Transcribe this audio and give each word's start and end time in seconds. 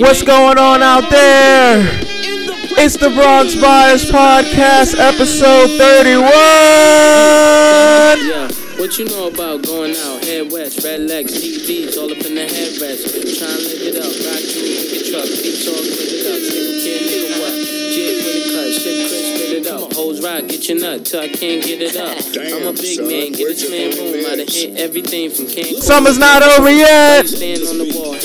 What's 0.00 0.22
going 0.22 0.56
on 0.56 0.82
out 0.82 1.10
there? 1.10 1.84
It's 2.80 2.96
the 2.96 3.10
Bronx 3.10 3.54
Bias 3.60 4.10
Podcast, 4.10 4.98
episode 4.98 5.68
31. 5.76 6.32
Yeah, 8.24 8.48
what 8.80 8.96
you 8.98 9.04
know 9.04 9.28
about 9.28 9.60
going 9.66 9.94
out? 9.94 10.24
Head 10.24 10.50
west, 10.50 10.82
red 10.82 11.00
legs, 11.00 11.34
TVs, 11.34 11.98
all 11.98 12.10
up 12.10 12.24
in 12.24 12.34
the 12.34 12.48
headrest. 12.48 13.04
Try 13.36 13.52
and 13.52 13.60
live 13.68 13.84
it 13.84 14.00
up, 14.00 14.08
ride 14.08 14.40
through 14.48 14.64
with 14.64 14.96
your 14.96 15.04
truck, 15.12 15.28
beats 15.28 15.68
all 15.68 15.84
split 15.84 16.08
it 16.08 16.24
up. 16.24 16.40
Single 16.40 16.72
kid, 16.80 17.04
nigga, 17.12 17.36
what? 17.36 17.52
Jig 17.92 18.16
with 18.24 18.32
a 18.32 18.48
cut, 18.48 18.72
shit 18.72 18.96
Chris, 19.12 19.28
spit 19.28 19.52
it 19.60 19.68
up. 19.68 19.92
Hoes 19.92 20.24
ride, 20.24 20.48
get 20.48 20.64
your 20.72 20.80
nut 20.80 21.04
till 21.04 21.20
I 21.20 21.28
can't 21.28 21.62
get 21.62 21.84
it 21.84 22.00
up. 22.00 22.16
I'm 22.16 22.64
a 22.64 22.72
big 22.72 22.96
man, 23.04 23.36
get 23.36 23.44
this 23.44 23.68
man 23.68 23.92
room. 23.92 24.24
I 24.24 24.40
done 24.40 24.48
hit 24.48 24.80
everything 24.80 25.28
from 25.28 25.52
Cancun. 25.52 25.84
Summer's 25.84 26.16
not 26.16 26.42
over 26.42 26.72
yet. 26.72 27.28
Stand 27.28 27.68
on 27.68 27.76
the 27.76 27.92
wall, 27.92 28.16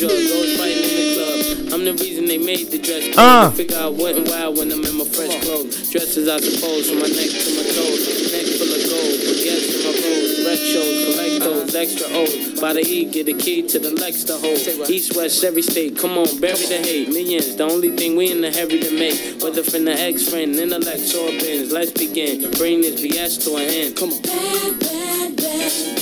drugs, 0.00 0.32
always 0.32 0.56
fighting 0.56 0.80
in 0.80 0.96
the 0.96 1.08
club. 1.12 1.74
I'm 1.76 1.84
the 1.84 1.92
reason 1.92 2.24
they 2.24 2.40
made 2.40 2.72
the 2.72 2.80
dress 2.80 3.04
code. 3.12 3.20
Uh. 3.20 3.50
Figure 3.52 3.76
out 3.76 3.92
what 4.00 4.16
and 4.16 4.24
why 4.24 4.48
when 4.48 4.72
I'm 4.72 4.80
in 4.80 4.96
my 4.96 5.04
fresh 5.04 5.36
clothes. 5.44 5.92
Dresses, 5.92 6.24
I 6.24 6.40
suppose, 6.40 6.88
from 6.88 7.04
my 7.04 7.10
neck 7.12 7.28
to 7.28 7.48
my 7.52 7.66
toes. 7.68 8.00
Neck 8.32 8.48
full 8.56 8.72
of 8.72 8.80
gold, 8.88 9.16
baguettes 9.28 9.68
in 9.76 9.80
my 9.84 9.92
rolls. 10.00 10.32
Rec 10.40 10.56
shows, 10.56 10.96
collect 11.04 11.36
those 11.44 11.74
extra 11.76 12.08
O's. 12.16 12.60
By 12.60 12.72
the 12.72 12.80
E, 12.80 13.04
get 13.12 13.28
a 13.28 13.36
key 13.36 13.60
to 13.68 13.78
the 13.78 13.92
Lex 14.00 14.24
to 14.24 14.40
hold. 14.40 14.88
East, 14.88 15.16
west, 15.16 15.44
every 15.44 15.62
state, 15.62 15.98
come 15.98 16.16
on, 16.16 16.32
bury 16.40 16.64
the 16.64 16.80
hate. 16.80 17.08
Millions, 17.12 17.56
the 17.56 17.64
only 17.64 17.90
thing 17.92 18.16
we 18.16 18.32
in 18.32 18.40
the 18.40 18.50
hurry 18.50 18.80
to 18.80 18.92
make. 18.96 19.42
Whether 19.44 19.62
from 19.62 19.84
the 19.84 19.92
ex-friend, 19.92 20.56
intellect, 20.56 21.12
or 21.12 21.28
bins. 21.28 21.72
Let's 21.72 21.92
begin. 21.92 22.48
Bring 22.56 22.80
this 22.80 22.96
BS 22.96 23.44
to 23.44 23.56
an 23.56 23.68
end. 23.68 23.96
Come 23.96 24.16
on. 24.16 24.22
Bad, 24.22 24.80
bad, 24.80 25.36
bad, 25.36 25.99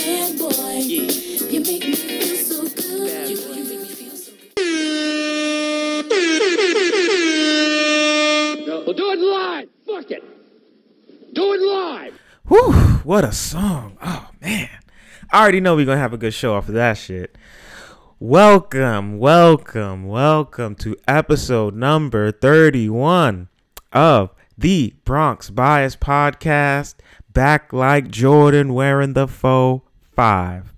It 11.51 11.63
live. 11.63 12.21
Whew, 12.49 12.73
what 13.05 13.25
a 13.25 13.33
song. 13.33 13.97
Oh, 14.03 14.29
man. 14.39 14.69
I 15.33 15.41
already 15.41 15.61
know 15.61 15.75
we're 15.75 15.87
going 15.87 15.97
to 15.97 16.03
have 16.03 16.13
a 16.13 16.19
good 16.19 16.35
show 16.35 16.55
off 16.55 16.69
of 16.69 16.75
that 16.75 16.99
shit. 16.99 17.39
Welcome, 18.21 19.19
welcome, 19.19 20.07
welcome 20.07 20.75
to 20.75 20.95
episode 21.09 21.75
number 21.75 22.31
31 22.31 23.49
of 23.95 24.35
the 24.59 24.95
Bronx 25.07 25.49
Bias 25.49 25.97
Podcast. 25.97 26.97
Back 27.33 27.73
like 27.73 28.11
Jordan 28.11 28.75
wearing 28.75 29.15
the 29.15 29.27
faux 29.27 29.89
five. 30.13 30.75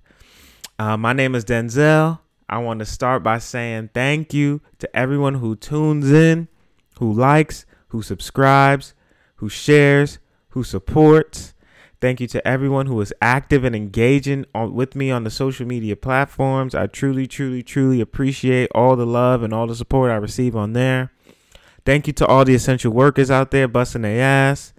Uh, 0.79 0.95
my 0.95 1.11
name 1.11 1.35
is 1.35 1.43
Denzel. 1.43 2.19
I 2.47 2.59
want 2.59 2.79
to 2.79 2.85
start 2.85 3.23
by 3.23 3.39
saying 3.39 3.89
thank 3.93 4.33
you 4.33 4.61
to 4.79 4.95
everyone 4.95 5.33
who 5.33 5.57
tunes 5.57 6.09
in, 6.09 6.47
who 6.99 7.11
likes, 7.11 7.65
who 7.89 8.01
subscribes, 8.01 8.93
who 9.35 9.49
shares, 9.49 10.19
who 10.51 10.63
supports. 10.63 11.53
Thank 11.99 12.19
you 12.19 12.27
to 12.27 12.47
everyone 12.47 12.87
who 12.87 12.99
is 13.01 13.13
active 13.21 13.63
and 13.63 13.75
engaging 13.75 14.45
on, 14.55 14.73
with 14.73 14.95
me 14.95 15.11
on 15.11 15.23
the 15.23 15.29
social 15.29 15.67
media 15.67 15.95
platforms. 15.95 16.73
I 16.73 16.87
truly, 16.87 17.27
truly, 17.27 17.61
truly 17.61 18.01
appreciate 18.01 18.71
all 18.73 18.95
the 18.95 19.05
love 19.05 19.43
and 19.43 19.53
all 19.53 19.67
the 19.67 19.75
support 19.75 20.09
I 20.09 20.15
receive 20.15 20.55
on 20.55 20.73
there. 20.73 21.11
Thank 21.85 22.07
you 22.07 22.13
to 22.13 22.25
all 22.25 22.45
the 22.45 22.55
essential 22.55 22.91
workers 22.91 23.29
out 23.29 23.51
there 23.51 23.67
busting 23.67 24.01
their 24.01 24.21
ass. 24.21 24.73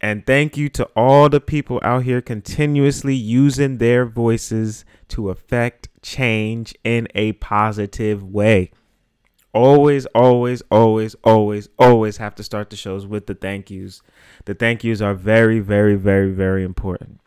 And 0.00 0.26
thank 0.26 0.56
you 0.56 0.68
to 0.70 0.84
all 0.96 1.28
the 1.28 1.40
people 1.40 1.78
out 1.82 2.02
here 2.02 2.20
continuously 2.20 3.14
using 3.14 3.78
their 3.78 4.04
voices 4.04 4.84
to 5.08 5.30
affect 5.30 5.88
change 6.02 6.74
in 6.82 7.06
a 7.14 7.32
positive 7.32 8.24
way. 8.24 8.72
Always, 9.54 10.06
always, 10.06 10.62
always, 10.70 11.14
always, 11.22 11.68
always 11.78 12.16
have 12.16 12.34
to 12.36 12.42
start 12.42 12.70
the 12.70 12.76
shows 12.76 13.06
with 13.06 13.26
the 13.26 13.34
thank 13.34 13.70
yous. 13.70 14.02
The 14.44 14.54
thank 14.54 14.84
yous 14.84 15.00
are 15.00 15.14
very, 15.14 15.60
very, 15.60 15.94
very, 15.94 16.30
very 16.30 16.64
important. 16.64 17.20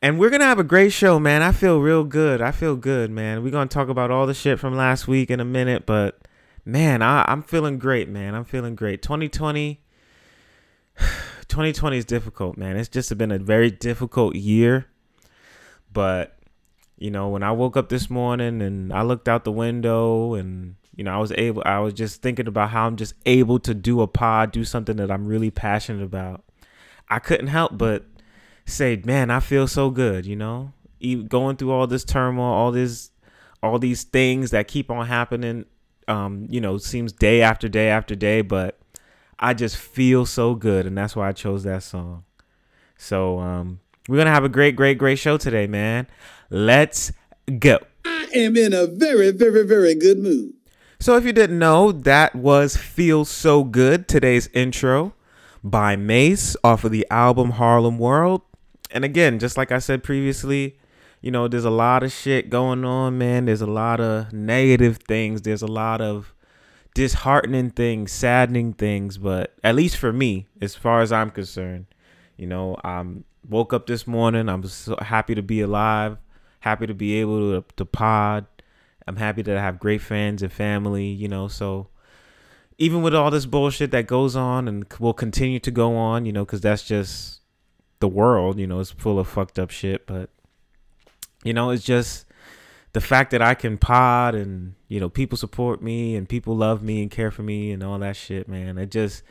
And 0.00 0.18
we're 0.18 0.30
gonna 0.30 0.44
have 0.44 0.58
a 0.58 0.64
great 0.64 0.92
show, 0.92 1.18
man. 1.18 1.42
I 1.42 1.52
feel 1.52 1.80
real 1.80 2.04
good. 2.04 2.42
I 2.42 2.50
feel 2.50 2.76
good, 2.76 3.10
man. 3.10 3.42
We're 3.42 3.50
gonna 3.50 3.68
talk 3.68 3.88
about 3.88 4.10
all 4.10 4.26
the 4.26 4.34
shit 4.34 4.58
from 4.58 4.76
last 4.76 5.08
week 5.08 5.30
in 5.30 5.40
a 5.40 5.44
minute, 5.44 5.86
but 5.86 6.20
man, 6.64 7.02
I, 7.02 7.24
I'm 7.26 7.42
feeling 7.42 7.78
great, 7.78 8.08
man. 8.08 8.34
I'm 8.34 8.44
feeling 8.44 8.74
great. 8.74 9.02
2020 9.02 9.80
2020 11.48 11.96
is 11.98 12.04
difficult, 12.04 12.56
man. 12.56 12.76
It's 12.76 12.88
just 12.88 13.16
been 13.16 13.32
a 13.32 13.38
very 13.38 13.70
difficult 13.70 14.34
year. 14.36 14.86
But, 15.92 16.36
you 16.98 17.10
know, 17.10 17.28
when 17.28 17.42
I 17.42 17.52
woke 17.52 17.76
up 17.76 17.88
this 17.88 18.10
morning 18.10 18.60
and 18.60 18.92
I 18.92 19.02
looked 19.02 19.28
out 19.28 19.44
the 19.44 19.52
window 19.52 20.34
and, 20.34 20.76
you 20.96 21.04
know, 21.04 21.14
I 21.14 21.18
was 21.18 21.32
able, 21.32 21.62
I 21.64 21.80
was 21.80 21.92
just 21.92 22.22
thinking 22.22 22.46
about 22.46 22.70
how 22.70 22.86
I'm 22.86 22.96
just 22.96 23.14
able 23.26 23.58
to 23.60 23.74
do 23.74 24.00
a 24.00 24.06
pod, 24.06 24.52
do 24.52 24.64
something 24.64 24.96
that 24.96 25.10
I'm 25.10 25.26
really 25.26 25.50
passionate 25.50 26.02
about. 26.02 26.44
I 27.08 27.18
couldn't 27.18 27.48
help 27.48 27.76
but 27.76 28.04
say, 28.66 29.00
man, 29.04 29.30
I 29.30 29.40
feel 29.40 29.66
so 29.66 29.90
good, 29.90 30.24
you 30.26 30.36
know, 30.36 30.72
E- 31.00 31.22
going 31.22 31.56
through 31.56 31.72
all 31.72 31.86
this 31.86 32.04
turmoil, 32.04 32.44
all 32.52 32.72
this, 32.72 33.10
all 33.62 33.78
these 33.78 34.04
things 34.04 34.50
that 34.52 34.68
keep 34.68 34.90
on 34.90 35.06
happening. 35.06 35.66
Um, 36.06 36.46
you 36.50 36.60
know, 36.60 36.76
seems 36.76 37.12
day 37.12 37.40
after 37.42 37.68
day 37.68 37.88
after 37.88 38.14
day, 38.14 38.42
but 38.42 38.78
I 39.38 39.54
just 39.54 39.76
feel 39.76 40.26
so 40.26 40.54
good, 40.54 40.86
and 40.86 40.96
that's 40.96 41.16
why 41.16 41.28
I 41.28 41.32
chose 41.32 41.64
that 41.64 41.82
song. 41.82 42.24
So 42.98 43.38
um, 43.38 43.80
we're 44.08 44.18
gonna 44.18 44.30
have 44.30 44.44
a 44.44 44.50
great, 44.50 44.76
great, 44.76 44.98
great 44.98 45.18
show 45.18 45.38
today, 45.38 45.66
man. 45.66 46.06
Let's 46.50 47.10
go. 47.58 47.78
I 48.04 48.28
am 48.34 48.56
in 48.56 48.72
a 48.74 48.86
very, 48.86 49.30
very, 49.30 49.66
very 49.66 49.94
good 49.94 50.18
mood. 50.18 50.52
So 50.98 51.16
if 51.16 51.24
you 51.24 51.32
didn't 51.32 51.58
know, 51.58 51.92
that 51.92 52.34
was 52.34 52.76
"Feel 52.76 53.24
So 53.24 53.64
Good," 53.64 54.08
today's 54.08 54.48
intro 54.48 55.14
by 55.62 55.96
Mase 55.96 56.56
off 56.62 56.84
of 56.84 56.92
the 56.92 57.06
album 57.10 57.52
Harlem 57.52 57.98
World. 57.98 58.42
And 58.90 59.04
again, 59.04 59.38
just 59.38 59.56
like 59.56 59.72
I 59.72 59.78
said 59.78 60.04
previously, 60.04 60.78
you 61.20 61.30
know, 61.30 61.48
there's 61.48 61.64
a 61.64 61.70
lot 61.70 62.02
of 62.02 62.12
shit 62.12 62.50
going 62.50 62.84
on, 62.84 63.18
man. 63.18 63.46
There's 63.46 63.62
a 63.62 63.66
lot 63.66 64.00
of 64.00 64.32
negative 64.32 64.98
things. 64.98 65.42
There's 65.42 65.62
a 65.62 65.66
lot 65.66 66.00
of 66.00 66.34
disheartening 66.94 67.70
things, 67.70 68.12
saddening 68.12 68.74
things, 68.74 69.18
but 69.18 69.54
at 69.64 69.74
least 69.74 69.96
for 69.96 70.12
me, 70.12 70.46
as 70.60 70.76
far 70.76 71.00
as 71.00 71.10
I'm 71.12 71.30
concerned, 71.30 71.86
you 72.36 72.46
know, 72.46 72.76
I'm 72.84 73.24
woke 73.48 73.72
up 73.72 73.86
this 73.86 74.06
morning. 74.06 74.48
I'm 74.48 74.64
so 74.64 74.96
happy 75.00 75.34
to 75.34 75.42
be 75.42 75.60
alive, 75.60 76.18
happy 76.60 76.86
to 76.86 76.94
be 76.94 77.14
able 77.20 77.60
to 77.60 77.64
to 77.76 77.84
pod. 77.84 78.46
I'm 79.06 79.16
happy 79.16 79.42
that 79.42 79.56
I 79.56 79.60
have 79.60 79.78
great 79.78 80.00
friends 80.00 80.42
and 80.42 80.52
family, 80.52 81.06
you 81.06 81.28
know, 81.28 81.48
so 81.48 81.88
even 82.78 83.02
with 83.02 83.14
all 83.14 83.30
this 83.30 83.46
bullshit 83.46 83.90
that 83.92 84.06
goes 84.06 84.34
on 84.34 84.66
and 84.66 84.86
will 84.98 85.12
continue 85.12 85.60
to 85.60 85.70
go 85.70 85.96
on, 85.96 86.26
you 86.26 86.32
know, 86.32 86.44
cuz 86.44 86.60
that's 86.60 86.82
just 86.82 87.40
the 88.00 88.08
world, 88.08 88.58
you 88.58 88.66
know, 88.66 88.80
it's 88.80 88.90
full 88.90 89.18
of 89.18 89.28
fucked 89.28 89.58
up 89.58 89.70
shit, 89.70 90.06
but 90.06 90.30
you 91.44 91.52
know, 91.52 91.70
it's 91.70 91.84
just 91.84 92.26
the 92.94 93.00
fact 93.00 93.32
that 93.32 93.42
I 93.42 93.54
can 93.54 93.76
pod 93.76 94.34
and 94.34 94.74
you 94.88 94.98
know 94.98 95.08
people 95.08 95.36
support 95.36 95.82
me 95.82 96.16
and 96.16 96.28
people 96.28 96.56
love 96.56 96.82
me 96.82 97.02
and 97.02 97.10
care 97.10 97.30
for 97.30 97.42
me 97.42 97.70
and 97.72 97.82
all 97.82 97.98
that 97.98 98.16
shit, 98.16 98.48
man. 98.48 98.78
It 98.78 98.90
just 98.90 99.22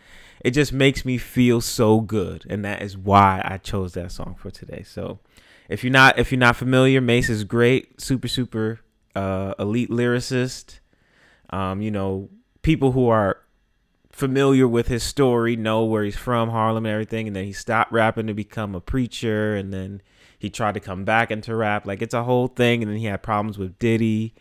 it 0.41 0.51
just 0.51 0.71
makes 0.71 1.03
me 1.05 1.17
feel 1.17 1.61
so 1.61 2.01
good, 2.01 2.45
and 2.49 2.63
that 2.63 2.81
is 2.81 2.97
why 2.97 3.41
I 3.43 3.57
chose 3.57 3.93
that 3.93 4.11
song 4.11 4.35
for 4.37 4.51
today. 4.51 4.83
So, 4.85 5.19
if 5.69 5.83
you're 5.83 5.93
not 5.93 6.19
if 6.19 6.31
you're 6.31 6.39
not 6.39 6.57
familiar, 6.57 7.01
Mase 7.01 7.29
is 7.29 7.45
great, 7.45 7.99
super 7.99 8.27
super 8.27 8.81
uh, 9.15 9.53
elite 9.59 9.89
lyricist. 9.89 10.79
Um, 11.49 11.81
you 11.81 11.91
know, 11.91 12.29
people 12.61 12.93
who 12.93 13.09
are 13.09 13.39
familiar 14.11 14.67
with 14.67 14.87
his 14.87 15.03
story 15.03 15.55
know 15.55 15.83
where 15.83 16.03
he's 16.03 16.15
from, 16.15 16.49
Harlem 16.49 16.85
and 16.85 16.93
everything, 16.93 17.27
and 17.27 17.35
then 17.35 17.45
he 17.45 17.53
stopped 17.53 17.91
rapping 17.91 18.27
to 18.27 18.33
become 18.33 18.75
a 18.75 18.81
preacher, 18.81 19.55
and 19.55 19.73
then 19.73 20.01
he 20.37 20.49
tried 20.49 20.73
to 20.73 20.79
come 20.79 21.03
back 21.03 21.31
into 21.31 21.55
rap. 21.55 21.85
Like 21.85 22.01
it's 22.01 22.13
a 22.13 22.23
whole 22.23 22.47
thing, 22.47 22.81
and 22.81 22.91
then 22.91 22.99
he 22.99 23.05
had 23.05 23.23
problems 23.23 23.57
with 23.57 23.77
Diddy. 23.79 24.33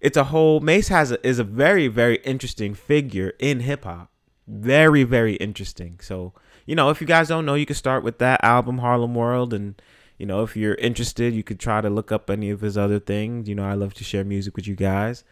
It's 0.00 0.16
a 0.16 0.24
whole 0.24 0.60
Mase 0.60 0.88
has 0.88 1.12
a, 1.12 1.26
is 1.26 1.38
a 1.38 1.44
very 1.44 1.88
very 1.88 2.16
interesting 2.24 2.74
figure 2.74 3.34
in 3.38 3.60
hip 3.60 3.84
hop. 3.84 4.10
Very 4.46 5.04
very 5.04 5.34
interesting. 5.36 5.98
So 6.00 6.32
you 6.66 6.74
know, 6.74 6.90
if 6.90 7.00
you 7.00 7.06
guys 7.06 7.28
don't 7.28 7.46
know, 7.46 7.54
you 7.54 7.66
can 7.66 7.76
start 7.76 8.04
with 8.04 8.18
that 8.18 8.42
album 8.44 8.78
Harlem 8.78 9.14
World, 9.14 9.52
and 9.52 9.80
you 10.22 10.26
know, 10.26 10.44
if 10.44 10.56
you're 10.56 10.76
interested, 10.76 11.34
you 11.34 11.42
could 11.42 11.58
try 11.58 11.80
to 11.80 11.90
look 11.90 12.12
up 12.12 12.30
any 12.30 12.50
of 12.50 12.60
his 12.60 12.78
other 12.78 13.00
things. 13.00 13.48
You 13.48 13.56
know, 13.56 13.64
I 13.64 13.74
love 13.74 13.92
to 13.94 14.04
share 14.04 14.22
music 14.22 14.54
with 14.54 14.68
you 14.68 14.76
guys. 14.76 15.24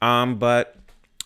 Um, 0.00 0.38
but 0.38 0.76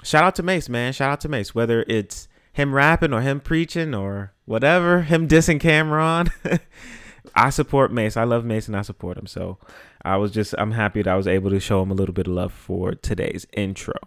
shout 0.02 0.24
out 0.24 0.34
to 0.36 0.42
Mase, 0.42 0.70
man. 0.70 0.94
Shout 0.94 1.12
out 1.12 1.20
to 1.20 1.28
Mase. 1.28 1.54
Whether 1.54 1.84
it's 1.86 2.28
him 2.54 2.74
rapping 2.74 3.12
or 3.12 3.20
him 3.20 3.40
preaching 3.40 3.94
or 3.94 4.32
whatever, 4.46 5.02
him 5.02 5.28
dissing 5.28 5.60
Cam'ron. 5.60 6.30
I 7.34 7.50
support 7.50 7.92
Mase. 7.92 8.16
I 8.16 8.24
love 8.24 8.46
Mase 8.46 8.68
and 8.68 8.76
I 8.76 8.80
support 8.80 9.18
him. 9.18 9.26
So 9.26 9.58
I 10.02 10.16
was 10.16 10.30
just 10.30 10.54
I'm 10.56 10.72
happy 10.72 11.02
that 11.02 11.12
I 11.12 11.16
was 11.18 11.26
able 11.26 11.50
to 11.50 11.60
show 11.60 11.82
him 11.82 11.90
a 11.90 11.94
little 11.94 12.14
bit 12.14 12.26
of 12.26 12.32
love 12.32 12.54
for 12.54 12.94
today's 12.94 13.46
intro. 13.52 13.98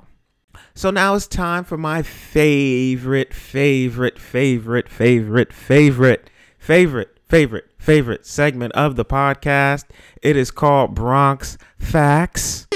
So 0.73 0.89
now 0.89 1.13
it's 1.13 1.27
time 1.27 1.65
for 1.65 1.77
my 1.77 2.01
favorite, 2.01 3.31
favorite, 3.31 4.17
favorite, 4.17 4.89
favorite, 4.89 5.53
favorite, 5.53 6.31
favorite, 6.57 7.12
favorite, 7.33 7.65
favorite 7.79 8.27
segment 8.27 8.71
of 8.73 8.95
the 8.95 9.03
podcast. 9.03 9.85
It 10.21 10.37
is 10.37 10.51
called 10.51 10.93
Bronx 10.93 11.57
Facts. 11.79 12.67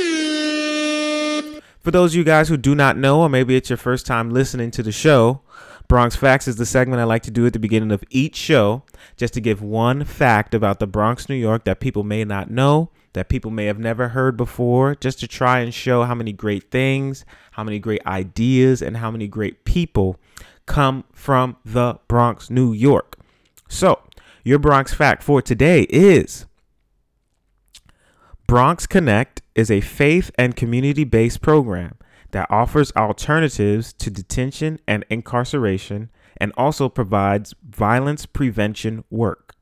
For 1.80 1.92
those 1.92 2.14
of 2.14 2.16
you 2.16 2.24
guys 2.24 2.50
who 2.50 2.58
do 2.58 2.74
not 2.74 2.98
know, 2.98 3.22
or 3.22 3.30
maybe 3.30 3.56
it's 3.56 3.70
your 3.70 3.78
first 3.78 4.08
time 4.08 4.32
listening 4.32 4.72
to 4.72 4.82
the 4.82 4.92
show, 4.92 5.42
Bronx 5.88 6.16
Facts 6.16 6.48
is 6.48 6.56
the 6.56 6.66
segment 6.66 7.00
I 7.00 7.04
like 7.04 7.22
to 7.24 7.32
do 7.32 7.46
at 7.46 7.54
the 7.54 7.60
beginning 7.60 7.92
of 7.92 8.04
each 8.10 8.36
show, 8.36 8.82
just 9.16 9.36
to 9.36 9.42
give 9.42 9.62
one 9.62 10.04
fact 10.04 10.56
about 10.56 10.80
the 10.80 10.88
Bronx, 10.88 11.30
New 11.30 11.36
York 11.36 11.64
that 11.66 11.80
people 11.80 12.04
may 12.04 12.24
not 12.24 12.50
know, 12.50 12.90
that 13.14 13.30
people 13.30 13.52
may 13.52 13.66
have 13.66 13.78
never 13.78 14.08
heard 14.08 14.38
before, 14.38 14.96
just 14.96 15.20
to 15.20 15.28
try 15.28 15.60
and 15.60 15.72
show 15.72 16.02
how 16.02 16.16
many 16.16 16.34
great 16.34 16.72
things, 16.72 17.26
how 17.52 17.64
many 17.64 17.78
great 17.78 18.04
ideas, 18.08 18.82
and 18.82 18.98
how 18.98 19.12
many 19.12 19.28
great 19.28 19.66
people 19.66 20.20
come 20.66 21.04
from 21.14 21.58
the 21.64 22.00
Bronx, 22.08 22.50
New 22.50 22.74
York. 22.74 23.18
So, 23.70 24.00
your 24.48 24.60
Bronx 24.60 24.94
fact 24.94 25.24
for 25.24 25.42
today 25.42 25.82
is 25.90 26.46
Bronx 28.48 28.88
Connect 28.88 29.42
is 29.56 29.70
a 29.70 29.82
faith 29.82 30.32
and 30.38 30.56
community 30.56 31.04
based 31.04 31.42
program 31.42 31.98
that 32.32 32.50
offers 32.50 32.94
alternatives 32.96 33.92
to 33.92 34.10
detention 34.10 34.80
and 34.88 35.04
incarceration 35.10 36.10
and 36.38 36.54
also 36.56 36.88
provides 36.88 37.56
violence 37.62 38.26
prevention 38.26 39.04
work. 39.10 39.54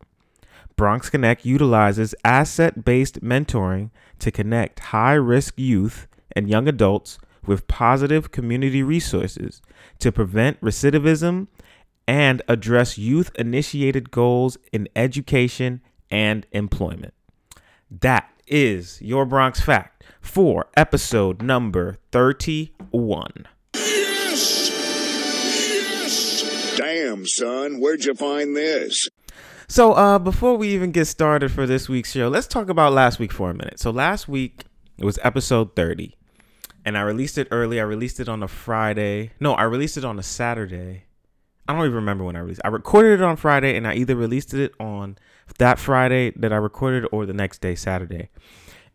Bronx 0.75 1.09
Connect 1.09 1.43
utilizes 1.47 2.13
asset 2.23 2.85
based 2.85 3.21
mentoring 3.21 3.89
to 4.19 4.29
connect 4.29 4.79
high 4.81 5.15
risk 5.15 5.55
youth 5.57 6.07
and 6.35 6.47
young 6.47 6.67
adults 6.67 7.17
with 7.47 7.67
positive 7.67 8.31
community 8.31 8.83
resources 8.83 9.63
to 9.97 10.11
prevent 10.11 10.61
recidivism 10.61 11.47
and 12.07 12.41
address 12.47 12.97
youth 12.97 13.31
initiated 13.35 14.11
goals 14.11 14.57
in 14.71 14.87
education 14.95 15.81
and 16.11 16.45
employment. 16.51 17.13
That 17.89 18.29
is 18.47 19.01
your 19.01 19.25
Bronx 19.25 19.59
Fact 19.59 20.03
for 20.21 20.67
episode 20.75 21.41
number 21.41 21.97
31. 22.11 23.47
Yes! 23.75 24.69
Yes! 25.71 26.77
Damn, 26.77 27.25
son, 27.25 27.79
where'd 27.79 28.05
you 28.05 28.13
find 28.13 28.55
this? 28.55 29.07
So, 29.67 29.93
uh, 29.93 30.19
before 30.19 30.57
we 30.57 30.69
even 30.69 30.91
get 30.91 31.05
started 31.05 31.51
for 31.51 31.65
this 31.65 31.89
week's 31.89 32.11
show, 32.11 32.27
let's 32.27 32.45
talk 32.47 32.69
about 32.69 32.93
last 32.93 33.17
week 33.17 33.31
for 33.31 33.49
a 33.49 33.53
minute. 33.53 33.79
So, 33.79 33.89
last 33.89 34.27
week 34.27 34.65
it 34.97 35.05
was 35.05 35.17
episode 35.23 35.75
30, 35.75 36.15
and 36.85 36.95
I 36.97 37.01
released 37.01 37.39
it 37.39 37.47
early. 37.49 37.79
I 37.79 37.83
released 37.83 38.19
it 38.19 38.29
on 38.29 38.43
a 38.43 38.47
Friday. 38.47 39.31
No, 39.39 39.53
I 39.53 39.63
released 39.63 39.97
it 39.97 40.05
on 40.05 40.19
a 40.19 40.23
Saturday. 40.23 41.05
I 41.67 41.73
don't 41.73 41.83
even 41.83 41.95
remember 41.95 42.23
when 42.23 42.35
I 42.35 42.39
released. 42.39 42.61
I 42.63 42.67
recorded 42.67 43.19
it 43.19 43.21
on 43.21 43.37
Friday, 43.37 43.75
and 43.75 43.87
I 43.87 43.95
either 43.95 44.15
released 44.15 44.53
it 44.53 44.73
on 44.79 45.17
that 45.57 45.79
Friday 45.79 46.31
that 46.35 46.53
I 46.53 46.57
recorded 46.57 47.07
or 47.11 47.25
the 47.25 47.33
next 47.33 47.61
day, 47.61 47.75
Saturday. 47.75 48.29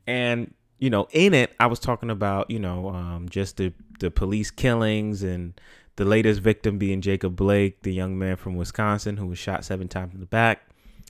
And 0.06 0.54
you 0.78 0.88
know, 0.88 1.08
in 1.12 1.34
it, 1.34 1.54
I 1.60 1.66
was 1.66 1.78
talking 1.78 2.10
about 2.10 2.50
you 2.50 2.58
know 2.58 2.88
um, 2.90 3.28
just 3.28 3.56
the 3.56 3.72
the 3.98 4.10
police 4.10 4.50
killings 4.50 5.22
and 5.22 5.60
the 5.96 6.04
latest 6.04 6.40
victim 6.40 6.78
being 6.78 7.00
Jacob 7.00 7.36
Blake, 7.36 7.82
the 7.82 7.92
young 7.92 8.18
man 8.18 8.36
from 8.36 8.56
Wisconsin 8.56 9.16
who 9.18 9.26
was 9.26 9.38
shot 9.38 9.64
seven 9.64 9.88
times 9.88 10.14
in 10.14 10.20
the 10.20 10.26
back, 10.26 10.62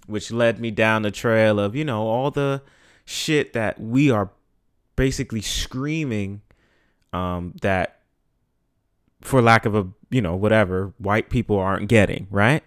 which 0.06 0.32
led 0.32 0.58
me 0.58 0.70
down 0.70 1.02
the 1.02 1.10
trail 1.10 1.60
of 1.60 1.76
you 1.76 1.84
know 1.84 2.02
all 2.02 2.30
the 2.30 2.62
shit 3.04 3.52
that 3.52 3.80
we 3.80 4.10
are 4.10 4.30
basically 4.96 5.40
screaming 5.40 6.42
um, 7.12 7.54
that 7.62 7.99
for 9.20 9.42
lack 9.42 9.66
of 9.66 9.74
a 9.74 9.86
you 10.10 10.20
know 10.20 10.34
whatever 10.34 10.92
white 10.98 11.30
people 11.30 11.58
aren't 11.58 11.88
getting 11.88 12.26
right? 12.30 12.62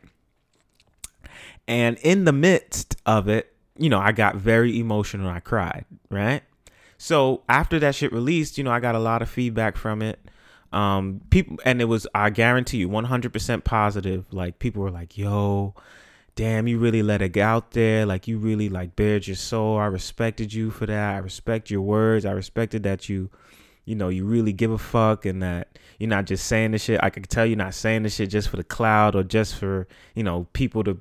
And 1.68 1.98
in 2.00 2.26
the 2.26 2.34
midst 2.34 2.96
of 3.06 3.28
it 3.28 3.54
you 3.78 3.90
know 3.90 4.00
i 4.00 4.12
got 4.12 4.36
very 4.36 4.80
emotional. 4.80 5.30
I 5.30 5.40
cried 5.40 5.86
right? 6.10 6.44
So 6.98 7.42
after 7.50 7.80
that 7.80 7.96
shit 7.96 8.12
released 8.12 8.58
you 8.58 8.64
know 8.64 8.72
i 8.72 8.80
got 8.80 8.96
a 8.96 9.00
lot 9.00 9.22
of 9.22 9.30
feedback 9.30 9.78
from 9.78 10.02
it. 10.02 10.20
Um 10.72 11.22
people 11.30 11.58
and 11.66 11.82
it 11.82 11.86
was 11.86 12.08
i 12.14 12.30
guarantee 12.30 12.78
you 12.78 12.90
100% 12.90 13.64
positive. 13.64 14.26
Like 14.32 14.60
people 14.60 14.84
were 14.84 14.92
like 14.92 15.18
yo 15.18 15.74
damn 16.36 16.68
you 16.68 16.80
really 16.80 17.04
let 17.04 17.22
it 17.22 17.38
out 17.38 17.72
there. 17.72 18.06
Like 18.06 18.28
you 18.28 18.38
really 18.38 18.70
like 18.70 18.96
bared 18.96 19.28
your 19.28 19.36
soul. 19.36 19.78
I 19.78 19.86
respected 19.86 20.54
you 20.54 20.72
for 20.72 20.86
that. 20.86 21.16
I 21.16 21.18
respect 21.20 21.70
your 21.70 21.82
words. 21.82 22.26
I 22.26 22.32
respected 22.32 22.84
that 22.84 23.10
you 23.10 23.30
you 23.86 23.96
know, 23.96 24.10
you 24.10 24.26
really 24.26 24.54
give 24.54 24.72
a 24.72 24.78
fuck 24.78 25.26
and 25.26 25.44
that 25.44 25.78
you're 26.00 26.10
not 26.10 26.26
just 26.26 26.48
saying 26.48 26.72
the 26.72 26.78
shit. 26.78 27.00
I 27.04 27.10
could 27.10 27.30
tell 27.30 27.46
you're 27.46 27.58
not 27.58 27.74
saying 27.74 28.04
the 28.04 28.10
shit 28.10 28.30
just 28.30 28.50
for 28.50 28.58
the 28.58 28.64
cloud 28.64 29.16
or 29.16 29.24
just 29.24 29.56
for, 29.56 29.88
you 30.16 30.24
know, 30.24 30.48
people 30.54 30.84
to, 30.86 30.98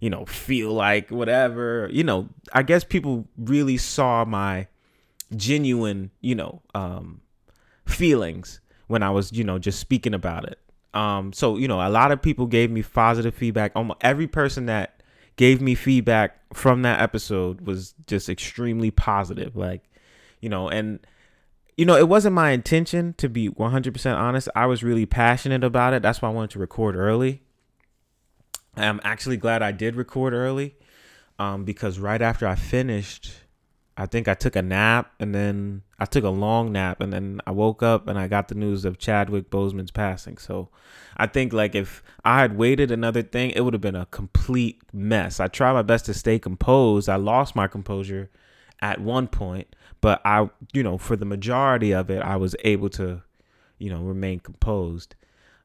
you 0.00 0.10
know, 0.10 0.26
feel 0.26 0.72
like 0.72 1.10
whatever. 1.10 1.88
You 1.90 2.04
know, 2.04 2.28
I 2.52 2.62
guess 2.62 2.84
people 2.84 3.26
really 3.38 3.76
saw 3.78 4.24
my 4.24 4.68
genuine, 5.34 6.10
you 6.20 6.34
know, 6.34 6.62
um, 6.74 7.22
feelings 7.86 8.60
when 8.86 9.02
I 9.02 9.10
was, 9.10 9.32
you 9.32 9.44
know, 9.44 9.58
just 9.58 9.80
speaking 9.80 10.14
about 10.14 10.44
it. 10.44 10.58
Um, 10.94 11.32
so, 11.32 11.56
you 11.56 11.68
know, 11.68 11.86
a 11.86 11.90
lot 11.90 12.12
of 12.12 12.22
people 12.22 12.46
gave 12.46 12.70
me 12.70 12.82
positive 12.82 13.34
feedback. 13.34 13.72
Almost 13.74 13.98
every 14.02 14.26
person 14.26 14.66
that 14.66 15.02
gave 15.36 15.60
me 15.60 15.74
feedback 15.74 16.38
from 16.54 16.82
that 16.82 17.00
episode 17.00 17.62
was 17.62 17.94
just 18.06 18.28
extremely 18.28 18.90
positive. 18.90 19.56
Like, 19.56 19.82
you 20.40 20.48
know, 20.48 20.68
and 20.68 21.00
you 21.76 21.84
know, 21.84 21.96
it 21.96 22.08
wasn't 22.08 22.34
my 22.34 22.50
intention 22.50 23.14
to 23.18 23.28
be 23.28 23.50
100% 23.50 24.16
honest. 24.16 24.48
I 24.54 24.66
was 24.66 24.82
really 24.82 25.06
passionate 25.06 25.62
about 25.62 25.92
it. 25.92 26.02
That's 26.02 26.22
why 26.22 26.28
I 26.28 26.32
wanted 26.32 26.50
to 26.50 26.58
record 26.58 26.96
early. 26.96 27.42
I'm 28.76 29.00
actually 29.04 29.36
glad 29.36 29.62
I 29.62 29.72
did 29.72 29.94
record 29.94 30.32
early 30.32 30.76
um, 31.38 31.64
because 31.64 31.98
right 31.98 32.20
after 32.20 32.46
I 32.46 32.54
finished, 32.54 33.32
I 33.96 34.06
think 34.06 34.28
I 34.28 34.34
took 34.34 34.56
a 34.56 34.62
nap 34.62 35.12
and 35.18 35.34
then 35.34 35.82
I 35.98 36.04
took 36.04 36.24
a 36.24 36.30
long 36.30 36.72
nap 36.72 37.00
and 37.00 37.12
then 37.12 37.40
I 37.46 37.50
woke 37.50 37.82
up 37.82 38.08
and 38.08 38.18
I 38.18 38.26
got 38.26 38.48
the 38.48 38.54
news 38.54 38.84
of 38.84 38.98
Chadwick 38.98 39.50
Boseman's 39.50 39.90
passing. 39.90 40.36
So 40.38 40.68
I 41.16 41.26
think 41.26 41.52
like 41.52 41.74
if 41.74 42.02
I 42.24 42.40
had 42.40 42.56
waited 42.56 42.90
another 42.90 43.22
thing, 43.22 43.50
it 43.50 43.62
would 43.62 43.72
have 43.72 43.80
been 43.80 43.96
a 43.96 44.06
complete 44.06 44.80
mess. 44.92 45.40
I 45.40 45.48
tried 45.48 45.72
my 45.72 45.82
best 45.82 46.06
to 46.06 46.14
stay 46.14 46.38
composed. 46.38 47.08
I 47.08 47.16
lost 47.16 47.56
my 47.56 47.66
composure 47.66 48.30
at 48.80 49.00
one 49.00 49.26
point, 49.26 49.74
but 50.06 50.20
I, 50.24 50.48
you 50.72 50.84
know, 50.84 50.98
for 50.98 51.16
the 51.16 51.24
majority 51.24 51.90
of 51.90 52.10
it, 52.10 52.22
I 52.22 52.36
was 52.36 52.54
able 52.62 52.88
to, 52.90 53.24
you 53.78 53.90
know, 53.90 54.02
remain 54.02 54.38
composed. 54.38 55.16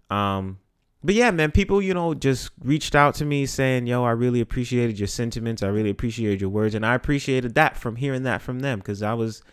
Um, 0.09 0.57
but 1.03 1.13
yeah, 1.13 1.29
man, 1.29 1.51
people, 1.51 1.79
you 1.79 1.93
know, 1.93 2.15
just 2.15 2.49
reached 2.63 2.95
out 2.95 3.13
to 3.17 3.25
me 3.25 3.45
saying, 3.45 3.85
yo, 3.85 4.03
I 4.03 4.09
really 4.09 4.41
appreciated 4.41 4.97
your 4.97 5.05
sentiments. 5.07 5.61
I 5.61 5.67
really 5.67 5.91
appreciated 5.91 6.41
your 6.41 6.49
words. 6.49 6.73
And 6.73 6.83
I 6.83 6.95
appreciated 6.95 7.53
that 7.53 7.77
from 7.77 7.97
hearing 7.97 8.23
that 8.23 8.41
from 8.41 8.61
them 8.61 8.79
because 8.79 9.03
I 9.03 9.13
was 9.13 9.43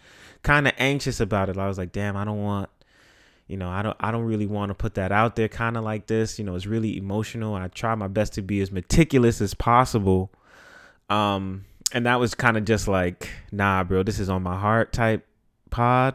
kind 0.42 0.66
of 0.66 0.72
anxious 0.78 1.20
about 1.20 1.50
it. 1.50 1.58
I 1.58 1.68
was 1.68 1.76
like, 1.76 1.92
damn, 1.92 2.16
I 2.16 2.24
don't 2.24 2.42
want, 2.42 2.70
you 3.46 3.58
know, 3.58 3.68
I 3.68 3.82
don't, 3.82 3.96
I 4.00 4.10
don't 4.10 4.24
really 4.24 4.46
want 4.46 4.70
to 4.70 4.74
put 4.74 4.94
that 4.94 5.12
out 5.12 5.36
there 5.36 5.48
kind 5.48 5.76
of 5.76 5.84
like 5.84 6.06
this. 6.06 6.38
You 6.38 6.46
know, 6.46 6.54
it's 6.54 6.64
really 6.64 6.96
emotional. 6.96 7.54
I 7.54 7.68
try 7.68 7.94
my 7.94 8.08
best 8.08 8.32
to 8.36 8.42
be 8.42 8.62
as 8.62 8.72
meticulous 8.72 9.42
as 9.42 9.52
possible. 9.52 10.32
Um, 11.10 11.66
and 11.92 12.06
that 12.06 12.20
was 12.20 12.34
kind 12.34 12.56
of 12.56 12.64
just 12.64 12.88
like, 12.88 13.30
nah, 13.50 13.84
bro, 13.84 14.02
this 14.02 14.18
is 14.18 14.28
on 14.28 14.42
my 14.42 14.58
heart 14.58 14.92
type 14.92 15.26
pod. 15.70 16.14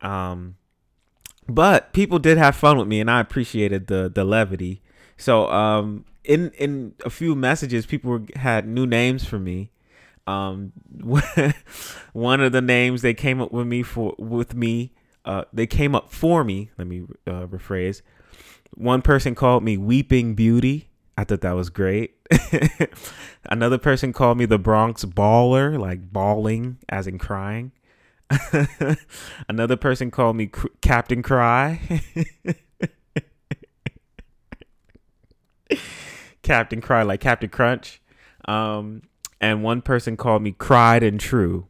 Um, 0.00 0.56
but 1.48 1.92
people 1.92 2.18
did 2.18 2.38
have 2.38 2.54
fun 2.54 2.78
with 2.78 2.86
me, 2.88 3.00
and 3.00 3.10
I 3.10 3.20
appreciated 3.20 3.86
the 3.86 4.10
the 4.14 4.24
levity. 4.24 4.82
So, 5.16 5.50
um, 5.50 6.04
in 6.24 6.50
in 6.52 6.94
a 7.04 7.10
few 7.10 7.34
messages, 7.34 7.86
people 7.86 8.10
were, 8.10 8.22
had 8.36 8.68
new 8.68 8.86
names 8.86 9.24
for 9.24 9.38
me. 9.38 9.70
Um, 10.26 10.72
one 12.12 12.40
of 12.40 12.52
the 12.52 12.60
names 12.60 13.02
they 13.02 13.14
came 13.14 13.40
up 13.40 13.50
with 13.50 13.66
me 13.66 13.82
for 13.82 14.14
with 14.18 14.54
me, 14.54 14.92
uh, 15.24 15.44
they 15.52 15.66
came 15.66 15.94
up 15.94 16.12
for 16.12 16.44
me. 16.44 16.70
Let 16.76 16.86
me 16.86 17.04
uh, 17.26 17.46
rephrase. 17.46 18.02
One 18.74 19.00
person 19.02 19.34
called 19.34 19.64
me 19.64 19.76
Weeping 19.78 20.34
Beauty. 20.34 20.87
I 21.18 21.24
thought 21.24 21.40
that 21.40 21.56
was 21.56 21.68
great. 21.68 22.14
Another 23.50 23.76
person 23.76 24.12
called 24.12 24.38
me 24.38 24.46
the 24.46 24.56
Bronx 24.56 25.04
Baller, 25.04 25.76
like 25.76 26.12
bawling 26.12 26.78
as 26.88 27.08
in 27.08 27.18
crying. 27.18 27.72
Another 29.48 29.76
person 29.76 30.12
called 30.12 30.36
me 30.36 30.46
Cr- 30.46 30.68
Captain 30.80 31.20
Cry. 31.24 31.80
Captain 36.42 36.80
Cry, 36.80 37.02
like 37.02 37.18
Captain 37.18 37.50
Crunch. 37.50 38.00
Um, 38.46 39.02
and 39.40 39.64
one 39.64 39.82
person 39.82 40.16
called 40.16 40.42
me 40.42 40.52
Cried 40.52 41.02
and 41.02 41.18
True. 41.18 41.66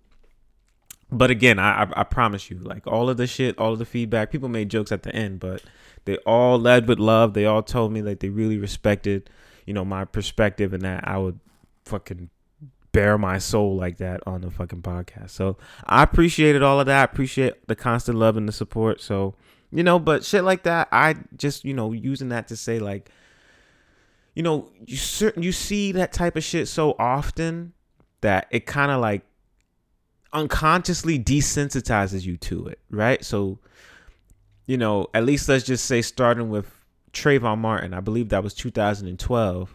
But 1.11 1.31
again, 1.31 1.59
I, 1.59 1.85
I 1.85 2.01
I 2.01 2.05
promise 2.05 2.51
you, 2.51 2.59
like 2.59 2.87
all 2.87 3.09
of 3.09 3.17
the 3.17 3.27
shit, 3.27 3.59
all 3.59 3.73
of 3.73 3.79
the 3.79 3.87
feedback, 3.87 4.31
people 4.31 4.49
made 4.49 4.69
jokes 4.69 4.93
at 4.93 5.03
the 5.03 5.15
end, 5.15 5.41
but 5.41 5.63
they 6.05 6.17
all 6.19 6.59
led 6.59 6.87
with 6.87 6.99
love. 6.99 7.35
They 7.35 7.47
all 7.47 7.63
told 7.63 7.93
me 7.93 8.03
like 8.03 8.21
they 8.21 8.29
really 8.29 8.59
respected, 8.59 9.31
you 9.67 9.75
know, 9.75 9.85
my 9.85 10.05
perspective 10.05 10.73
and 10.73 10.83
that 10.83 11.07
I 11.07 11.19
would 11.19 11.41
fucking 11.85 12.31
bare 12.93 13.19
my 13.19 13.39
soul 13.39 13.77
like 13.77 13.99
that 13.99 14.21
on 14.27 14.41
the 14.41 14.51
fucking 14.51 14.83
podcast. 14.83 15.31
So 15.31 15.57
I 15.85 16.03
appreciated 16.03 16.63
all 16.63 16.81
of 16.81 16.87
that. 16.87 17.01
I 17.01 17.05
appreciate 17.05 17.67
the 17.69 17.77
constant 17.77 18.19
love 18.19 18.37
and 18.37 18.49
the 18.49 18.53
support. 18.53 19.01
So, 19.01 19.35
you 19.71 19.83
know, 19.83 19.99
but 19.99 20.25
shit 20.25 20.45
like 20.45 20.63
that, 20.63 20.89
I 20.91 21.17
just, 21.37 21.65
you 21.65 21.75
know, 21.75 21.93
using 21.93 22.31
that 22.31 22.49
to 22.49 22.57
say 22.57 22.79
like, 22.79 23.11
you 24.35 24.43
know, 24.43 24.71
you 24.87 24.97
certain 24.97 25.43
you 25.43 25.53
see 25.53 25.93
that 25.93 26.13
type 26.13 26.37
of 26.37 26.45
shit 26.45 26.69
so 26.69 26.95
often 26.99 27.73
that 28.21 28.47
it 28.51 28.67
kind 28.67 28.91
of 28.91 29.01
like 29.01 29.23
unconsciously 30.33 31.19
desensitizes 31.19 32.25
you 32.25 32.37
to 32.37 32.67
it, 32.67 32.79
right? 32.91 33.25
So 33.25 33.59
you 34.69 34.77
know, 34.77 35.09
at 35.15 35.25
least 35.25 35.49
let's 35.49 35.65
just 35.65 35.87
say 35.87 36.03
starting 36.03 36.51
with 36.51 36.85
Trayvon 37.13 37.59
Martin, 37.59 37.95
I 37.95 38.01
believe 38.01 38.29
that 38.29 38.45
was 38.45 38.55
2012. 38.55 39.75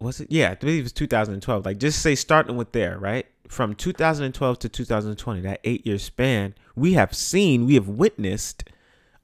Was 0.00 0.20
it? 0.20 0.32
Yeah, 0.32 0.50
I 0.50 0.54
believe 0.54 0.80
it 0.80 0.84
was 0.84 0.92
2012. 0.92 1.66
Like, 1.66 1.78
just 1.78 2.00
say 2.00 2.14
starting 2.14 2.56
with 2.56 2.72
there, 2.72 2.98
right? 2.98 3.26
From 3.46 3.74
2012 3.74 4.58
to 4.60 4.68
2020, 4.70 5.42
that 5.42 5.60
eight 5.64 5.86
year 5.86 5.98
span, 5.98 6.54
we 6.74 6.94
have 6.94 7.14
seen, 7.14 7.66
we 7.66 7.74
have 7.74 7.88
witnessed, 7.88 8.64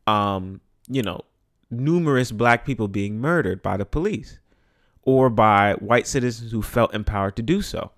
um, 0.06 0.60
you 0.86 1.02
know, 1.02 1.22
numerous 1.70 2.30
black 2.30 2.66
people 2.66 2.86
being 2.86 3.18
murdered 3.18 3.62
by 3.62 3.78
the 3.78 3.86
police 3.86 4.38
or 5.02 5.30
by 5.30 5.72
white 5.74 6.06
citizens 6.06 6.52
who 6.52 6.60
felt 6.60 6.94
empowered 6.94 7.34
to 7.36 7.42
do 7.42 7.62
so. 7.62 7.90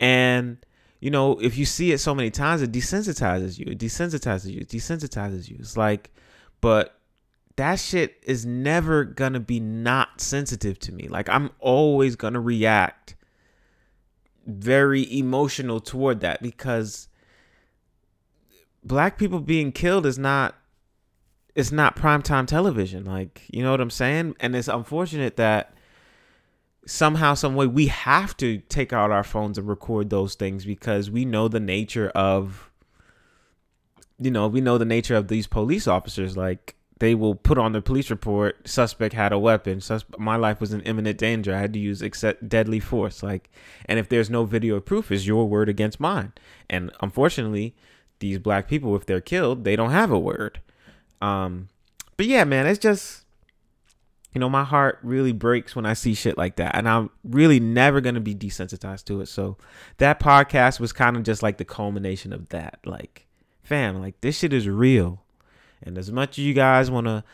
And 0.00 0.58
you 1.00 1.10
know, 1.10 1.38
if 1.40 1.56
you 1.56 1.64
see 1.64 1.92
it 1.92 1.98
so 1.98 2.14
many 2.14 2.30
times, 2.30 2.60
it 2.60 2.72
desensitizes 2.72 3.58
you. 3.58 3.66
It 3.70 3.78
desensitizes 3.78 4.52
you. 4.52 4.60
It 4.60 4.68
desensitizes 4.68 5.48
you. 5.48 5.56
It's 5.60 5.76
like, 5.76 6.10
but 6.60 6.98
that 7.56 7.78
shit 7.78 8.16
is 8.22 8.44
never 8.44 9.04
gonna 9.04 9.40
be 9.40 9.60
not 9.60 10.20
sensitive 10.20 10.78
to 10.80 10.92
me. 10.92 11.08
Like 11.08 11.28
I'm 11.28 11.50
always 11.60 12.16
gonna 12.16 12.40
react 12.40 13.16
very 14.46 15.16
emotional 15.16 15.78
toward 15.78 16.20
that 16.20 16.42
because 16.42 17.08
black 18.82 19.18
people 19.18 19.40
being 19.40 19.72
killed 19.72 20.06
is 20.06 20.18
not 20.18 20.54
it's 21.54 21.72
not 21.72 21.96
primetime 21.96 22.46
television. 22.46 23.04
Like, 23.04 23.42
you 23.48 23.64
know 23.64 23.72
what 23.72 23.80
I'm 23.80 23.90
saying? 23.90 24.36
And 24.38 24.54
it's 24.54 24.68
unfortunate 24.68 25.36
that 25.36 25.74
somehow, 26.88 27.34
some 27.34 27.54
way, 27.54 27.66
we 27.66 27.88
have 27.88 28.34
to 28.38 28.58
take 28.70 28.94
out 28.94 29.10
our 29.10 29.22
phones 29.22 29.58
and 29.58 29.68
record 29.68 30.08
those 30.08 30.34
things 30.34 30.64
because 30.64 31.10
we 31.10 31.26
know 31.26 31.46
the 31.46 31.60
nature 31.60 32.08
of, 32.10 32.70
you 34.18 34.30
know, 34.30 34.48
we 34.48 34.62
know 34.62 34.78
the 34.78 34.86
nature 34.86 35.14
of 35.14 35.28
these 35.28 35.46
police 35.46 35.86
officers. 35.86 36.34
Like, 36.34 36.76
they 36.98 37.14
will 37.14 37.34
put 37.34 37.58
on 37.58 37.72
the 37.72 37.82
police 37.82 38.10
report, 38.10 38.66
suspect 38.66 39.12
had 39.12 39.32
a 39.32 39.38
weapon. 39.38 39.82
Sus- 39.82 40.06
my 40.18 40.36
life 40.36 40.62
was 40.62 40.72
in 40.72 40.80
imminent 40.80 41.18
danger. 41.18 41.54
I 41.54 41.60
had 41.60 41.74
to 41.74 41.78
use 41.78 42.00
except 42.00 42.48
deadly 42.48 42.80
force. 42.80 43.22
Like, 43.22 43.50
and 43.84 43.98
if 43.98 44.08
there's 44.08 44.30
no 44.30 44.44
video 44.44 44.80
proof, 44.80 45.12
is 45.12 45.26
your 45.26 45.46
word 45.46 45.68
against 45.68 46.00
mine. 46.00 46.32
And 46.70 46.90
unfortunately, 47.00 47.76
these 48.20 48.38
black 48.38 48.66
people, 48.66 48.96
if 48.96 49.04
they're 49.04 49.20
killed, 49.20 49.64
they 49.64 49.76
don't 49.76 49.90
have 49.90 50.10
a 50.10 50.18
word. 50.18 50.60
Um, 51.20 51.68
but 52.16 52.24
yeah, 52.24 52.44
man, 52.44 52.66
it's 52.66 52.78
just 52.78 53.24
you 54.34 54.40
know, 54.40 54.48
my 54.48 54.64
heart 54.64 54.98
really 55.02 55.32
breaks 55.32 55.74
when 55.74 55.86
I 55.86 55.94
see 55.94 56.14
shit 56.14 56.36
like 56.36 56.56
that. 56.56 56.76
And 56.76 56.88
I'm 56.88 57.10
really 57.24 57.60
never 57.60 58.00
going 58.00 58.14
to 58.14 58.20
be 58.20 58.34
desensitized 58.34 59.04
to 59.06 59.20
it. 59.20 59.26
So 59.26 59.56
that 59.98 60.20
podcast 60.20 60.80
was 60.80 60.92
kind 60.92 61.16
of 61.16 61.22
just 61.22 61.42
like 61.42 61.56
the 61.56 61.64
culmination 61.64 62.32
of 62.32 62.50
that. 62.50 62.78
Like, 62.84 63.26
fam, 63.62 64.00
like 64.00 64.20
this 64.20 64.38
shit 64.38 64.52
is 64.52 64.68
real. 64.68 65.22
And 65.82 65.96
as 65.96 66.12
much 66.12 66.38
as 66.38 66.44
you 66.44 66.54
guys 66.54 66.90
want 66.90 67.06
to, 67.06 67.24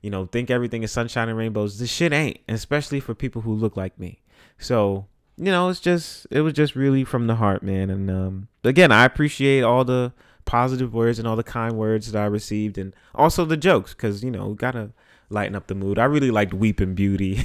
you 0.00 0.10
know, 0.10 0.26
think 0.26 0.50
everything 0.50 0.82
is 0.82 0.92
sunshine 0.92 1.28
and 1.28 1.36
rainbows, 1.36 1.78
this 1.78 1.90
shit 1.90 2.12
ain't, 2.12 2.38
especially 2.48 3.00
for 3.00 3.14
people 3.14 3.42
who 3.42 3.52
look 3.52 3.76
like 3.76 3.98
me. 3.98 4.20
So, 4.58 5.06
you 5.36 5.46
know, 5.46 5.68
it's 5.68 5.80
just, 5.80 6.26
it 6.30 6.40
was 6.40 6.54
just 6.54 6.76
really 6.76 7.04
from 7.04 7.26
the 7.26 7.36
heart, 7.36 7.62
man. 7.62 7.90
And 7.90 8.10
um, 8.10 8.48
again, 8.64 8.92
I 8.92 9.04
appreciate 9.04 9.62
all 9.62 9.84
the 9.84 10.12
positive 10.44 10.94
words 10.94 11.18
and 11.18 11.28
all 11.28 11.36
the 11.36 11.42
kind 11.42 11.76
words 11.76 12.10
that 12.10 12.22
I 12.22 12.26
received 12.26 12.78
and 12.78 12.94
also 13.14 13.44
the 13.44 13.56
jokes 13.56 13.92
because, 13.92 14.24
you 14.24 14.30
know, 14.30 14.54
got 14.54 14.72
to 14.72 14.92
lighten 15.30 15.54
up 15.54 15.66
the 15.66 15.74
mood. 15.74 15.98
I 15.98 16.04
really 16.04 16.30
liked 16.30 16.54
Weeping 16.54 16.94
Beauty. 16.94 17.44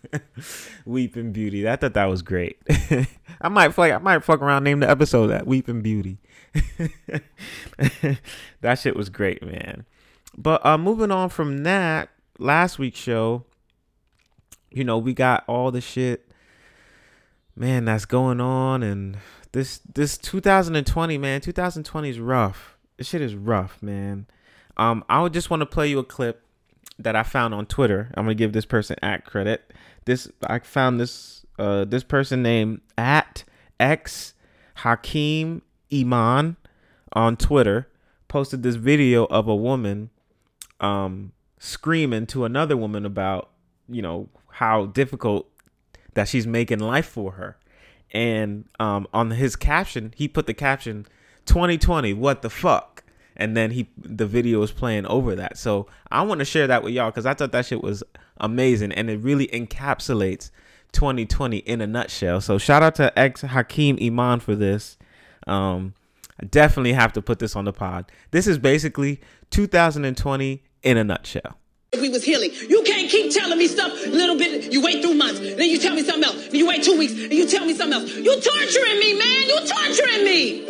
Weeping 0.86 1.32
Beauty. 1.32 1.68
I 1.68 1.76
thought 1.76 1.94
that 1.94 2.06
was 2.06 2.22
great. 2.22 2.58
I 3.40 3.48
might 3.48 3.74
fuck 3.74 3.90
I 3.92 3.98
might 3.98 4.24
fuck 4.24 4.40
around 4.40 4.64
name 4.64 4.80
the 4.80 4.90
episode 4.90 5.28
that 5.28 5.46
Weeping 5.46 5.82
Beauty. 5.82 6.18
that 8.60 8.78
shit 8.78 8.96
was 8.96 9.08
great, 9.10 9.42
man. 9.42 9.84
But 10.36 10.64
uh 10.64 10.78
moving 10.78 11.10
on 11.10 11.28
from 11.28 11.64
that, 11.64 12.08
last 12.38 12.78
week's 12.78 12.98
show, 12.98 13.44
you 14.70 14.84
know, 14.84 14.98
we 14.98 15.12
got 15.12 15.44
all 15.46 15.70
the 15.70 15.80
shit 15.80 16.28
man 17.54 17.84
that's 17.84 18.06
going 18.06 18.40
on 18.40 18.82
and 18.82 19.18
this 19.52 19.80
this 19.94 20.16
2020, 20.16 21.18
man, 21.18 21.42
2020 21.42 22.08
is 22.08 22.18
rough. 22.18 22.78
This 22.96 23.08
shit 23.08 23.20
is 23.20 23.34
rough, 23.34 23.82
man. 23.82 24.26
Um 24.78 25.04
I 25.10 25.20
would 25.20 25.34
just 25.34 25.50
want 25.50 25.60
to 25.60 25.66
play 25.66 25.88
you 25.88 25.98
a 25.98 26.04
clip 26.04 26.41
that 27.02 27.16
I 27.16 27.22
found 27.22 27.54
on 27.54 27.66
Twitter. 27.66 28.10
I'm 28.14 28.24
gonna 28.24 28.34
give 28.34 28.52
this 28.52 28.64
person 28.64 28.96
at 29.02 29.24
credit. 29.24 29.72
This 30.04 30.28
I 30.42 30.58
found 30.60 31.00
this 31.00 31.44
uh 31.58 31.84
this 31.84 32.04
person 32.04 32.42
named 32.42 32.80
at 32.96 33.44
X 33.78 34.34
Hakeem 34.76 35.62
Iman 35.92 36.56
on 37.12 37.36
Twitter 37.36 37.88
posted 38.28 38.62
this 38.62 38.76
video 38.76 39.26
of 39.26 39.48
a 39.48 39.54
woman 39.54 40.10
um 40.80 41.32
screaming 41.58 42.26
to 42.26 42.44
another 42.44 42.76
woman 42.76 43.04
about 43.04 43.50
you 43.88 44.02
know 44.02 44.28
how 44.52 44.86
difficult 44.86 45.48
that 46.14 46.28
she's 46.28 46.46
making 46.46 46.78
life 46.78 47.06
for 47.06 47.32
her 47.32 47.56
and 48.10 48.64
um 48.80 49.06
on 49.12 49.30
his 49.32 49.54
caption 49.54 50.12
he 50.16 50.26
put 50.26 50.46
the 50.46 50.54
caption 50.54 51.06
2020 51.46 52.12
what 52.14 52.42
the 52.42 52.50
fuck 52.50 53.01
and 53.36 53.56
then 53.56 53.70
he 53.70 53.88
the 53.96 54.26
video 54.26 54.60
was 54.60 54.72
playing 54.72 55.06
over 55.06 55.34
that 55.34 55.56
so 55.58 55.86
i 56.10 56.22
want 56.22 56.38
to 56.38 56.44
share 56.44 56.66
that 56.66 56.82
with 56.82 56.92
y'all 56.92 57.10
because 57.10 57.26
i 57.26 57.34
thought 57.34 57.52
that 57.52 57.66
shit 57.66 57.82
was 57.82 58.02
amazing 58.38 58.92
and 58.92 59.10
it 59.10 59.18
really 59.20 59.46
encapsulates 59.48 60.50
2020 60.92 61.58
in 61.58 61.80
a 61.80 61.86
nutshell 61.86 62.40
so 62.40 62.58
shout 62.58 62.82
out 62.82 62.94
to 62.94 63.16
ex 63.18 63.42
hakeem 63.42 63.98
iman 64.02 64.40
for 64.40 64.54
this 64.54 64.96
um 65.46 65.94
I 66.40 66.46
definitely 66.46 66.94
have 66.94 67.12
to 67.12 67.22
put 67.22 67.38
this 67.38 67.54
on 67.56 67.64
the 67.64 67.72
pod 67.72 68.10
this 68.30 68.46
is 68.46 68.58
basically 68.58 69.20
2020 69.50 70.62
in 70.82 70.96
a 70.96 71.04
nutshell 71.04 71.58
we 72.00 72.08
was 72.08 72.24
healing. 72.24 72.50
You 72.68 72.82
can't 72.84 73.10
keep 73.10 73.32
telling 73.32 73.58
me 73.58 73.66
stuff 73.66 73.92
little 74.06 74.38
bit. 74.38 74.72
You 74.72 74.82
wait 74.82 75.02
three 75.02 75.14
months, 75.14 75.40
then 75.40 75.68
you 75.68 75.78
tell 75.78 75.94
me 75.94 76.02
something 76.02 76.24
else. 76.24 76.46
Then 76.46 76.54
you 76.54 76.66
wait 76.66 76.82
two 76.82 76.96
weeks, 76.96 77.12
and 77.12 77.32
you 77.32 77.46
tell 77.46 77.66
me 77.66 77.74
something 77.74 78.00
else. 78.00 78.14
You 78.14 78.40
torturing 78.40 78.98
me, 78.98 79.18
man. 79.18 79.42
You 79.42 79.56
torturing 79.66 80.24
me. 80.24 80.64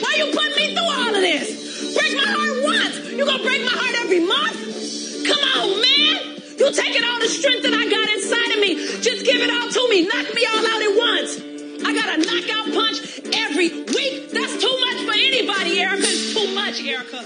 Why 0.00 0.14
you 0.16 0.30
putting 0.32 0.56
me 0.56 0.74
through 0.74 0.84
all 0.84 1.14
of 1.14 1.20
this? 1.20 1.63
Break 1.94 2.12
my 2.16 2.26
heart 2.26 2.54
once. 2.64 3.10
You 3.12 3.24
gonna 3.24 3.42
break 3.42 3.62
my 3.64 3.72
heart 3.74 3.94
every 4.04 4.20
month? 4.20 4.58
Come 5.26 5.42
on, 5.56 5.80
man. 5.80 6.16
You 6.58 6.72
taking 6.72 7.04
all 7.04 7.20
the 7.20 7.28
strength 7.28 7.62
that 7.64 7.74
I 7.74 7.84
got 7.88 8.08
inside 8.14 8.50
of 8.54 8.60
me. 8.60 8.74
Just 9.00 9.24
give 9.24 9.40
it 9.40 9.50
all 9.50 9.68
to 9.70 9.88
me. 9.88 10.02
Knock 10.06 10.34
me 10.34 10.46
all 10.46 10.64
out 10.66 10.82
at 10.82 10.94
once. 10.96 11.40
I 11.86 11.92
got 11.94 12.08
a 12.14 12.18
knockout 12.22 12.74
punch 12.74 12.98
every 13.34 13.68
week. 13.84 14.30
That's 14.30 14.56
too 14.60 14.76
much 14.80 14.98
for 15.06 15.12
anybody, 15.14 15.80
Erica. 15.80 16.02
It's 16.06 16.34
too 16.34 16.54
much, 16.54 16.82
Erica. 16.82 17.24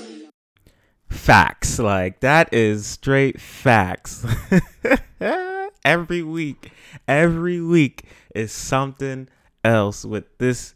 facts 1.08 1.78
like 1.78 2.20
that 2.20 2.52
is 2.54 2.86
straight 2.86 3.40
facts 3.40 4.24
every 5.84 6.22
week 6.22 6.70
every 7.06 7.60
week 7.60 8.04
is 8.34 8.50
something 8.52 9.28
else 9.64 10.04
with 10.04 10.24
this 10.38 10.74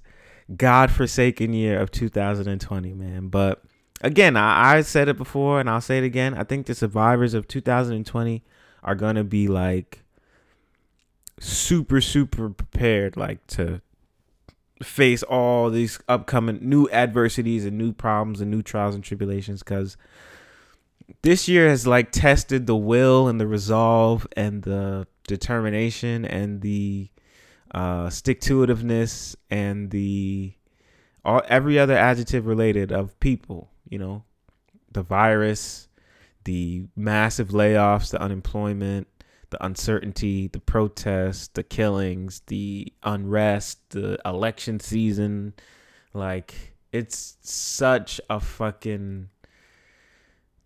god-forsaken 0.57 1.53
year 1.55 1.81
of 1.81 1.91
2020 1.91 2.93
man 2.93 3.29
but 3.29 3.63
again 4.03 4.37
I, 4.37 4.77
I 4.77 4.81
said 4.83 5.09
it 5.09 5.17
before 5.17 5.61
and 5.61 5.71
i'll 5.71 5.81
say 5.81 5.99
it 5.99 6.05
again. 6.05 6.35
I 6.35 6.45
think 6.45 6.67
the 6.67 6.75
survivors 6.75 7.35
of 7.35 7.49
2020 7.49 8.43
are 8.83 8.95
gonna 8.95 9.25
be 9.25 9.49
like 9.49 10.03
super 11.41 12.01
super 12.01 12.51
prepared 12.51 13.17
like 13.17 13.47
to 13.49 13.81
face 14.83 15.23
all 15.23 15.71
these 15.71 15.99
upcoming 16.09 16.59
new 16.61 16.89
adversities 16.91 17.65
and 17.65 17.79
new 17.79 17.93
problems 17.93 18.41
and 18.41 18.51
new 18.51 18.63
trials 18.63 18.95
and 18.95 19.05
tribulations 19.05 19.63
because 19.63 19.97
this 21.23 21.49
year 21.49 21.69
has 21.69 21.87
like 21.87 22.11
tested 22.11 22.67
the 22.67 22.77
will 22.77 23.29
and 23.29 23.41
the 23.41 23.47
resolve 23.47 24.27
and 24.37 24.63
the 24.63 25.07
determination 25.27 26.25
and 26.25 26.61
the 26.63 27.09
uh, 27.75 28.11
stick 28.11 28.41
to 28.41 28.67
itiveness 28.67 29.37
and 29.51 29.91
the 29.91 30.53
all 31.25 31.43
every 31.49 31.79
other 31.79 31.97
adjective 31.97 32.47
related 32.47 32.93
of 32.93 33.19
people. 33.21 33.71
You 33.89 33.99
know, 33.99 34.25
the 34.91 35.03
virus, 35.03 35.89
the 36.45 36.85
massive 36.97 37.49
layoffs, 37.49 38.11
the 38.11 38.21
unemployment, 38.21 39.07
the 39.51 39.65
uncertainty, 39.65 40.49
the 40.49 40.61
protests, 40.61 41.49
the 41.49 41.63
killings, 41.63 42.41
the 42.47 42.93
unrest, 43.03 43.91
the 43.91 44.19
election 44.25 44.81
season. 44.81 45.55
Like 46.15 46.75
it's 46.91 47.37
such 47.43 48.21
a 48.29 48.41
fucking 48.41 49.29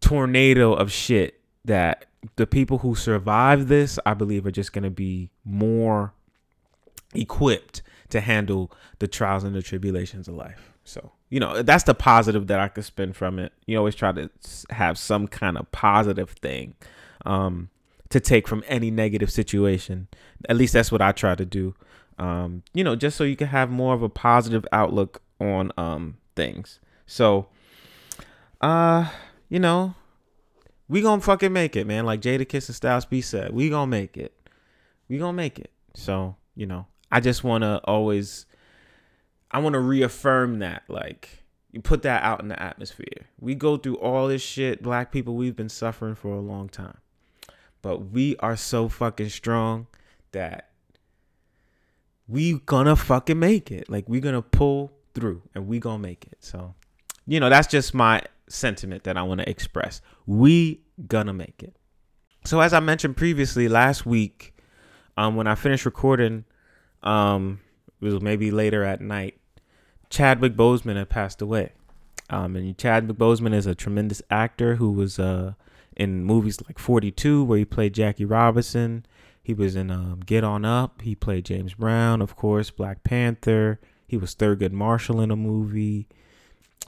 tornado 0.00 0.72
of 0.72 0.92
shit 0.92 1.40
that 1.64 2.06
the 2.36 2.46
people 2.46 2.78
who 2.78 2.94
survive 2.94 3.68
this, 3.68 3.98
I 4.06 4.14
believe, 4.14 4.46
are 4.46 4.52
just 4.52 4.72
going 4.72 4.84
to 4.84 4.90
be 4.90 5.30
more 5.44 6.12
equipped 7.14 7.82
to 8.10 8.20
handle 8.20 8.72
the 8.98 9.08
trials 9.08 9.44
and 9.44 9.54
the 9.54 9.62
tribulations 9.62 10.28
of 10.28 10.34
life. 10.34 10.72
So, 10.84 11.12
you 11.30 11.40
know, 11.40 11.62
that's 11.62 11.84
the 11.84 11.94
positive 11.94 12.46
that 12.46 12.60
I 12.60 12.68
could 12.68 12.84
spin 12.84 13.12
from 13.12 13.38
it. 13.38 13.52
You 13.66 13.78
always 13.78 13.94
try 13.94 14.12
to 14.12 14.30
have 14.70 14.96
some 14.98 15.26
kind 15.26 15.58
of 15.58 15.70
positive 15.72 16.30
thing 16.30 16.74
um, 17.24 17.70
to 18.10 18.20
take 18.20 18.46
from 18.46 18.62
any 18.68 18.90
negative 18.90 19.30
situation. 19.30 20.06
At 20.48 20.56
least 20.56 20.72
that's 20.72 20.92
what 20.92 21.02
I 21.02 21.12
try 21.12 21.34
to 21.34 21.44
do. 21.44 21.74
Um, 22.18 22.62
you 22.72 22.84
know, 22.84 22.96
just 22.96 23.16
so 23.16 23.24
you 23.24 23.36
can 23.36 23.48
have 23.48 23.70
more 23.70 23.94
of 23.94 24.02
a 24.02 24.08
positive 24.08 24.66
outlook 24.72 25.22
on 25.40 25.72
um, 25.76 26.16
things. 26.34 26.80
So, 27.06 27.48
uh, 28.60 29.10
you 29.48 29.58
know, 29.58 29.94
we 30.88 31.02
gonna 31.02 31.20
fucking 31.20 31.52
make 31.52 31.76
it, 31.76 31.86
man. 31.86 32.06
Like 32.06 32.20
Jadakiss 32.20 32.68
and 32.68 32.76
Styles 32.76 33.04
P 33.04 33.20
said, 33.20 33.52
we 33.52 33.68
gonna 33.68 33.86
make 33.88 34.16
it. 34.16 34.32
We 35.08 35.18
gonna 35.18 35.32
make 35.32 35.58
it. 35.58 35.70
So, 35.94 36.36
you 36.54 36.66
know, 36.66 36.86
I 37.10 37.20
just 37.20 37.44
wanna 37.44 37.80
always 37.84 38.46
I 39.50 39.58
wanna 39.58 39.80
reaffirm 39.80 40.58
that. 40.58 40.82
Like, 40.88 41.44
you 41.72 41.80
put 41.80 42.02
that 42.02 42.22
out 42.22 42.40
in 42.40 42.48
the 42.48 42.60
atmosphere. 42.60 43.26
We 43.38 43.54
go 43.54 43.76
through 43.76 43.98
all 43.98 44.28
this 44.28 44.42
shit, 44.42 44.82
black 44.82 45.12
people, 45.12 45.36
we've 45.36 45.56
been 45.56 45.68
suffering 45.68 46.14
for 46.14 46.34
a 46.34 46.40
long 46.40 46.68
time. 46.68 46.98
But 47.82 48.10
we 48.10 48.36
are 48.38 48.56
so 48.56 48.88
fucking 48.88 49.28
strong 49.28 49.86
that 50.32 50.70
we 52.28 52.58
gonna 52.60 52.96
fucking 52.96 53.38
make 53.38 53.70
it. 53.70 53.88
Like 53.88 54.08
we 54.08 54.20
gonna 54.20 54.42
pull 54.42 54.92
through 55.14 55.42
and 55.54 55.66
we 55.66 55.78
gonna 55.78 55.98
make 55.98 56.26
it. 56.26 56.38
So, 56.40 56.74
you 57.26 57.40
know, 57.40 57.48
that's 57.48 57.68
just 57.68 57.94
my 57.94 58.22
sentiment 58.48 59.04
that 59.04 59.16
I 59.16 59.22
want 59.22 59.40
to 59.40 59.48
express. 59.48 60.00
We 60.26 60.80
gonna 61.06 61.32
make 61.32 61.62
it. 61.62 61.76
So 62.44 62.60
as 62.60 62.72
I 62.72 62.80
mentioned 62.80 63.16
previously 63.16 63.68
last 63.68 64.06
week, 64.06 64.54
um, 65.16 65.36
when 65.36 65.46
I 65.46 65.54
finished 65.54 65.84
recording, 65.84 66.44
um, 67.06 67.60
it 68.00 68.04
was 68.04 68.20
maybe 68.20 68.50
later 68.50 68.82
at 68.82 69.00
night. 69.00 69.38
Chadwick 70.10 70.54
Boseman 70.54 70.96
had 70.96 71.08
passed 71.08 71.40
away. 71.40 71.72
Um, 72.28 72.56
and 72.56 72.76
Chadwick 72.76 73.16
Boseman 73.16 73.54
is 73.54 73.66
a 73.66 73.74
tremendous 73.74 74.20
actor 74.30 74.76
who 74.76 74.90
was 74.90 75.18
uh 75.18 75.52
in 75.96 76.24
movies 76.24 76.58
like 76.66 76.78
42 76.78 77.42
where 77.44 77.58
he 77.58 77.64
played 77.64 77.94
Jackie 77.94 78.24
Robinson. 78.24 79.06
He 79.42 79.54
was 79.54 79.76
in 79.76 79.90
um, 79.90 80.20
Get 80.26 80.44
On 80.44 80.64
Up. 80.64 81.00
He 81.02 81.14
played 81.14 81.44
James 81.44 81.74
Brown, 81.74 82.20
of 82.20 82.36
course, 82.36 82.70
Black 82.70 83.02
Panther. 83.04 83.80
He 84.06 84.16
was 84.16 84.34
Thurgood 84.34 84.72
Marshall 84.72 85.20
in 85.20 85.30
a 85.30 85.36
movie. 85.36 86.08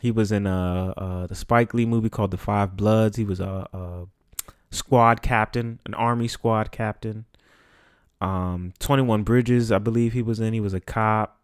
He 0.02 0.10
was 0.10 0.30
in 0.30 0.46
a, 0.46 1.26
the 1.28 1.34
Spike 1.34 1.72
Lee 1.72 1.86
movie 1.86 2.10
called 2.10 2.32
The 2.32 2.36
Five 2.36 2.76
Bloods. 2.76 3.16
He 3.16 3.24
was 3.24 3.40
a, 3.40 3.68
a 3.72 4.06
squad 4.70 5.22
captain, 5.22 5.78
an 5.86 5.94
army 5.94 6.28
squad 6.28 6.70
captain. 6.70 7.24
Um, 8.20 8.72
21 8.80 9.22
Bridges, 9.22 9.70
I 9.70 9.78
believe 9.78 10.12
he 10.12 10.22
was 10.22 10.40
in. 10.40 10.52
He 10.52 10.60
was 10.60 10.74
a 10.74 10.80
cop, 10.80 11.40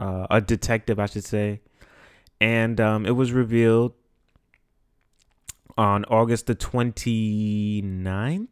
uh, 0.00 0.26
a 0.30 0.40
detective, 0.40 0.98
I 0.98 1.06
should 1.06 1.24
say. 1.24 1.60
And 2.40 2.80
um, 2.80 3.06
it 3.06 3.12
was 3.12 3.32
revealed 3.32 3.92
on 5.76 6.04
August 6.06 6.46
the 6.46 6.54
29th, 6.54 8.46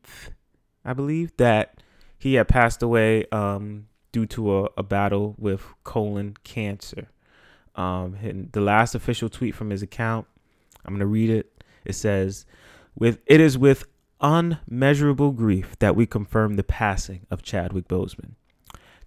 I 0.84 0.92
believe, 0.92 1.36
that 1.36 1.82
he 2.18 2.34
had 2.34 2.48
passed 2.48 2.82
away 2.82 3.26
um, 3.32 3.86
due 4.12 4.26
to 4.26 4.58
a, 4.58 4.68
a 4.76 4.82
battle 4.82 5.34
with 5.38 5.62
colon 5.84 6.36
cancer. 6.44 7.08
Um, 7.74 8.48
the 8.52 8.60
last 8.60 8.94
official 8.94 9.28
tweet 9.28 9.54
from 9.54 9.70
his 9.70 9.82
account, 9.82 10.26
I'm 10.84 10.94
gonna 10.94 11.06
read 11.06 11.30
it. 11.30 11.64
It 11.84 11.94
says, 11.94 12.44
"With 12.94 13.20
it 13.26 13.40
is 13.40 13.56
with 13.56 13.86
unmeasurable 14.22 15.32
grief 15.32 15.76
that 15.80 15.96
we 15.96 16.06
confirm 16.06 16.54
the 16.54 16.62
passing 16.62 17.26
of 17.30 17.42
Chadwick 17.42 17.88
Boseman. 17.88 18.32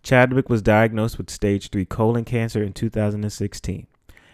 Chadwick 0.04 0.50
was 0.50 0.62
diagnosed 0.62 1.18
with 1.18 1.30
stage 1.30 1.70
three 1.70 1.86
colon 1.86 2.26
cancer 2.26 2.62
in 2.62 2.74
2016 2.74 3.88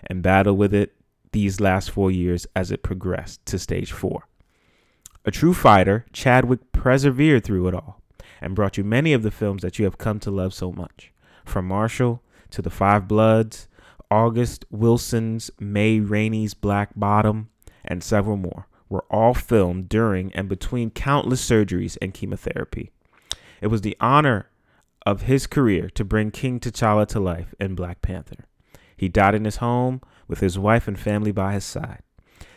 and 0.08 0.24
battled 0.24 0.58
with 0.58 0.74
it 0.74 0.96
these 1.32 1.62
last 1.62 1.92
four 1.92 2.12
years 2.12 2.46
as 2.56 2.72
it 2.72 2.84
progressed 2.84 3.46
to 3.46 3.58
stage 3.58 3.92
four. 3.92 4.28
A 5.24 5.32
true 5.32 5.54
fighter, 5.54 6.06
Chadwick 6.12 6.72
persevered 6.72 7.44
through 7.44 7.68
it 7.68 7.74
all 7.74 8.02
and 8.42 8.56
brought 8.56 8.78
you 8.78 8.84
many 8.84 9.14
of 9.14 9.24
the 9.24 9.32
films 9.32 9.62
that 9.62 9.78
you 9.78 9.86
have 9.86 9.98
come 9.98 10.20
to 10.20 10.32
love 10.32 10.54
so 10.54 10.72
much. 10.72 11.14
From 11.46 11.68
Marshall 11.68 12.22
to 12.50 12.62
The 12.62 12.70
Five 12.70 13.08
Bloods, 13.08 13.68
August 14.10 14.66
Wilson's 14.72 15.52
Ma 15.60 16.00
Rainey's 16.02 16.54
Black 16.54 16.90
Bottom, 16.96 17.50
and 17.86 18.04
several 18.04 18.36
more 18.36 18.68
were 18.92 19.06
all 19.10 19.34
filmed 19.34 19.88
during 19.88 20.34
and 20.34 20.50
between 20.50 20.92
countless 20.92 21.48
surgeries 21.48 21.98
and 22.02 22.14
chemotherapy. 22.14 22.92
It 23.62 23.68
was 23.68 23.82
the 23.82 23.96
honor 24.02 24.50
of 25.06 25.24
his 25.24 25.48
career 25.48 25.90
to 25.92 26.04
bring 26.04 26.30
King 26.30 26.60
T'Challa 26.60 27.08
to 27.08 27.20
life 27.20 27.56
in 27.60 27.74
Black 27.74 28.02
Panther. 28.02 28.46
He 28.96 29.08
died 29.08 29.34
in 29.34 29.46
his 29.46 29.58
home 29.58 30.02
with 30.28 30.42
his 30.42 30.60
wife 30.60 30.88
and 30.88 31.00
family 31.00 31.32
by 31.32 31.54
his 31.54 31.66
side. 31.66 32.04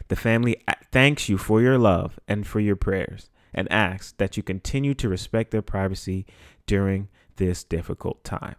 The 0.08 0.16
family 0.16 0.60
thanks 0.92 1.28
you 1.28 1.38
for 1.38 1.62
your 1.62 1.78
love 1.78 2.18
and 2.28 2.46
for 2.46 2.60
your 2.60 2.76
prayers 2.76 3.30
and 3.54 3.70
asks 3.70 4.12
that 4.18 4.36
you 4.36 4.42
continue 4.42 4.92
to 4.94 5.08
respect 5.08 5.52
their 5.52 5.62
privacy 5.62 6.26
during 6.66 7.08
this 7.36 7.64
difficult 7.64 8.24
time. 8.24 8.56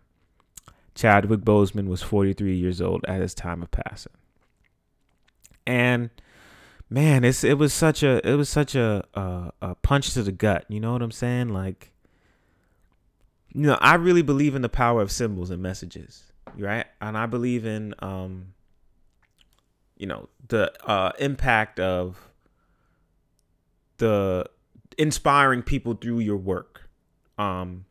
Chadwick 0.96 1.42
Boseman 1.42 1.88
was 1.88 2.02
43 2.02 2.56
years 2.56 2.82
old 2.82 3.04
at 3.06 3.22
his 3.22 3.34
time 3.34 3.62
of 3.62 3.70
passing. 3.70 4.14
And 5.68 6.10
man, 6.90 7.24
it's 7.24 7.44
it 7.44 7.58
was 7.58 7.74
such 7.74 8.04
a 8.04 8.28
it 8.28 8.36
was 8.36 8.50
such 8.50 8.76
a, 8.76 9.04
a 9.14 9.52
a 9.62 9.76
punch 9.76 10.14
to 10.14 10.24
the 10.24 10.32
gut. 10.32 10.66
You 10.70 10.80
know 10.80 10.94
what 10.94 11.02
I'm 11.02 11.12
saying? 11.12 11.50
Like, 11.50 11.92
you 13.54 13.64
know, 13.64 13.78
I 13.82 13.96
really 13.96 14.22
believe 14.22 14.56
in 14.56 14.62
the 14.62 14.70
power 14.70 15.02
of 15.02 15.12
symbols 15.12 15.50
and 15.50 15.62
messages, 15.62 16.32
right? 16.58 16.86
And 17.02 17.18
I 17.18 17.26
believe 17.26 17.66
in 17.66 17.94
um, 18.00 18.54
you 19.98 20.08
know, 20.08 20.30
the 20.48 20.72
uh 20.88 21.12
impact 21.20 21.80
of 21.80 22.32
the 23.98 24.46
inspiring 24.98 25.62
people 25.62 25.94
through 25.94 26.20
your 26.20 26.38
work. 26.38 26.90
Um, 27.38 27.86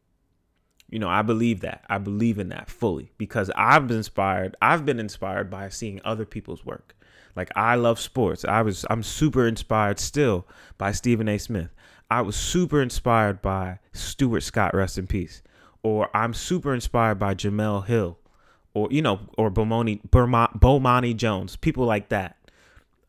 you 0.91 0.99
know, 0.99 1.09
I 1.09 1.23
believe 1.23 1.61
that. 1.61 1.85
I 1.89 1.99
believe 1.99 2.39
in 2.39 2.51
that 2.51 2.71
fully 2.71 3.11
because 3.19 3.51
I've 3.57 3.89
been 3.89 3.97
inspired. 3.99 4.57
I've 4.63 4.85
been 4.85 5.01
inspired 5.01 5.51
by 5.51 5.69
seeing 5.69 6.01
other 6.05 6.25
people's 6.25 6.65
work. 6.65 6.95
Like 7.37 7.51
I 7.57 7.75
love 7.75 7.99
sports. 7.99 8.45
I 8.45 8.63
was 8.63 8.85
I'm 8.91 9.03
super 9.03 9.47
inspired 9.47 9.99
still 9.99 10.47
by 10.79 10.93
Stephen 10.93 11.29
A. 11.29 11.39
Smith. 11.39 11.71
I 12.11 12.21
was 12.21 12.37
super 12.37 12.81
inspired 12.81 13.43
by 13.43 13.79
Stuart 13.93 14.43
Scott, 14.43 14.75
rest 14.75 14.99
in 14.99 15.07
peace. 15.07 15.43
Or 15.83 16.09
I'm 16.15 16.33
super 16.33 16.73
inspired 16.73 17.19
by 17.19 17.35
Jemele 17.35 17.87
Hill, 17.87 18.19
or 18.73 18.89
you 18.91 19.03
know, 19.03 19.21
or 19.37 19.51
Burma, 19.51 19.99
Bomani 20.11 21.17
Jones, 21.17 21.57
people 21.57 21.85
like 21.85 22.09
that. 22.09 22.37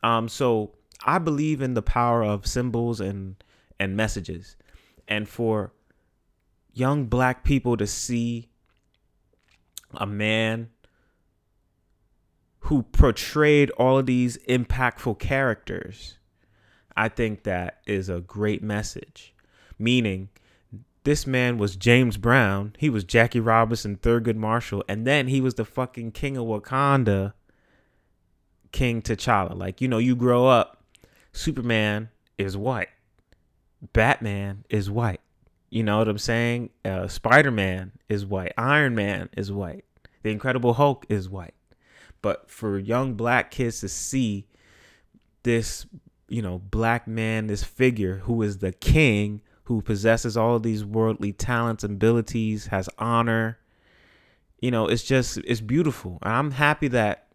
Um, 0.02 0.28
so 0.28 0.72
I 1.04 1.18
believe 1.18 1.62
in 1.62 1.74
the 1.74 1.82
power 1.82 2.22
of 2.22 2.46
symbols 2.46 3.00
and 3.00 3.36
and 3.78 3.96
messages, 3.96 4.56
and 5.08 5.28
for 5.28 5.72
young 6.72 7.06
black 7.06 7.44
people 7.44 7.76
to 7.78 7.86
see 7.86 8.50
a 9.94 10.06
man 10.06 10.68
who 12.66 12.82
portrayed 12.82 13.70
all 13.72 13.98
of 13.98 14.06
these 14.06 14.38
impactful 14.48 15.18
characters, 15.20 16.18
I 16.96 17.08
think 17.08 17.44
that 17.44 17.80
is 17.86 18.08
a 18.08 18.20
great 18.20 18.62
message. 18.62 19.32
Meaning, 19.78 20.30
this 21.04 21.28
man 21.28 21.58
was 21.58 21.76
James 21.76 22.16
Brown, 22.16 22.74
he 22.78 22.90
was 22.90 23.04
Jackie 23.04 23.38
Robinson, 23.38 23.96
Thurgood 23.96 24.34
Marshall, 24.34 24.82
and 24.88 25.06
then 25.06 25.28
he 25.28 25.40
was 25.40 25.54
the 25.54 25.64
fucking 25.64 26.10
king 26.10 26.36
of 26.36 26.46
Wakanda, 26.46 27.34
King 28.72 29.00
T'Challa. 29.00 29.56
Like, 29.56 29.80
you 29.80 29.86
know, 29.86 29.98
you 29.98 30.16
grow 30.16 30.48
up, 30.48 30.82
Superman 31.32 32.08
is 32.36 32.56
white, 32.56 32.88
Batman 33.92 34.64
is 34.68 34.90
white. 34.90 35.20
You 35.70 35.84
know 35.84 35.98
what 35.98 36.08
I'm 36.08 36.18
saying? 36.18 36.70
Uh, 36.84 37.06
Spider 37.06 37.50
Man 37.50 37.92
is 38.08 38.24
white. 38.24 38.52
Iron 38.56 38.94
Man 38.94 39.28
is 39.36 39.52
white. 39.52 39.84
The 40.22 40.30
Incredible 40.30 40.74
Hulk 40.74 41.06
is 41.08 41.28
white. 41.28 41.54
But 42.26 42.50
for 42.50 42.76
young 42.76 43.14
black 43.14 43.52
kids 43.52 43.78
to 43.82 43.88
see 43.88 44.48
this, 45.44 45.86
you 46.28 46.42
know, 46.42 46.58
black 46.58 47.06
man, 47.06 47.46
this 47.46 47.62
figure 47.62 48.16
who 48.24 48.42
is 48.42 48.58
the 48.58 48.72
king, 48.72 49.42
who 49.62 49.80
possesses 49.80 50.36
all 50.36 50.58
these 50.58 50.84
worldly 50.84 51.32
talents, 51.32 51.84
and 51.84 51.94
abilities, 51.94 52.66
has 52.66 52.88
honor, 52.98 53.60
you 54.60 54.72
know, 54.72 54.88
it's 54.88 55.04
just, 55.04 55.38
it's 55.38 55.60
beautiful. 55.60 56.18
And 56.20 56.32
I'm 56.32 56.50
happy 56.50 56.88
that 56.88 57.28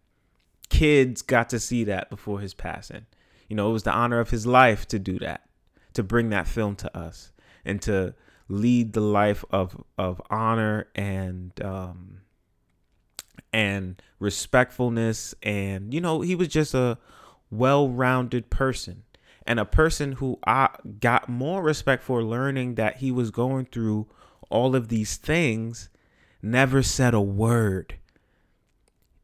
kids 0.68 1.22
got 1.22 1.48
to 1.48 1.58
see 1.58 1.84
that 1.84 2.10
before 2.10 2.40
his 2.40 2.52
passing. 2.52 3.06
You 3.48 3.56
know, 3.56 3.70
it 3.70 3.72
was 3.72 3.84
the 3.84 3.92
honor 3.92 4.20
of 4.20 4.28
his 4.28 4.46
life 4.46 4.86
to 4.88 4.98
do 4.98 5.18
that, 5.20 5.48
to 5.94 6.02
bring 6.02 6.28
that 6.28 6.46
film 6.46 6.76
to 6.76 6.94
us 6.94 7.32
and 7.64 7.80
to 7.80 8.14
lead 8.50 8.92
the 8.92 9.00
life 9.00 9.42
of 9.52 9.82
of 9.96 10.20
honor 10.28 10.86
and 10.94 11.52
um 11.62 12.21
and 13.52 14.00
respectfulness 14.18 15.34
and 15.42 15.92
you 15.92 16.00
know 16.00 16.20
he 16.20 16.34
was 16.34 16.48
just 16.48 16.74
a 16.74 16.98
well-rounded 17.52 18.50
person. 18.50 19.04
And 19.46 19.60
a 19.60 19.64
person 19.64 20.12
who 20.12 20.38
I 20.46 20.70
got 21.00 21.28
more 21.28 21.62
respect 21.62 22.02
for 22.02 22.22
learning 22.22 22.76
that 22.76 22.98
he 22.98 23.10
was 23.10 23.30
going 23.30 23.66
through 23.66 24.08
all 24.50 24.74
of 24.74 24.88
these 24.88 25.16
things 25.16 25.90
never 26.40 26.82
said 26.82 27.12
a 27.12 27.20
word. 27.20 27.96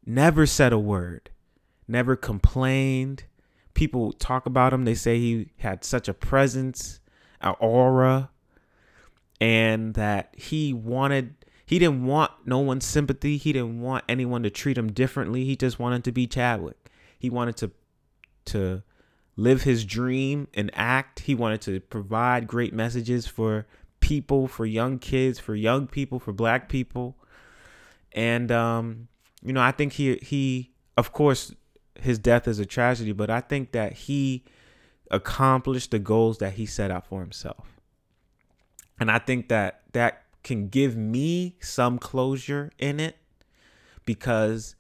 Never 0.05 0.45
said 0.45 0.73
a 0.73 0.79
word. 0.79 1.31
Never 1.87 2.17
complained. 2.17 3.25
People 3.75 4.13
talk 4.13 4.45
about 4.45 4.73
him. 4.73 4.85
They 4.85 4.95
say 4.95 5.19
he 5.19 5.49
had 5.59 5.85
such 5.85 6.09
a 6.09 6.15
presence 6.15 7.01
an 7.41 7.55
aura 7.61 8.31
and 9.41 9.95
that 9.95 10.35
he 10.37 10.73
wanted 10.73 11.37
he 11.69 11.79
didn't 11.79 12.05
want 12.05 12.31
no 12.45 12.59
one's 12.59 12.87
sympathy 12.87 13.37
he 13.37 13.53
didn't 13.53 13.81
want 13.81 14.05
anyone 14.09 14.43
to 14.43 14.51
treat 14.51 14.79
him 14.79 14.91
differently 14.91 15.45
he 15.45 15.55
just 15.55 15.79
wanted 15.79 16.03
to 16.03 16.13
be 16.13 16.27
chadwick 16.27 16.91
he 17.19 17.29
wanted 17.29 17.57
to 17.57 17.71
to 18.45 18.83
live 19.39 19.63
his 19.63 19.85
dream 19.85 20.49
and 20.53 20.71
act. 20.75 21.21
He 21.21 21.35
wanted 21.35 21.63
to 21.63 21.81
provide 21.81 22.47
great 22.47 22.75
messages 22.75 23.27
for 23.27 23.67
people, 24.01 24.49
for 24.49 24.67
young 24.67 24.99
kids, 24.99 25.39
for 25.39 25.55
young 25.55 25.87
people, 25.87 26.19
for 26.19 26.33
black 26.33 26.69
people. 26.69 27.17
And 28.13 28.51
um, 28.51 29.09
you 29.43 29.53
know, 29.53 29.63
I 29.63 29.71
think 29.71 29.95
he 29.95 30.17
he 30.17 30.73
of 30.97 31.13
course 31.13 31.55
his 32.01 32.19
death 32.19 32.49
is 32.49 32.59
a 32.59 32.67
tragedy, 32.67 33.13
but 33.13 33.31
I 33.31 33.41
think 33.41 33.73
that 33.73 33.93
he 33.93 34.45
accomplished 35.11 35.91
the 35.93 35.99
goals 35.99 36.39
that 36.39 36.55
he 36.55 36.67
set 36.67 36.91
out 36.91 37.07
for 37.07 37.21
himself. 37.21 37.81
And 39.01 39.11
I 39.11 39.19
think 39.19 39.49
that 39.49 39.83
that 39.93 40.25
can 40.49 40.69
give 40.69 40.97
me 40.97 41.55
some 41.61 41.99
closure 41.99 42.73
in 42.79 42.99
it 42.99 43.17
because 44.05 44.75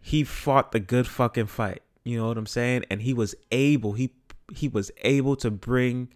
he 0.00 0.24
fought 0.24 0.72
the 0.72 0.80
good 0.80 1.06
fucking 1.06 1.46
fight. 1.46 1.82
You 2.02 2.18
know 2.18 2.28
what 2.28 2.38
I'm 2.38 2.46
saying? 2.46 2.84
And 2.90 3.02
he 3.02 3.12
was 3.12 3.34
able, 3.50 3.92
he 3.92 4.12
he 4.54 4.68
was 4.68 4.90
able 5.02 5.36
to 5.36 5.50
bring 5.50 6.08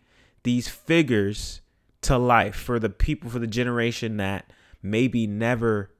these 0.45 0.69
figures 0.69 1.61
to 2.03 2.17
life 2.17 2.55
for 2.55 2.79
the 2.79 2.89
people 2.89 3.29
for 3.29 3.39
the 3.39 3.47
generation 3.47 4.17
that 4.17 4.51
maybe 4.83 5.27
never 5.27 5.91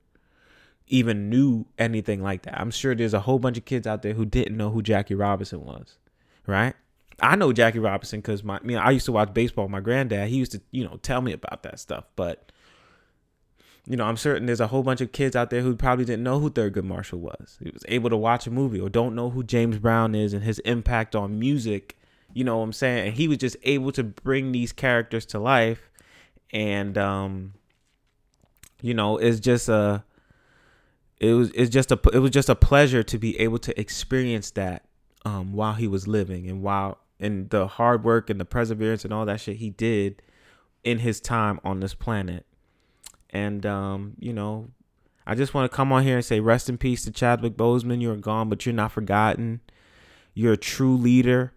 even 0.87 1.29
knew 1.29 1.67
anything 1.79 2.23
like 2.23 2.43
that. 2.43 2.59
I'm 2.59 2.71
sure 2.71 2.95
there's 2.95 3.15
a 3.15 3.21
whole 3.21 3.39
bunch 3.39 3.59
of 3.59 3.65
kids 3.65 3.87
out 3.87 4.03
there 4.03 4.15
who 4.15 4.25
didn't 4.25 4.57
know 4.57 4.71
who 4.71 4.83
Jackie 4.83 5.15
Robinson 5.15 5.65
was, 5.65 5.99
right? 6.47 6.75
I 7.21 7.37
know 7.37 7.53
Jackie 7.53 7.79
Robinson 7.79 8.21
because 8.21 8.43
my, 8.43 8.59
you 8.65 8.73
know, 8.73 8.81
I 8.81 8.91
used 8.91 9.07
to 9.07 9.13
watch 9.13 9.35
baseball. 9.35 9.65
with 9.65 9.73
My 9.73 9.81
granddad, 9.81 10.29
he 10.29 10.37
used 10.37 10.53
to, 10.53 10.61
you 10.71 10.85
know, 10.85 10.99
tell 11.03 11.21
me 11.21 11.33
about 11.33 11.63
that 11.65 11.79
stuff. 11.79 12.05
But, 12.17 12.51
you 13.91 13.97
know, 13.97 14.05
I'm 14.05 14.17
certain 14.17 14.47
there's 14.47 14.61
a 14.61 14.69
whole 14.69 14.85
bunch 14.85 15.01
of 15.01 15.11
kids 15.11 15.35
out 15.35 15.51
there 15.51 15.63
who 15.63 15.75
probably 15.75 16.05
didn't 16.05 16.23
know 16.23 16.39
who 16.39 16.49
Thurgood 16.49 16.85
Marshall 16.85 17.19
was. 17.19 17.59
He 17.61 17.71
was 17.71 17.83
able 17.89 18.09
to 18.09 18.17
watch 18.17 18.47
a 18.47 18.51
movie 18.53 18.79
or 18.79 18.89
don't 18.89 19.17
know 19.17 19.31
who 19.31 19.43
James 19.43 19.79
Brown 19.79 20.15
is 20.15 20.33
and 20.33 20.45
his 20.45 20.61
impact 20.61 21.17
on 21.17 21.41
music. 21.41 21.99
You 22.33 22.45
know 22.45 22.59
what 22.59 22.63
I'm 22.63 22.73
saying? 22.73 23.09
And 23.09 23.17
he 23.17 23.27
was 23.27 23.39
just 23.39 23.57
able 23.65 23.91
to 23.91 24.05
bring 24.05 24.53
these 24.53 24.71
characters 24.71 25.27
to 25.27 25.41
life. 25.41 25.91
And, 26.53 26.97
um, 26.97 27.55
you 28.81 28.95
know, 28.95 29.19
it's 29.19 29.41
just 29.41 29.69
a, 29.69 30.05
it 31.19 31.33
was 31.33 31.51
it's 31.51 31.71
just 31.71 31.91
a 31.91 31.99
it 32.13 32.21
was 32.21 32.31
just 32.31 32.49
a 32.49 32.55
pleasure 32.55 33.03
to 33.03 33.19
be 33.19 33.39
able 33.41 33.59
to 33.59 33.79
experience 33.79 34.53
that 34.53 34.85
um, 35.25 35.53
while 35.53 35.75
he 35.75 35.89
was 35.89 36.07
living 36.07 36.49
and 36.49 36.63
while 36.63 36.99
and 37.19 37.51
the 37.51 37.67
hard 37.67 38.05
work 38.05 38.31
and 38.31 38.41
the 38.41 38.45
perseverance 38.45 39.05
and 39.05 39.13
all 39.13 39.27
that 39.27 39.41
shit 39.41 39.57
he 39.57 39.71
did 39.71 40.23
in 40.85 41.01
his 41.01 41.21
time 41.21 41.59
on 41.65 41.81
this 41.81 41.93
planet. 41.93 42.47
And 43.31 43.65
um, 43.65 44.15
you 44.19 44.33
know, 44.33 44.71
I 45.27 45.35
just 45.35 45.55
want 45.55 45.71
to 45.71 45.75
come 45.75 45.93
on 45.93 46.03
here 46.03 46.17
and 46.17 46.25
say 46.25 46.41
rest 46.41 46.69
in 46.69 46.79
peace 46.79 47.05
to 47.05 47.11
Chadwick 47.11 47.57
Boseman. 47.57 48.03
You're 48.03 48.17
gone, 48.17 48.49
but 48.49 48.67
you're 48.67 48.75
not 48.75 48.93
forgotten. 48.93 49.61
You're 50.35 50.55
a 50.55 50.59
true 50.59 50.97
leader, 50.97 51.53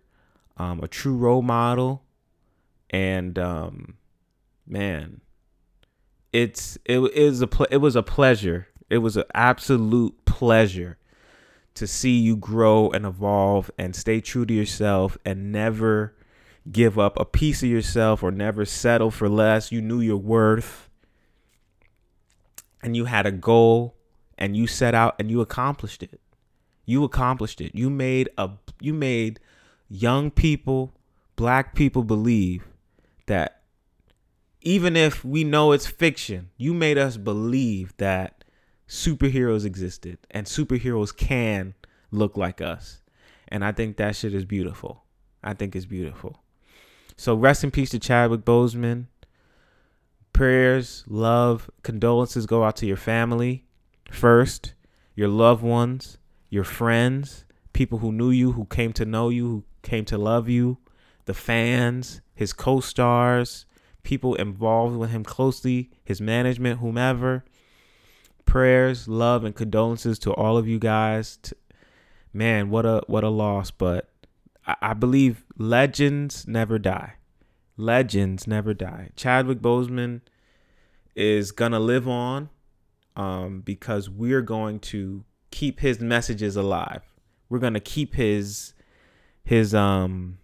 um, 0.58 0.80
a 0.82 0.88
true 0.88 1.16
role 1.16 1.42
model, 1.42 2.04
and 2.90 3.38
um, 3.40 3.96
man, 4.68 5.22
it's 6.32 6.78
it 6.86 7.00
is 7.14 7.42
a 7.42 7.50
it 7.70 7.78
was 7.78 7.96
a 7.96 8.04
pleasure. 8.04 8.68
It 8.90 9.00
was 9.00 9.18
an 9.18 9.26
absolute 9.34 10.26
pleasure 10.26 10.98
to 11.76 11.88
see 11.88 12.18
you 12.20 12.36
grow 12.36 12.92
and 12.92 13.06
evolve 13.06 13.72
and 13.78 13.96
stay 13.96 14.22
true 14.22 14.46
to 14.46 14.54
yourself 14.54 15.18
and 15.26 15.52
never 15.52 16.16
give 16.72 17.00
up 17.00 17.20
a 17.20 17.26
piece 17.26 17.64
of 17.64 17.70
yourself 17.70 18.22
or 18.22 18.32
never 18.32 18.66
settle 18.66 19.10
for 19.10 19.28
less. 19.28 19.72
You 19.72 19.82
knew 19.82 20.00
your 20.00 20.18
worth 20.18 20.83
and 22.84 22.96
you 22.96 23.06
had 23.06 23.26
a 23.26 23.32
goal 23.32 23.96
and 24.38 24.56
you 24.56 24.68
set 24.68 24.94
out 24.94 25.16
and 25.20 25.32
you 25.32 25.42
accomplished 25.42 26.04
it. 26.04 26.20
You 26.86 27.04
accomplished 27.04 27.62
it. 27.62 27.74
You 27.74 27.90
made 27.90 28.30
a 28.38 28.52
you 28.82 28.94
made 28.94 29.40
young 29.90 30.32
people, 30.32 30.94
black 31.36 31.76
people 31.76 32.04
believe 32.04 32.68
that 33.28 33.62
even 34.62 34.96
if 34.96 35.24
we 35.24 35.44
know 35.44 35.72
it's 35.72 35.88
fiction, 35.88 36.50
you 36.58 36.74
made 36.74 36.98
us 36.98 37.18
believe 37.18 37.96
that 37.98 38.44
superheroes 38.88 39.66
existed 39.66 40.18
and 40.32 40.46
superheroes 40.46 41.16
can 41.16 41.74
look 42.12 42.38
like 42.38 42.62
us. 42.62 43.02
And 43.48 43.64
I 43.64 43.72
think 43.72 43.98
that 43.98 44.16
shit 44.16 44.34
is 44.34 44.46
beautiful. 44.46 45.04
I 45.44 45.54
think 45.54 45.76
it's 45.76 45.86
beautiful. 45.86 46.42
So 47.18 47.36
rest 47.36 47.64
in 47.64 47.72
peace 47.72 47.92
to 47.92 48.00
Chadwick 48.00 48.42
Boseman. 48.42 49.08
Prayers, 50.34 51.04
love, 51.08 51.70
condolences 51.84 52.48
go 52.48 52.64
out 52.64 52.76
to 52.78 52.88
your 52.88 52.98
family 52.98 53.66
first, 54.10 54.74
your 55.16 55.28
loved 55.28 55.64
ones, 55.64 56.18
your 56.50 56.64
friends, 56.64 57.46
people 57.74 58.00
who 58.00 58.12
knew 58.12 58.32
you, 58.32 58.54
who 58.54 58.66
came 58.66 58.94
to 58.94 59.06
know 59.06 59.30
you, 59.30 59.48
who 59.48 59.64
came 59.84 60.06
to 60.06 60.18
love 60.18 60.50
you, 60.50 60.78
the 61.26 61.34
fans, 61.34 62.22
his 62.34 62.54
co 62.54 62.80
stars, 62.80 63.66
people 64.04 64.36
involved 64.36 64.96
with 64.96 65.12
him 65.12 65.24
closely, 65.24 65.92
his 66.04 66.20
management, 66.20 66.80
whomever. 66.80 67.44
Prayers, 68.46 69.08
love, 69.08 69.44
and 69.44 69.56
condolences 69.56 70.20
to 70.20 70.34
all 70.34 70.58
of 70.58 70.68
you 70.68 70.78
guys. 70.78 71.40
Man, 72.34 72.70
what 72.70 72.86
a 72.86 73.04
what 73.08 73.24
a 73.24 73.30
loss, 73.30 73.72
but 73.72 74.10
I, 74.68 74.76
I 74.82 74.94
believe 74.94 75.46
legends 75.58 76.48
never 76.48 76.78
die. 76.78 77.14
Legends 77.78 78.48
never 78.48 78.74
die. 78.74 79.10
Chadwick 79.16 79.60
Boseman 79.60 80.22
is 81.16 81.52
gonna 81.52 81.80
live 81.80 82.08
on 82.08 82.50
um, 83.16 83.62
because 83.62 84.10
we're 84.10 84.42
going 84.42 84.80
to 84.80 85.24
keep 85.52 85.80
his 85.80 86.00
messages 86.00 86.56
alive. 86.56 87.04
We're 87.50 87.60
gonna 87.60 87.80
keep 87.80 88.16
his 88.16 88.74
his 89.44 89.76
um 89.76 90.38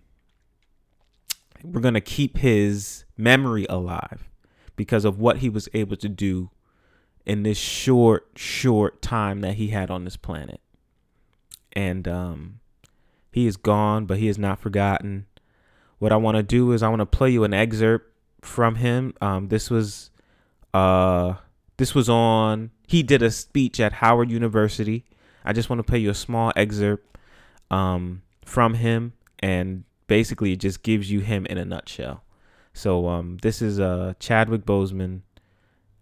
we're 1.63 1.81
gonna 1.81 2.01
keep 2.01 2.37
his 2.37 3.05
memory 3.17 3.65
alive 3.69 4.29
because 4.75 5.05
of 5.05 5.19
what 5.19 5.37
he 5.37 5.49
was 5.49 5.67
able 5.73 5.97
to 5.97 6.09
do 6.09 6.51
in 7.25 7.43
this 7.43 7.57
short, 7.57 8.27
short 8.35 9.01
time 9.01 9.41
that 9.41 9.55
he 9.55 9.69
had 9.69 9.91
on 9.91 10.05
this 10.05 10.17
planet. 10.17 10.61
And 11.73 12.07
um 12.07 12.59
he 13.31 13.45
is 13.47 13.57
gone, 13.57 14.05
but 14.05 14.17
he 14.17 14.27
is 14.27 14.37
not 14.37 14.59
forgotten. 14.59 15.25
What 15.99 16.13
I 16.13 16.15
want 16.15 16.37
to 16.37 16.43
do 16.43 16.71
is 16.71 16.81
I 16.81 16.89
want 16.89 17.01
to 17.01 17.05
play 17.05 17.29
you 17.29 17.43
an 17.43 17.53
excerpt 17.53 18.13
from 18.41 18.75
him. 18.75 19.13
Um, 19.21 19.49
this 19.49 19.69
was 19.69 20.09
uh 20.73 21.33
this 21.77 21.93
was 21.95 22.09
on 22.09 22.71
he 22.87 23.03
did 23.03 23.21
a 23.21 23.31
speech 23.31 23.79
at 23.79 23.93
Howard 23.93 24.31
University. 24.31 25.05
I 25.43 25.53
just 25.53 25.69
want 25.69 25.79
to 25.79 25.83
play 25.83 25.99
you 25.99 26.09
a 26.09 26.15
small 26.15 26.51
excerpt 26.55 27.17
um 27.69 28.21
from 28.45 28.75
him 28.75 29.13
and 29.39 29.83
basically 30.07 30.53
it 30.53 30.59
just 30.59 30.83
gives 30.83 31.11
you 31.11 31.19
him 31.19 31.45
in 31.47 31.57
a 31.57 31.65
nutshell. 31.65 32.23
So 32.73 33.07
um 33.07 33.37
this 33.41 33.61
is 33.61 33.79
uh 33.79 34.13
Chadwick 34.19 34.65
Boseman 34.65 35.21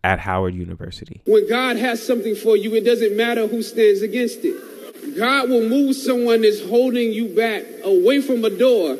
at 0.03 0.19
Howard 0.19 0.53
University. 0.53 1.21
When 1.25 1.49
God 1.49 1.77
has 1.77 2.05
something 2.05 2.35
for 2.35 2.55
you, 2.55 2.75
it 2.75 2.85
doesn't 2.85 3.17
matter 3.17 3.47
who 3.47 3.63
stands 3.63 4.01
against 4.01 4.39
it. 4.43 5.15
God 5.17 5.49
will 5.49 5.67
move 5.67 5.95
someone 5.95 6.41
that's 6.41 6.61
holding 6.61 7.11
you 7.11 7.29
back 7.29 7.63
away 7.83 8.21
from 8.21 8.45
a 8.45 8.49
door 8.49 8.97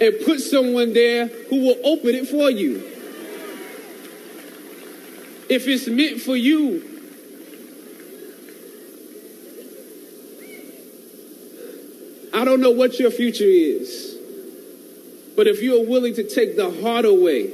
and 0.00 0.24
put 0.24 0.40
someone 0.40 0.92
there 0.92 1.26
who 1.26 1.60
will 1.60 1.76
open 1.84 2.14
it 2.14 2.28
for 2.28 2.50
you. 2.50 2.76
If 5.48 5.66
it's 5.68 5.86
meant 5.86 6.20
for 6.20 6.36
you, 6.36 6.90
I 12.34 12.44
don't 12.44 12.60
know 12.60 12.72
what 12.72 12.98
your 12.98 13.10
future 13.10 13.44
is, 13.44 14.16
but 15.36 15.46
if 15.46 15.62
you're 15.62 15.86
willing 15.86 16.14
to 16.14 16.28
take 16.28 16.56
the 16.56 16.70
harder 16.82 17.12
way, 17.12 17.52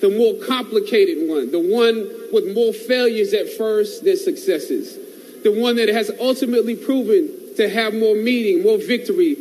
the 0.00 0.08
more 0.08 0.46
complicated 0.46 1.28
one, 1.28 1.50
the 1.50 1.58
one 1.58 2.08
with 2.32 2.54
more 2.54 2.72
failures 2.72 3.34
at 3.34 3.52
first 3.52 4.04
than 4.04 4.16
successes, 4.16 4.96
the 5.42 5.60
one 5.60 5.76
that 5.76 5.88
has 5.88 6.10
ultimately 6.20 6.76
proven 6.76 7.54
to 7.56 7.68
have 7.68 7.92
more 7.92 8.14
meaning, 8.14 8.62
more 8.62 8.78
victory, 8.78 9.36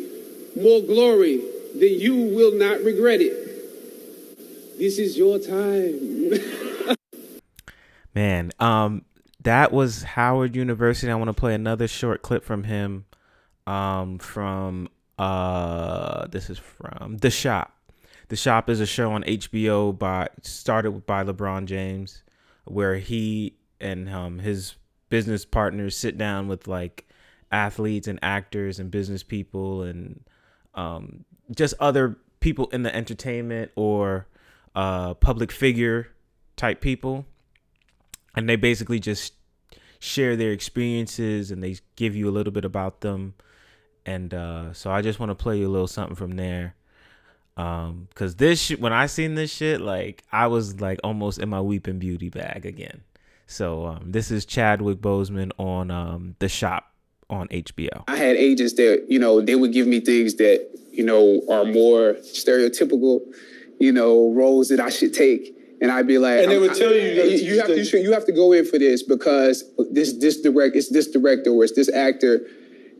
more 0.59 0.81
glory, 0.81 1.41
then 1.81 1.99
you 1.99 2.15
will 2.15 2.57
not 2.57 2.83
regret 2.83 3.21
it. 3.21 4.77
This 4.77 4.99
is 4.99 5.17
your 5.17 5.39
time. 5.39 6.95
Man, 8.15 8.51
um, 8.59 9.05
that 9.43 9.71
was 9.71 10.03
Howard 10.03 10.55
University. 10.55 11.11
I 11.11 11.15
want 11.15 11.29
to 11.29 11.33
play 11.33 11.53
another 11.53 11.87
short 11.87 12.21
clip 12.21 12.43
from 12.43 12.63
him. 12.63 13.05
Um, 13.65 14.17
from 14.19 14.89
uh, 15.17 16.27
this 16.27 16.49
is 16.49 16.59
from 16.59 17.17
The 17.17 17.29
Shop. 17.29 17.73
The 18.29 18.35
Shop 18.35 18.69
is 18.69 18.79
a 18.79 18.85
show 18.85 19.11
on 19.13 19.23
HBO 19.23 19.97
by 19.97 20.29
started 20.41 21.05
by 21.05 21.23
LeBron 21.23 21.65
James, 21.65 22.23
where 22.65 22.97
he 22.97 23.55
and 23.79 24.09
um 24.09 24.39
his 24.39 24.75
business 25.09 25.45
partners 25.45 25.95
sit 25.95 26.17
down 26.17 26.47
with 26.47 26.67
like 26.67 27.07
athletes 27.51 28.07
and 28.07 28.19
actors 28.21 28.79
and 28.79 28.91
business 28.91 29.23
people 29.23 29.83
and 29.83 30.23
um 30.77 31.25
just 31.53 31.73
other 31.79 32.17
people 32.39 32.67
in 32.67 32.83
the 32.83 32.95
entertainment 32.95 33.71
or 33.75 34.27
uh 34.75 35.13
public 35.15 35.51
figure 35.51 36.07
type 36.55 36.79
people 36.79 37.25
and 38.35 38.47
they 38.47 38.55
basically 38.55 38.99
just 38.99 39.33
share 39.99 40.35
their 40.35 40.51
experiences 40.51 41.51
and 41.51 41.61
they 41.61 41.75
give 41.95 42.15
you 42.15 42.29
a 42.29 42.31
little 42.31 42.53
bit 42.53 42.63
about 42.63 43.01
them 43.01 43.33
and 44.07 44.33
uh, 44.33 44.71
so 44.73 44.89
I 44.89 45.01
just 45.01 45.19
want 45.19 45.31
to 45.31 45.35
play 45.35 45.59
you 45.59 45.67
a 45.67 45.69
little 45.69 45.87
something 45.87 46.15
from 46.15 46.31
there. 46.31 46.75
Um, 47.57 48.07
cause 48.15 48.35
this 48.35 48.61
shit, 48.61 48.79
when 48.79 48.93
I 48.93 49.07
seen 49.07 49.35
this 49.35 49.51
shit, 49.51 49.81
like 49.81 50.23
I 50.31 50.47
was 50.47 50.79
like 50.79 50.99
almost 51.03 51.39
in 51.39 51.49
my 51.49 51.59
weeping 51.59 51.99
beauty 51.99 52.29
bag 52.29 52.65
again. 52.65 53.01
So 53.47 53.85
um, 53.85 54.11
this 54.11 54.31
is 54.31 54.45
Chadwick 54.45 54.99
Boseman 54.99 55.51
on 55.57 55.91
um 55.91 56.35
the 56.39 56.47
shop 56.47 56.93
on 57.29 57.47
HBO. 57.49 58.03
I 58.07 58.15
had 58.15 58.35
agents 58.35 58.73
that, 58.73 59.05
you 59.09 59.19
know, 59.19 59.41
they 59.41 59.55
would 59.55 59.73
give 59.73 59.87
me 59.87 59.99
things 59.99 60.35
that, 60.35 60.67
you 60.91 61.03
know, 61.03 61.41
are 61.49 61.65
more 61.65 62.13
stereotypical, 62.21 63.21
you 63.79 63.91
know, 63.91 64.31
roles 64.33 64.69
that 64.69 64.79
I 64.79 64.89
should 64.89 65.13
take. 65.13 65.53
And 65.81 65.91
I'd 65.91 66.07
be 66.07 66.17
like, 66.17 66.41
And 66.41 66.51
they 66.51 66.57
would 66.57 66.73
tell 66.73 66.91
you 66.93 67.15
that 67.15 67.29
you, 67.31 67.37
you 67.53 67.57
have 67.59 67.67
to, 67.67 67.99
you 68.01 68.13
have 68.13 68.25
to 68.25 68.31
go 68.31 68.51
in 68.53 68.65
for 68.65 68.79
this 68.79 69.03
because 69.03 69.63
this, 69.91 70.13
this 70.17 70.41
direct, 70.41 70.75
it's 70.75 70.89
this 70.89 71.07
director 71.11 71.51
or 71.51 71.63
it's 71.63 71.75
this 71.75 71.91
actor. 71.93 72.47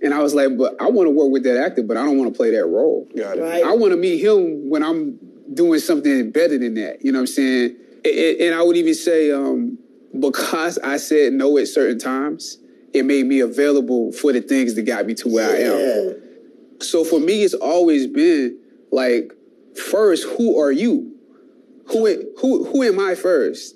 And 0.04 0.14
I 0.14 0.20
was 0.22 0.36
like, 0.36 0.56
but 0.58 0.76
I 0.80 0.88
want 0.90 1.08
to 1.08 1.12
work 1.12 1.32
with 1.32 1.44
that 1.44 1.58
actor, 1.58 1.82
but 1.82 1.98
I 1.98 2.04
don't 2.06 2.20
want 2.20 2.32
to 2.32 2.38
play 2.38 2.52
that 2.52 2.66
role. 2.68 3.08
Got 3.18 3.40
it. 3.40 3.42
Right. 3.42 3.64
I 3.64 3.74
want 3.76 3.94
to 3.94 3.98
meet 3.98 4.24
him 4.24 4.70
when 4.70 4.84
I'm 4.84 5.18
doing 5.54 5.80
something 5.80 6.30
better 6.30 6.58
than 6.60 6.76
that. 6.76 7.04
You 7.04 7.12
know 7.14 7.18
what 7.20 7.22
I'm 7.24 7.28
saying? 7.28 7.76
A- 8.06 8.44
a- 8.44 8.48
And 8.48 8.56
I 8.56 8.62
would 8.62 8.76
even 8.78 8.94
say, 8.94 9.32
um, 9.32 9.80
because 10.20 10.78
I 10.80 10.98
said 10.98 11.34
no 11.34 11.58
at 11.58 11.68
certain 11.68 11.98
times, 11.98 12.60
it 12.98 13.06
made 13.06 13.26
me 13.26 13.40
available 13.40 14.12
for 14.12 14.34
the 14.34 14.42
things 14.42 14.76
that 14.76 14.84
got 14.84 15.06
me 15.06 15.14
to 15.16 15.30
where 15.30 15.50
I 15.50 15.60
am. 15.60 16.82
So 16.82 17.04
for 17.04 17.20
me, 17.20 17.44
it's 17.44 17.54
always 17.54 18.08
been 18.08 18.60
like, 18.92 19.32
first, 19.90 20.28
who 20.38 20.60
are 20.60 20.72
you? 20.72 21.16
Who 21.88 22.06
who 22.40 22.66
who 22.66 22.84
am 22.84 23.00
I 23.00 23.16
first? 23.16 23.76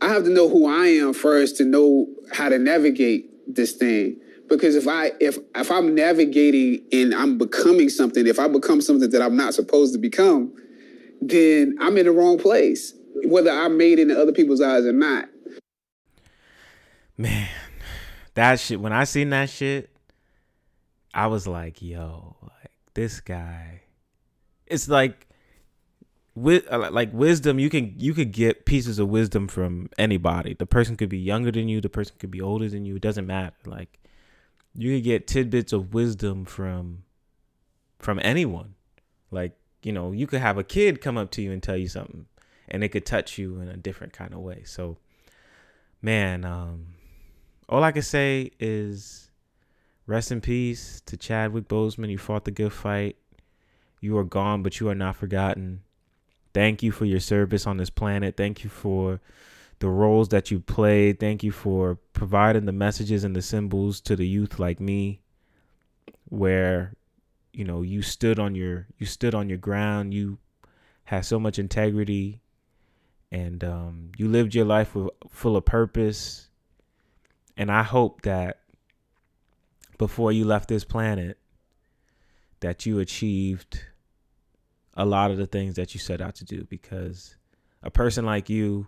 I 0.00 0.08
have 0.08 0.24
to 0.24 0.30
know 0.30 0.48
who 0.48 0.66
I 0.66 0.86
am 0.86 1.12
first 1.12 1.56
to 1.58 1.64
know 1.64 2.06
how 2.32 2.48
to 2.48 2.58
navigate 2.58 3.30
this 3.52 3.72
thing. 3.72 4.18
Because 4.48 4.74
if 4.74 4.86
I 4.86 5.12
if 5.20 5.38
if 5.54 5.70
I'm 5.70 5.94
navigating 5.94 6.84
and 6.92 7.14
I'm 7.14 7.38
becoming 7.38 7.88
something, 7.88 8.26
if 8.26 8.38
I 8.38 8.48
become 8.48 8.80
something 8.80 9.10
that 9.10 9.22
I'm 9.22 9.36
not 9.36 9.54
supposed 9.54 9.92
to 9.94 9.98
become, 9.98 10.52
then 11.20 11.76
I'm 11.80 11.96
in 11.96 12.06
the 12.06 12.12
wrong 12.12 12.38
place. 12.38 12.94
Whether 13.24 13.50
I'm 13.50 13.76
made 13.76 13.98
in 13.98 14.10
other 14.10 14.32
people's 14.32 14.60
eyes 14.60 14.84
or 14.84 14.92
not. 14.92 15.28
Man, 17.16 17.48
that 18.34 18.60
shit. 18.60 18.80
When 18.80 18.92
I 18.92 19.04
seen 19.04 19.30
that 19.30 19.50
shit, 19.50 19.90
I 21.14 21.26
was 21.26 21.46
like, 21.46 21.82
"Yo, 21.82 22.36
like 22.42 22.70
this 22.94 23.20
guy." 23.20 23.82
It's 24.66 24.88
like, 24.88 25.26
with 26.34 26.70
like 26.70 27.12
wisdom. 27.12 27.58
You 27.58 27.68
can 27.70 27.94
you 27.98 28.14
could 28.14 28.32
get 28.32 28.64
pieces 28.64 28.98
of 28.98 29.08
wisdom 29.08 29.48
from 29.48 29.90
anybody. 29.98 30.54
The 30.54 30.66
person 30.66 30.96
could 30.96 31.08
be 31.08 31.18
younger 31.18 31.50
than 31.50 31.68
you. 31.68 31.80
The 31.80 31.88
person 31.88 32.16
could 32.18 32.30
be 32.30 32.40
older 32.40 32.68
than 32.68 32.84
you. 32.84 32.96
It 32.96 33.02
doesn't 33.02 33.26
matter. 33.26 33.54
Like, 33.66 34.00
you 34.74 34.96
could 34.96 35.04
get 35.04 35.26
tidbits 35.26 35.72
of 35.72 35.94
wisdom 35.94 36.44
from 36.44 37.04
from 37.98 38.18
anyone. 38.22 38.74
Like, 39.30 39.56
you 39.82 39.92
know, 39.92 40.12
you 40.12 40.26
could 40.26 40.40
have 40.40 40.58
a 40.58 40.64
kid 40.64 41.00
come 41.00 41.16
up 41.18 41.30
to 41.32 41.42
you 41.42 41.52
and 41.52 41.62
tell 41.62 41.76
you 41.76 41.88
something, 41.88 42.26
and 42.68 42.82
it 42.82 42.88
could 42.88 43.06
touch 43.06 43.38
you 43.38 43.60
in 43.60 43.68
a 43.68 43.76
different 43.76 44.12
kind 44.12 44.32
of 44.32 44.40
way. 44.40 44.62
So, 44.64 44.96
man, 46.00 46.44
um, 46.44 46.88
all 47.72 47.84
I 47.84 47.92
can 47.92 48.02
say 48.02 48.50
is 48.60 49.30
rest 50.06 50.30
in 50.30 50.42
peace 50.42 51.00
to 51.06 51.16
Chadwick 51.16 51.68
Boseman. 51.68 52.10
You 52.10 52.18
fought 52.18 52.44
the 52.44 52.50
good 52.50 52.72
fight. 52.72 53.16
You 53.98 54.18
are 54.18 54.24
gone, 54.24 54.62
but 54.62 54.78
you 54.78 54.90
are 54.90 54.94
not 54.94 55.16
forgotten. 55.16 55.80
Thank 56.52 56.82
you 56.82 56.92
for 56.92 57.06
your 57.06 57.18
service 57.18 57.66
on 57.66 57.78
this 57.78 57.88
planet. 57.88 58.36
Thank 58.36 58.62
you 58.62 58.68
for 58.68 59.22
the 59.78 59.88
roles 59.88 60.28
that 60.28 60.50
you 60.50 60.60
played. 60.60 61.18
Thank 61.18 61.42
you 61.42 61.50
for 61.50 61.96
providing 62.12 62.66
the 62.66 62.72
messages 62.72 63.24
and 63.24 63.34
the 63.34 63.40
symbols 63.40 64.02
to 64.02 64.16
the 64.16 64.26
youth 64.26 64.58
like 64.58 64.78
me 64.78 65.22
where 66.28 66.92
you 67.54 67.64
know 67.64 67.80
you 67.80 68.02
stood 68.02 68.38
on 68.38 68.54
your 68.54 68.86
you 68.98 69.06
stood 69.06 69.34
on 69.34 69.48
your 69.48 69.56
ground. 69.56 70.12
You 70.12 70.36
had 71.04 71.24
so 71.24 71.40
much 71.40 71.58
integrity 71.58 72.42
and 73.30 73.64
um, 73.64 74.12
you 74.18 74.28
lived 74.28 74.54
your 74.54 74.66
life 74.66 74.94
with, 74.94 75.08
full 75.30 75.56
of 75.56 75.64
purpose 75.64 76.50
and 77.56 77.70
I 77.70 77.82
hope 77.82 78.22
that 78.22 78.60
before 79.98 80.32
you 80.32 80.44
left 80.44 80.68
this 80.68 80.84
planet, 80.84 81.38
that 82.60 82.86
you 82.86 82.98
achieved 82.98 83.84
a 84.94 85.04
lot 85.04 85.30
of 85.30 85.36
the 85.36 85.46
things 85.46 85.74
that 85.76 85.94
you 85.94 86.00
set 86.00 86.20
out 86.20 86.34
to 86.36 86.44
do 86.44 86.64
because 86.64 87.36
a 87.82 87.90
person 87.90 88.24
like 88.24 88.48
you 88.48 88.86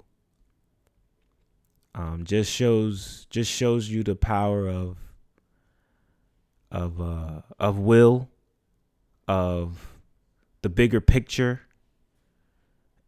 um, 1.95 2.25
just 2.25 2.51
shows 2.51 3.27
just 3.31 3.51
shows 3.51 3.89
you 3.89 4.03
the 4.03 4.17
power 4.17 4.69
of 4.69 4.99
of 6.71 7.01
uh, 7.01 7.43
of 7.59 7.79
will 7.79 8.29
of 9.29 9.95
the 10.63 10.69
bigger 10.69 11.01
picture 11.01 11.63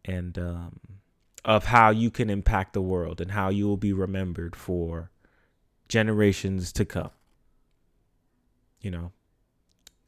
and 0.05 0.39
um, 0.39 0.81
of 1.45 1.67
how 1.67 1.91
you 1.91 2.11
can 2.11 2.31
impact 2.31 2.73
the 2.73 2.83
world 2.83 3.21
and 3.21 3.33
how 3.33 3.49
you 3.49 3.67
will 3.67 3.77
be 3.77 3.93
remembered 3.93 4.55
for 4.55 5.11
generations 5.89 6.73
to 6.73 6.85
come. 6.85 7.11
You 8.81 8.91
know, 8.91 9.13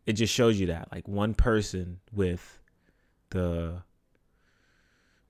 it 0.06 0.14
just 0.14 0.32
shows 0.32 0.58
you 0.58 0.66
that 0.66 0.88
like 0.92 1.06
one 1.08 1.34
person 1.34 2.00
with 2.12 2.60
the 3.30 3.82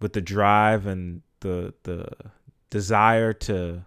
with 0.00 0.12
the 0.12 0.20
drive 0.20 0.86
and 0.86 1.22
the 1.40 1.74
the 1.84 2.08
desire 2.70 3.32
to 3.32 3.84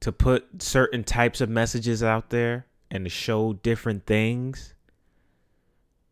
to 0.00 0.12
put 0.12 0.62
certain 0.62 1.02
types 1.02 1.40
of 1.40 1.48
messages 1.48 2.02
out 2.02 2.30
there 2.30 2.66
and 2.90 3.04
to 3.04 3.10
show 3.10 3.54
different 3.54 4.06
things 4.06 4.74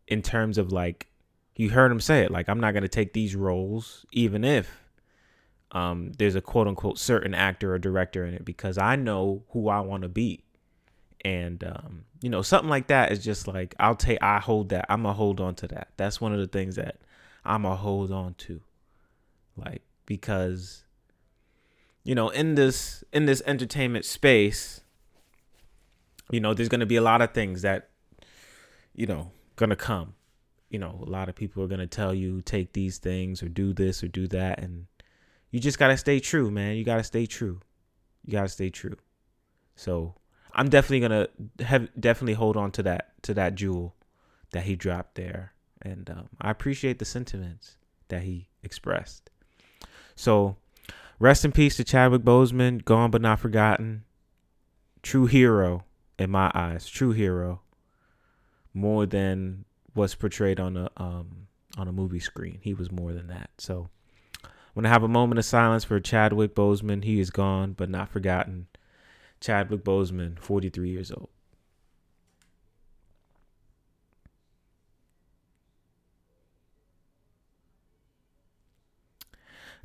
in 0.09 0.23
terms 0.23 0.57
of 0.59 0.73
like 0.73 1.09
you 1.57 1.71
heard 1.71 1.92
him 1.92 2.01
say 2.01 2.23
it 2.23 2.31
like 2.31 2.49
I'm 2.49 2.61
not 2.61 2.73
going 2.73 2.83
to 2.83 2.88
take 2.88 3.12
these 3.12 3.37
roles 3.37 4.07
even 4.12 4.45
if 4.45 4.82
um, 5.72 6.12
there's 6.18 6.35
a 6.35 6.40
quote 6.40 6.68
unquote 6.68 6.98
certain 6.98 7.35
actor 7.35 7.74
or 7.74 7.78
director 7.78 8.24
in 8.24 8.35
it 8.35 8.44
because 8.44 8.76
I 8.78 8.96
know 8.96 9.42
who 9.50 9.68
I 9.68 9.80
want 9.80 10.02
to 10.02 10.08
be. 10.08 10.44
And 11.24 11.64
um, 11.64 12.04
you 12.20 12.28
know, 12.28 12.42
something 12.42 12.68
like 12.68 12.88
that 12.88 13.11
is 13.11 13.24
just 13.24 13.48
like 13.48 13.74
I'll 13.80 13.96
take 13.96 14.18
I 14.22 14.38
hold 14.38 14.68
that. 14.70 14.87
I'm 14.88 15.02
gonna 15.02 15.14
hold 15.14 15.40
on 15.40 15.54
to 15.56 15.68
that. 15.68 15.88
That's 15.96 16.20
one 16.20 16.32
of 16.32 16.40
the 16.40 16.46
things 16.46 16.76
that 16.76 16.96
I'm 17.44 17.62
gonna 17.62 17.76
hold 17.76 18.12
on 18.12 18.35
to. 18.35 18.61
Like 19.56 19.82
because 20.04 20.85
you 22.04 22.14
know, 22.14 22.28
in 22.28 22.54
this 22.54 23.02
in 23.12 23.26
this 23.26 23.42
entertainment 23.46 24.04
space, 24.04 24.80
you 26.30 26.40
know, 26.40 26.52
there's 26.52 26.68
gonna 26.68 26.87
be 26.87 26.96
a 26.96 27.02
lot 27.02 27.22
of 27.22 27.32
things 27.32 27.62
that, 27.62 27.88
you 28.94 29.06
know, 29.06 29.30
gonna 29.56 29.76
come. 29.76 30.14
You 30.68 30.80
know, 30.80 31.02
a 31.06 31.08
lot 31.08 31.28
of 31.28 31.35
people 31.35 31.62
are 31.62 31.68
gonna 31.68 31.87
tell 31.87 32.12
you 32.12 32.42
take 32.42 32.72
these 32.72 32.98
things 32.98 33.42
or 33.42 33.48
do 33.48 33.72
this 33.72 34.02
or 34.02 34.08
do 34.08 34.26
that 34.28 34.58
and 34.58 34.87
you 35.53 35.61
just 35.61 35.79
gotta 35.79 35.97
stay 35.97 36.19
true, 36.19 36.51
man. 36.51 36.77
You 36.77 36.83
gotta 36.83 37.05
stay 37.05 37.27
true. 37.27 37.61
You 38.25 38.33
gotta 38.33 38.49
stay 38.49 38.71
true. 38.71 38.97
So 39.77 40.15
I'm 40.55 40.69
definitely 40.69 41.01
gonna 41.01 41.29
have 41.61 41.88
definitely 42.01 42.35
hold 42.35 42.57
on 42.57 42.73
to 42.73 42.83
that 42.85 43.12
to 43.23 43.35
that 43.35 43.55
jewel 43.55 43.95
that 44.53 44.65
he 44.65 44.75
dropped 44.75 45.15
there, 45.15 45.53
and 45.81 46.09
um, 46.11 46.29
I 46.41 46.51
appreciate 46.51 46.99
the 46.99 47.05
sentiments 47.05 47.77
that 48.09 48.23
he 48.23 48.49
expressed. 48.62 49.31
So 50.17 50.57
rest 51.19 51.45
in 51.45 51.53
peace 51.53 51.77
to 51.77 51.85
Chadwick 51.85 52.23
Boseman, 52.23 52.85
gone 52.85 53.11
but 53.11 53.23
not 53.23 53.38
forgotten. 53.38 54.05
True 55.03 55.27
hero 55.27 55.85
in 56.19 56.31
my 56.31 56.51
eyes, 56.55 56.88
true 56.88 57.12
hero. 57.12 57.61
More 58.73 59.05
than 59.05 59.67
what's 59.93 60.15
portrayed 60.15 60.59
on 60.59 60.79
a 60.79 60.91
um 60.97 61.49
on 61.77 61.88
a 61.88 61.93
movie 61.93 62.21
screen. 62.21 62.59
He 62.62 62.73
was 62.73 62.91
more 62.91 63.12
than 63.12 63.27
that. 63.27 63.51
So 63.59 63.91
I'm 64.74 64.85
to 64.85 64.88
have 64.88 65.02
a 65.02 65.08
moment 65.08 65.38
of 65.38 65.44
silence 65.44 65.85
for 65.85 66.00
Chadwick 66.00 66.54
Boseman. 66.54 67.04
He 67.04 67.20
is 67.20 67.30
gone, 67.30 67.72
but 67.72 67.90
not 67.90 68.08
forgotten. 68.08 68.68
Chadwick 69.40 69.85
Boseman, 69.85 70.38
43 70.38 70.88
years 70.88 71.11
old. 71.11 71.28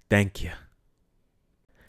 Thank 0.09 0.41
you. 0.41 0.51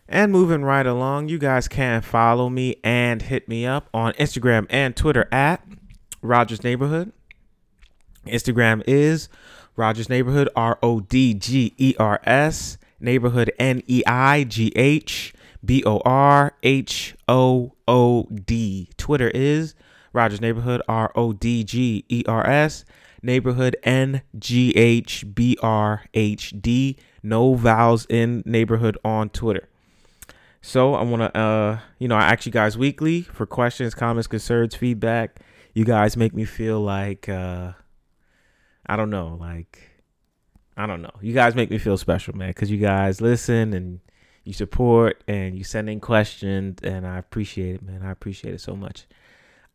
And 0.09 0.33
moving 0.33 0.65
right 0.65 0.87
along, 0.87 1.29
you 1.29 1.39
guys 1.39 1.69
can 1.69 2.01
follow 2.01 2.49
me 2.49 2.77
and 2.83 3.23
hit 3.23 3.49
me 3.49 3.67
up 3.67 3.89
on 3.93 4.15
Instagram 4.15 4.67
and 4.71 4.97
Twitter 4.97 5.29
at 5.31 5.63
Rodgers 6.23 6.65
Neighborhood. 6.65 7.13
Instagram 8.27 8.83
is 8.87 9.29
Rodgers 9.77 10.09
Neighborhood, 10.09 10.49
R 10.57 10.79
O 10.83 11.01
D 11.01 11.35
G 11.35 11.75
E 11.77 11.95
R 11.99 12.21
S, 12.25 12.79
Neighborhood 13.01 13.53
N 13.59 13.83
E 13.87 14.03
I 14.07 14.45
G 14.45 14.73
H 14.77 15.33
B 15.65 15.83
O 15.85 16.01
R 16.05 16.55
H 16.63 17.15
O 17.29 17.73
O 17.87 18.25
D. 18.25 18.89
Twitter 18.97 19.29
is 19.29 19.75
Rodgers 20.13 20.41
Neighborhood, 20.41 20.83
R 20.89 21.13
O 21.15 21.33
D 21.33 21.65
G 21.65 22.05
E 22.09 22.25
R 22.27 22.47
S, 22.47 22.85
Neighborhood 23.23 23.77
N 23.83 24.23
G 24.39 24.73
H 24.77 25.25
B 25.35 25.57
R 25.63 26.05
H 26.15 26.55
D. 26.61 26.97
No 27.23 27.55
vowels 27.55 28.07
in 28.09 28.43
neighborhood 28.47 28.97
on 29.05 29.29
Twitter. 29.31 29.69
So 30.61 30.95
I 30.95 31.03
want 31.03 31.23
to, 31.23 31.39
uh, 31.39 31.79
you 31.99 32.09
know, 32.09 32.17
I 32.17 32.33
ask 32.33 32.47
you 32.47 32.53
guys 32.53 32.77
weekly 32.77 33.23
for 33.23 33.47
questions, 33.47 33.95
comments, 33.95 34.27
concerns, 34.27 34.75
feedback. 34.75 35.41
You 35.73 35.85
guys 35.85 36.17
make 36.17 36.35
me 36.35 36.45
feel 36.45 36.81
like, 36.81 37.29
uh, 37.29 37.73
I 38.87 38.97
don't 38.97 39.11
know, 39.11 39.37
like, 39.39 39.88
I 40.79 40.87
don't 40.87 41.03
know. 41.03 41.11
You 41.21 41.35
guys 41.35 41.57
make 41.57 41.71
me 41.71 41.79
feel 41.79 41.97
special, 41.97 42.37
man, 42.37 42.51
because 42.51 42.71
you 42.71 42.79
guys 42.79 43.21
listen 43.21 43.75
and 43.75 43.99
you 44.45 44.53
support 44.53 45.25
and 45.27 45.59
you 45.59 45.65
send 45.65 45.91
in 45.91 45.99
questions, 45.99 46.79
and 46.85 47.05
I 47.05 47.19
appreciate 47.19 47.75
it, 47.75 47.83
man. 47.83 48.03
I 48.05 48.13
appreciate 48.13 48.55
it 48.55 48.61
so 48.61 48.77
much. 48.77 49.05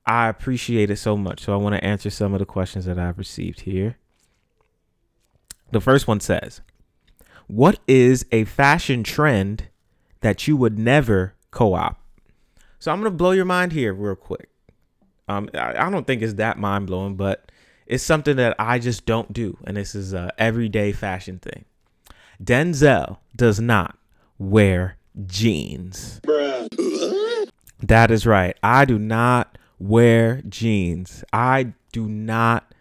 I 0.06 0.30
appreciate 0.30 0.90
it 0.90 0.96
so 0.96 1.18
much. 1.18 1.42
So 1.42 1.52
I 1.52 1.58
want 1.58 1.76
to 1.76 1.84
answer 1.84 2.10
some 2.10 2.34
of 2.34 2.40
the 2.40 2.46
questions 2.46 2.86
that 2.86 2.98
I've 2.98 3.18
received 3.18 3.62
here. 3.62 3.98
The 5.72 5.82
first 5.82 6.08
one 6.08 6.22
says, 6.22 6.62
What 7.48 7.80
is 7.86 8.26
a 8.32 8.46
fashion 8.46 9.04
trend 9.04 9.68
that 10.22 10.48
you 10.48 10.56
would 10.56 10.80
never 10.80 11.36
co 11.52 11.74
op? 11.74 12.02
So 12.80 12.94
I'm 12.94 13.02
going 13.02 13.12
to 13.12 13.18
blow 13.18 13.32
your 13.32 13.44
mind 13.44 13.74
here 13.74 13.94
real 13.94 14.16
quick. 14.16 14.48
Um, 15.28 15.50
I, 15.54 15.86
I 15.86 15.90
don't 15.90 16.08
think 16.08 16.22
it's 16.22 16.36
that 16.36 16.58
mind 16.58 16.88
blowing, 16.88 17.16
but 17.16 17.52
it's 17.86 18.04
something 18.04 18.38
that 18.38 18.56
I 18.60 18.80
just 18.80 19.06
don't 19.06 19.34
do. 19.34 19.58
And 19.66 19.78
this 19.78 19.96
is 19.96 20.14
a 20.14 20.32
everyday 20.38 20.92
fashion 20.92 21.40
thing. 21.40 21.66
Denzel 22.42 23.18
does 23.36 23.60
not 23.60 23.98
wear 24.38 24.98
jeans. 25.26 26.20
That 27.82 28.12
is 28.12 28.26
right. 28.26 28.58
I 28.64 28.86
do 28.86 28.98
not 28.98 29.58
wear 29.80 30.42
jeans. 30.48 31.24
I 31.34 31.74
do 31.92 32.08
not 32.08 32.74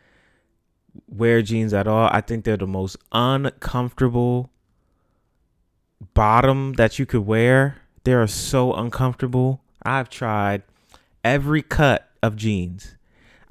wear 1.08 1.42
jeans 1.42 1.74
at 1.74 1.86
all. 1.86 2.08
I 2.12 2.20
think 2.20 2.44
they're 2.44 2.56
the 2.56 2.66
most 2.66 2.96
uncomfortable 3.12 4.50
bottom 6.14 6.74
that 6.74 6.98
you 6.98 7.06
could 7.06 7.26
wear. 7.26 7.76
They 8.04 8.12
are 8.14 8.26
so 8.26 8.72
uncomfortable. 8.72 9.60
I've 9.82 10.08
tried 10.08 10.62
every 11.24 11.62
cut 11.62 12.08
of 12.22 12.36
jeans. 12.36 12.96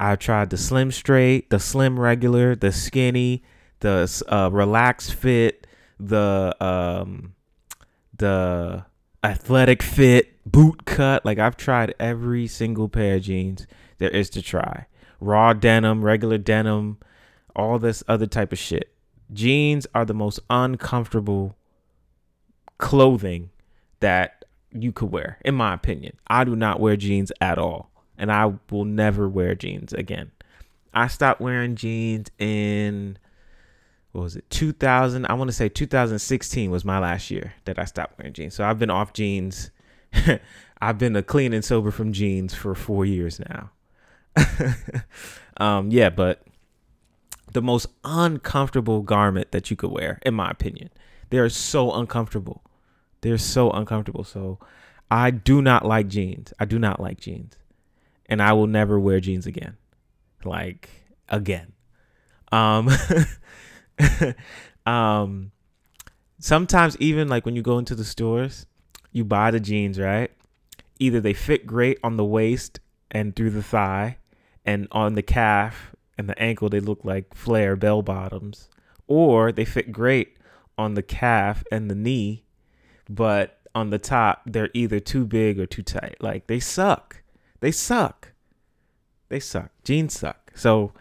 I've 0.01 0.17
tried 0.17 0.49
the 0.49 0.57
slim 0.57 0.91
straight, 0.91 1.51
the 1.51 1.59
slim 1.59 1.99
regular, 1.99 2.55
the 2.55 2.71
skinny, 2.71 3.43
the 3.81 4.23
uh, 4.27 4.49
relaxed 4.51 5.13
fit, 5.13 5.67
the 5.99 6.55
um, 6.59 7.35
the 8.17 8.85
athletic 9.23 9.83
fit, 9.83 10.39
boot 10.51 10.85
cut. 10.85 11.23
Like 11.23 11.37
I've 11.37 11.55
tried 11.55 11.93
every 11.99 12.47
single 12.47 12.89
pair 12.89 13.17
of 13.17 13.21
jeans 13.21 13.67
there 13.99 14.09
is 14.09 14.31
to 14.31 14.41
try. 14.41 14.87
Raw 15.19 15.53
denim, 15.53 16.03
regular 16.03 16.39
denim, 16.39 16.97
all 17.55 17.77
this 17.77 18.03
other 18.07 18.25
type 18.25 18.51
of 18.51 18.57
shit. 18.57 18.91
Jeans 19.31 19.85
are 19.93 20.03
the 20.03 20.15
most 20.15 20.39
uncomfortable 20.49 21.55
clothing 22.79 23.51
that 23.99 24.45
you 24.71 24.91
could 24.91 25.11
wear, 25.11 25.37
in 25.45 25.53
my 25.53 25.75
opinion. 25.75 26.17
I 26.25 26.43
do 26.43 26.55
not 26.55 26.79
wear 26.79 26.95
jeans 26.95 27.31
at 27.39 27.59
all, 27.59 27.90
and 28.21 28.31
I 28.31 28.53
will 28.69 28.85
never 28.85 29.27
wear 29.27 29.55
jeans 29.55 29.91
again. 29.91 30.31
I 30.93 31.07
stopped 31.07 31.41
wearing 31.41 31.75
jeans 31.75 32.29
in 32.37 33.17
what 34.11 34.21
was 34.21 34.35
it 34.35 34.49
2000 34.49 35.25
i 35.25 35.33
want 35.33 35.47
to 35.47 35.53
say 35.53 35.69
2016 35.69 36.69
was 36.69 36.83
my 36.83 36.99
last 36.99 37.31
year 37.31 37.53
that 37.63 37.79
i 37.79 37.85
stopped 37.85 38.17
wearing 38.19 38.33
jeans. 38.33 38.53
So 38.53 38.63
i've 38.63 38.79
been 38.79 38.89
off 38.89 39.11
jeans. 39.11 39.71
I've 40.83 40.97
been 40.97 41.15
a 41.15 41.23
clean 41.23 41.53
and 41.53 41.63
sober 41.63 41.91
from 41.91 42.11
jeans 42.11 42.53
for 42.55 42.73
four 42.75 43.05
years 43.05 43.39
now. 43.39 43.71
Um 45.57 45.91
yeah 45.91 46.09
but 46.09 46.43
the 47.51 47.61
most 47.61 47.87
uncomfortable 48.03 49.01
garment 49.01 49.51
that 49.51 49.69
you 49.69 49.75
could 49.75 49.91
wear 49.91 50.19
in 50.25 50.33
my 50.33 50.49
opinion 50.49 50.89
they're 51.29 51.49
so 51.49 51.91
uncomfortable. 51.93 52.63
They're 53.21 53.37
so 53.37 53.71
uncomfortable. 53.71 54.23
So 54.23 54.59
i 55.09 55.31
do 55.31 55.61
not 55.61 55.85
like 55.85 56.07
jeans. 56.07 56.53
I 56.59 56.65
do 56.65 56.77
not 56.77 56.99
like 56.99 57.19
jeans 57.19 57.55
and 58.31 58.41
i 58.41 58.53
will 58.53 58.65
never 58.65 58.99
wear 58.99 59.19
jeans 59.19 59.45
again. 59.45 59.77
Like 60.43 60.89
again. 61.29 61.73
Um 62.51 62.89
um 64.87 65.51
sometimes 66.39 66.97
even 66.97 67.27
like 67.27 67.45
when 67.45 67.55
you 67.55 67.61
go 67.61 67.77
into 67.77 67.93
the 67.93 68.05
stores 68.05 68.65
you 69.11 69.23
buy 69.23 69.51
the 69.51 69.59
jeans 69.59 69.99
right? 69.99 70.31
Either 70.97 71.19
they 71.19 71.33
fit 71.33 71.67
great 71.67 71.99
on 72.03 72.17
the 72.17 72.25
waist 72.25 72.79
and 73.11 73.35
through 73.35 73.51
the 73.51 73.61
thigh 73.61 74.17
and 74.65 74.87
on 74.91 75.13
the 75.13 75.21
calf 75.21 75.93
and 76.17 76.29
the 76.29 76.41
ankle 76.41 76.69
they 76.69 76.79
look 76.79 77.03
like 77.03 77.35
flare 77.35 77.75
bell 77.75 78.01
bottoms 78.01 78.69
or 79.07 79.51
they 79.51 79.65
fit 79.65 79.91
great 79.91 80.37
on 80.77 80.93
the 80.93 81.03
calf 81.03 81.63
and 81.71 81.91
the 81.91 81.95
knee 81.95 82.45
but 83.09 83.59
on 83.75 83.89
the 83.89 83.99
top 83.99 84.41
they're 84.45 84.69
either 84.73 84.99
too 84.99 85.25
big 85.25 85.59
or 85.59 85.65
too 85.65 85.83
tight. 85.83 86.15
Like 86.21 86.47
they 86.47 86.59
suck 86.61 87.21
they 87.61 87.71
suck 87.71 88.33
they 89.29 89.39
suck 89.39 89.71
jeans 89.83 90.19
suck 90.19 90.51
so 90.53 90.91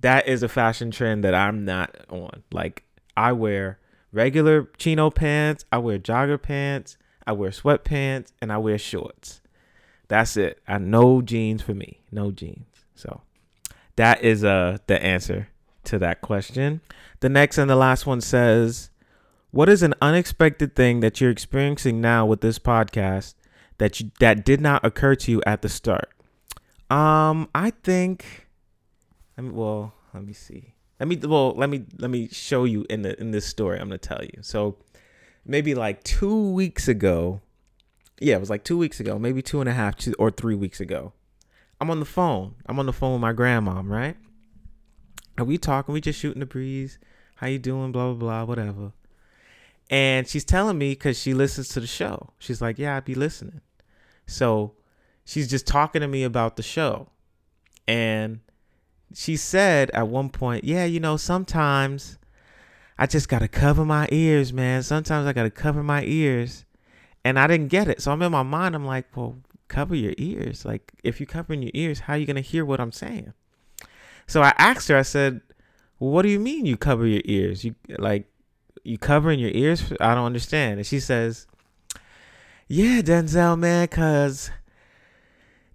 that 0.00 0.28
is 0.28 0.42
a 0.42 0.48
fashion 0.48 0.90
trend 0.90 1.24
that 1.24 1.34
I'm 1.34 1.64
not 1.64 1.96
on. 2.08 2.42
Like 2.52 2.84
I 3.16 3.32
wear 3.32 3.78
regular 4.12 4.68
chino 4.78 5.10
pants, 5.10 5.64
I 5.72 5.78
wear 5.78 5.98
jogger 5.98 6.40
pants, 6.40 6.96
I 7.26 7.32
wear 7.32 7.50
sweatpants, 7.50 8.32
and 8.40 8.52
I 8.52 8.58
wear 8.58 8.78
shorts. 8.78 9.40
That's 10.08 10.36
it. 10.36 10.60
I 10.66 10.78
no 10.78 11.20
jeans 11.20 11.62
for 11.62 11.74
me. 11.74 12.00
No 12.10 12.30
jeans. 12.30 12.66
So 12.94 13.22
that 13.96 14.22
is 14.22 14.44
uh 14.44 14.78
the 14.86 15.02
answer 15.02 15.48
to 15.84 15.98
that 15.98 16.20
question. 16.20 16.80
The 17.20 17.28
next 17.28 17.58
and 17.58 17.68
the 17.68 17.76
last 17.76 18.06
one 18.06 18.20
says, 18.20 18.90
"What 19.50 19.68
is 19.68 19.82
an 19.82 19.94
unexpected 20.00 20.76
thing 20.76 21.00
that 21.00 21.20
you're 21.20 21.30
experiencing 21.30 22.00
now 22.00 22.24
with 22.24 22.40
this 22.40 22.58
podcast 22.58 23.34
that 23.78 24.00
you, 24.00 24.10
that 24.20 24.44
did 24.44 24.60
not 24.60 24.84
occur 24.84 25.14
to 25.16 25.30
you 25.30 25.42
at 25.46 25.62
the 25.62 25.68
start?" 25.68 26.10
Um, 26.90 27.48
I 27.54 27.70
think 27.70 28.48
I 29.38 29.40
mean, 29.40 29.54
well, 29.54 29.94
let 30.12 30.24
me 30.24 30.32
see. 30.32 30.74
Let 30.98 31.08
me 31.08 31.16
well, 31.16 31.52
let 31.52 31.70
me 31.70 31.84
let 31.96 32.10
me 32.10 32.28
show 32.28 32.64
you 32.64 32.84
in 32.90 33.02
the 33.02 33.18
in 33.20 33.30
this 33.30 33.46
story. 33.46 33.78
I'm 33.78 33.86
gonna 33.88 33.98
tell 33.98 34.22
you. 34.22 34.42
So 34.42 34.76
maybe 35.46 35.76
like 35.76 36.02
two 36.02 36.50
weeks 36.50 36.88
ago, 36.88 37.40
yeah, 38.20 38.34
it 38.34 38.40
was 38.40 38.50
like 38.50 38.64
two 38.64 38.76
weeks 38.76 38.98
ago, 38.98 39.16
maybe 39.16 39.40
two 39.40 39.60
and 39.60 39.68
a 39.68 39.72
half, 39.72 39.96
two 39.96 40.14
or 40.18 40.32
three 40.32 40.56
weeks 40.56 40.80
ago. 40.80 41.12
I'm 41.80 41.88
on 41.88 42.00
the 42.00 42.04
phone. 42.04 42.56
I'm 42.66 42.80
on 42.80 42.86
the 42.86 42.92
phone 42.92 43.12
with 43.12 43.20
my 43.20 43.32
grandmom, 43.32 43.88
right? 43.88 44.16
And 45.36 45.46
we 45.46 45.56
talking, 45.56 45.92
we 45.92 46.00
just 46.00 46.18
shooting 46.18 46.40
the 46.40 46.46
breeze. 46.46 46.98
How 47.36 47.46
you 47.46 47.60
doing? 47.60 47.92
Blah 47.92 48.14
blah 48.14 48.14
blah, 48.14 48.44
whatever. 48.44 48.92
And 49.88 50.26
she's 50.26 50.44
telling 50.44 50.78
me 50.78 50.90
because 50.90 51.16
she 51.16 51.32
listens 51.32 51.68
to 51.68 51.80
the 51.80 51.86
show. 51.86 52.32
She's 52.40 52.60
like, 52.60 52.76
"Yeah, 52.76 52.96
I'd 52.96 53.04
be 53.04 53.14
listening." 53.14 53.60
So 54.28 54.74
she's 55.24 55.48
just 55.48 55.66
talking 55.66 56.00
to 56.02 56.08
me 56.08 56.22
about 56.22 56.56
the 56.56 56.62
show, 56.62 57.08
and 57.88 58.40
she 59.14 59.36
said 59.36 59.90
at 59.90 60.06
one 60.06 60.28
point, 60.28 60.64
yeah, 60.64 60.84
you 60.84 61.00
know, 61.00 61.16
sometimes 61.16 62.18
I 62.98 63.06
just 63.06 63.28
got 63.28 63.40
to 63.40 63.48
cover 63.48 63.84
my 63.84 64.06
ears, 64.12 64.52
man. 64.52 64.82
Sometimes 64.82 65.26
I 65.26 65.32
got 65.32 65.44
to 65.44 65.50
cover 65.50 65.82
my 65.82 66.04
ears. 66.04 66.64
And 67.24 67.38
I 67.38 67.46
didn't 67.46 67.68
get 67.68 67.88
it. 67.88 68.00
So 68.00 68.12
I'm 68.12 68.22
in 68.22 68.32
my 68.32 68.42
mind, 68.42 68.74
I'm 68.74 68.86
like, 68.86 69.16
well, 69.16 69.38
cover 69.66 69.94
your 69.94 70.14
ears. 70.18 70.64
Like, 70.64 70.92
if 71.02 71.18
you're 71.18 71.26
covering 71.26 71.62
your 71.62 71.72
ears, 71.74 72.00
how 72.00 72.14
are 72.14 72.16
you 72.16 72.26
going 72.26 72.36
to 72.36 72.42
hear 72.42 72.64
what 72.64 72.80
I'm 72.80 72.92
saying? 72.92 73.32
So 74.26 74.40
I 74.40 74.54
asked 74.56 74.88
her, 74.88 74.96
I 74.96 75.02
said, 75.02 75.40
well, 75.98 76.10
what 76.10 76.22
do 76.22 76.28
you 76.28 76.38
mean 76.38 76.64
you 76.64 76.76
cover 76.76 77.06
your 77.06 77.22
ears? 77.24 77.64
You 77.64 77.74
like, 77.98 78.30
you 78.84 78.98
covering 78.98 79.40
your 79.40 79.50
ears? 79.50 79.92
I 80.00 80.14
don't 80.14 80.26
understand. 80.26 80.78
And 80.78 80.86
she 80.86 81.00
says, 81.00 81.47
yeah, 82.68 83.00
Denzel, 83.00 83.58
man, 83.58 83.84
because 83.84 84.50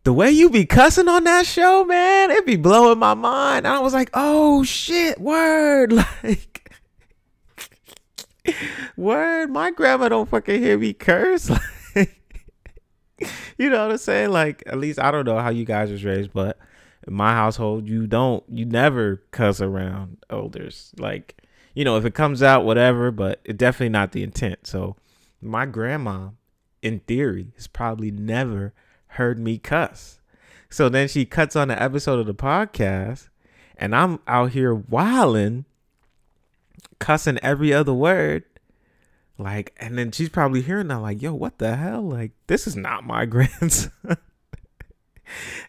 the 0.03 0.13
way 0.13 0.29
you 0.29 0.49
be 0.49 0.65
cussing 0.65 1.07
on 1.07 1.23
that 1.23 1.47
show, 1.47 1.83
man, 1.85 2.29
it 2.29 2.45
be 2.45 2.55
blowing 2.55 2.99
my 2.99 3.15
mind. 3.15 3.67
I 3.67 3.79
was 3.79 3.93
like, 3.93 4.11
oh 4.13 4.63
shit, 4.63 5.19
word. 5.19 5.93
Like, 8.45 8.59
word, 8.97 9.49
my 9.51 9.71
grandma 9.71 10.09
don't 10.09 10.29
fucking 10.29 10.61
hear 10.61 10.77
me 10.77 10.93
curse. 10.93 11.49
Like, 11.95 12.19
you 13.57 13.69
know 13.69 13.83
what 13.83 13.91
I'm 13.91 13.97
saying? 13.97 14.31
Like, 14.31 14.63
at 14.65 14.79
least 14.79 14.99
I 14.99 15.11
don't 15.11 15.25
know 15.25 15.37
how 15.37 15.49
you 15.49 15.63
guys 15.63 15.91
was 15.91 16.03
raised, 16.03 16.33
but 16.33 16.57
in 17.07 17.13
my 17.13 17.33
household, 17.33 17.87
you 17.87 18.07
don't, 18.07 18.43
you 18.49 18.65
never 18.65 19.23
cuss 19.31 19.61
around 19.61 20.17
elders. 20.29 20.91
Like, 20.97 21.37
you 21.75 21.85
know, 21.85 21.95
if 21.97 22.05
it 22.05 22.15
comes 22.15 22.41
out, 22.41 22.65
whatever, 22.65 23.11
but 23.11 23.39
it 23.45 23.57
definitely 23.57 23.89
not 23.89 24.11
the 24.11 24.23
intent. 24.23 24.65
So, 24.65 24.95
my 25.39 25.65
grandma, 25.65 26.29
in 26.83 26.99
theory, 26.99 27.47
has 27.55 27.67
probably 27.67 28.11
never 28.11 28.73
heard 29.07 29.39
me 29.39 29.57
cuss. 29.57 30.19
So 30.69 30.89
then 30.89 31.07
she 31.07 31.25
cuts 31.25 31.55
on 31.55 31.69
the 31.69 31.81
episode 31.81 32.19
of 32.19 32.25
the 32.25 32.33
podcast, 32.33 33.29
and 33.77 33.95
I'm 33.95 34.19
out 34.27 34.51
here 34.51 34.73
wilding, 34.73 35.65
cussing 36.99 37.39
every 37.39 37.73
other 37.73 37.93
word. 37.93 38.43
Like, 39.37 39.73
and 39.77 39.97
then 39.97 40.11
she's 40.11 40.29
probably 40.29 40.61
hearing 40.61 40.87
that, 40.89 40.99
like, 40.99 41.21
yo, 41.21 41.33
what 41.33 41.57
the 41.57 41.75
hell? 41.75 42.01
Like, 42.01 42.31
this 42.47 42.67
is 42.67 42.75
not 42.75 43.05
my 43.05 43.25
grandson. 43.27 43.91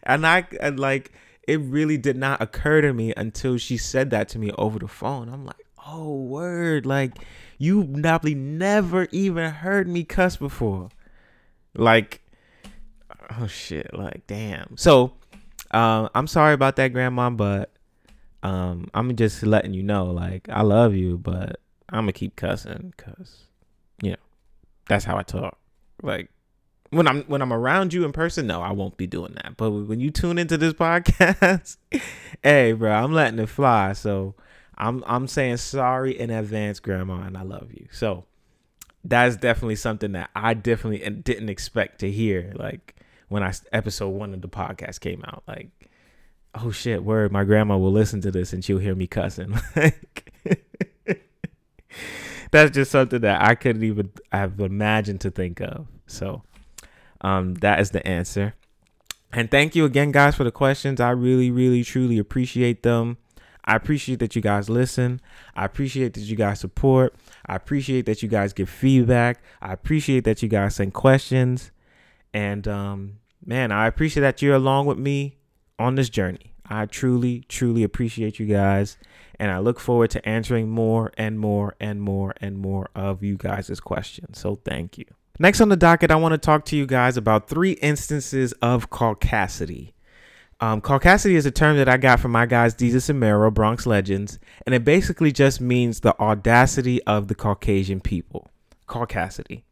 and 0.03 0.27
I, 0.27 0.45
and 0.59 0.79
like, 0.79 1.11
it 1.47 1.59
really 1.59 1.97
did 1.97 2.17
not 2.17 2.41
occur 2.41 2.81
to 2.81 2.93
me 2.93 3.13
until 3.15 3.57
she 3.57 3.77
said 3.77 4.09
that 4.09 4.27
to 4.29 4.39
me 4.39 4.51
over 4.57 4.79
the 4.79 4.87
phone. 4.87 5.29
I'm 5.29 5.45
like, 5.45 5.65
oh, 5.87 6.15
word. 6.15 6.85
Like, 6.85 7.17
you 7.57 7.85
probably 8.01 8.35
never 8.35 9.07
even 9.11 9.51
heard 9.51 9.87
me 9.87 10.03
cuss 10.03 10.37
before. 10.37 10.89
Like, 11.75 12.21
oh 13.39 13.47
shit, 13.47 13.93
like 13.93 14.23
damn. 14.27 14.77
So, 14.77 15.13
um, 15.71 16.09
I'm 16.15 16.27
sorry 16.27 16.53
about 16.53 16.75
that, 16.77 16.93
grandma, 16.93 17.29
but 17.29 17.71
um, 18.43 18.89
I'm 18.93 19.15
just 19.15 19.43
letting 19.43 19.73
you 19.73 19.83
know, 19.83 20.05
like, 20.05 20.47
I 20.49 20.61
love 20.61 20.93
you, 20.93 21.17
but 21.17 21.59
I'm 21.89 22.01
gonna 22.01 22.13
keep 22.13 22.35
cussing 22.35 22.93
because, 22.95 23.45
you 24.01 24.11
know, 24.11 24.17
that's 24.87 25.05
how 25.05 25.17
I 25.17 25.23
talk. 25.23 25.57
Like, 26.01 26.29
when 26.91 27.07
I'm 27.07 27.23
when 27.23 27.41
I'm 27.41 27.51
around 27.53 27.93
you 27.93 28.05
in 28.05 28.11
person, 28.11 28.47
no, 28.47 28.61
I 28.61 28.71
won't 28.71 28.97
be 28.97 29.07
doing 29.07 29.33
that. 29.35 29.57
But 29.57 29.71
when 29.71 29.99
you 29.99 30.11
tune 30.11 30.37
into 30.37 30.57
this 30.57 30.73
podcast, 30.75 31.77
hey, 32.43 32.73
bro, 32.73 32.91
I'm 32.91 33.13
letting 33.13 33.39
it 33.39 33.49
fly. 33.49 33.93
So 33.93 34.35
I'm 34.77 35.03
I'm 35.07 35.27
saying 35.27 35.57
sorry 35.57 36.17
in 36.17 36.29
advance, 36.29 36.79
grandma, 36.79 37.23
and 37.23 37.37
I 37.37 37.43
love 37.43 37.71
you. 37.73 37.87
So 37.91 38.25
that's 39.05 39.35
definitely 39.35 39.75
something 39.75 40.13
that 40.13 40.29
I 40.35 40.53
definitely 40.53 41.07
didn't 41.09 41.49
expect 41.49 41.99
to 41.99 42.11
hear. 42.11 42.53
Like 42.55 42.95
when 43.29 43.43
I 43.43 43.53
episode 43.71 44.09
one 44.09 44.33
of 44.33 44.41
the 44.41 44.49
podcast 44.49 44.99
came 44.99 45.23
out, 45.25 45.43
like, 45.47 45.69
oh 46.55 46.71
shit, 46.71 47.03
word, 47.03 47.31
my 47.31 47.43
grandma 47.43 47.77
will 47.77 47.91
listen 47.91 48.21
to 48.21 48.31
this 48.31 48.51
and 48.51 48.63
she'll 48.63 48.79
hear 48.79 48.95
me 48.95 49.07
cussing. 49.07 49.57
Like, 49.75 50.31
that's 52.51 52.73
just 52.73 52.91
something 52.91 53.21
that 53.21 53.41
I 53.41 53.55
couldn't 53.55 53.83
even 53.83 54.11
have 54.31 54.59
imagined 54.61 55.19
to 55.21 55.31
think 55.31 55.59
of. 55.59 55.87
So, 56.07 56.43
um, 57.21 57.55
that 57.55 57.79
is 57.81 57.91
the 57.91 58.05
answer. 58.07 58.53
And 59.33 59.51
thank 59.51 59.75
you 59.75 59.83
again, 59.83 60.11
guys, 60.11 60.35
for 60.35 60.45
the 60.45 60.51
questions. 60.51 61.01
I 61.01 61.09
really, 61.09 61.51
really, 61.51 61.83
truly 61.83 62.17
appreciate 62.17 62.83
them. 62.83 63.17
I 63.65 63.75
appreciate 63.75 64.19
that 64.19 64.35
you 64.35 64.41
guys 64.41 64.69
listen. 64.69 65.19
I 65.55 65.65
appreciate 65.65 66.13
that 66.13 66.21
you 66.21 66.35
guys 66.35 66.59
support. 66.59 67.15
I 67.47 67.55
appreciate 67.55 68.05
that 68.07 68.23
you 68.23 68.29
guys 68.29 68.53
give 68.53 68.69
feedback. 68.69 69.41
I 69.61 69.73
appreciate 69.73 70.23
that 70.23 70.41
you 70.41 70.49
guys 70.49 70.75
send 70.75 70.93
questions. 70.93 71.71
And 72.33 72.67
um, 72.67 73.19
man, 73.45 73.71
I 73.71 73.87
appreciate 73.87 74.21
that 74.21 74.41
you're 74.41 74.55
along 74.55 74.87
with 74.87 74.97
me 74.97 75.37
on 75.77 75.95
this 75.95 76.09
journey. 76.09 76.53
I 76.67 76.85
truly, 76.87 77.41
truly 77.47 77.83
appreciate 77.83 78.39
you 78.39 78.45
guys. 78.45 78.97
And 79.39 79.51
I 79.51 79.59
look 79.59 79.79
forward 79.79 80.09
to 80.11 80.27
answering 80.27 80.69
more 80.69 81.11
and 81.17 81.39
more 81.39 81.75
and 81.79 82.01
more 82.01 82.33
and 82.41 82.57
more 82.57 82.89
of 82.95 83.21
you 83.21 83.37
guys' 83.37 83.79
questions. 83.79 84.39
So 84.39 84.55
thank 84.55 84.97
you. 84.97 85.05
Next 85.37 85.59
on 85.59 85.69
the 85.69 85.75
docket, 85.75 86.11
I 86.11 86.15
want 86.15 86.31
to 86.31 86.37
talk 86.37 86.63
to 86.65 86.77
you 86.77 86.85
guys 86.85 87.17
about 87.17 87.49
three 87.49 87.73
instances 87.73 88.53
of 88.61 88.89
caucasity. 88.89 89.91
Um, 90.61 90.81
caucasity 90.81 91.33
is 91.33 91.45
a 91.45 91.51
term 91.51 91.77
that 91.77 91.89
I 91.89 91.97
got 91.97 92.19
from 92.19 92.31
my 92.31 92.45
guys 92.45 92.73
Desus 92.73 93.09
and 93.09 93.19
Mero, 93.19 93.51
Bronx 93.51 93.85
Legends, 93.85 94.39
and 94.65 94.73
it 94.73 94.85
basically 94.85 95.31
just 95.31 95.59
means 95.59 95.99
the 95.99 96.17
audacity 96.19 97.03
of 97.03 97.27
the 97.27 97.35
Caucasian 97.35 97.99
people. 97.99 98.47
Caucasity. 98.87 99.63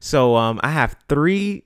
So 0.00 0.36
um, 0.36 0.58
I 0.62 0.70
have 0.70 0.96
three 1.08 1.64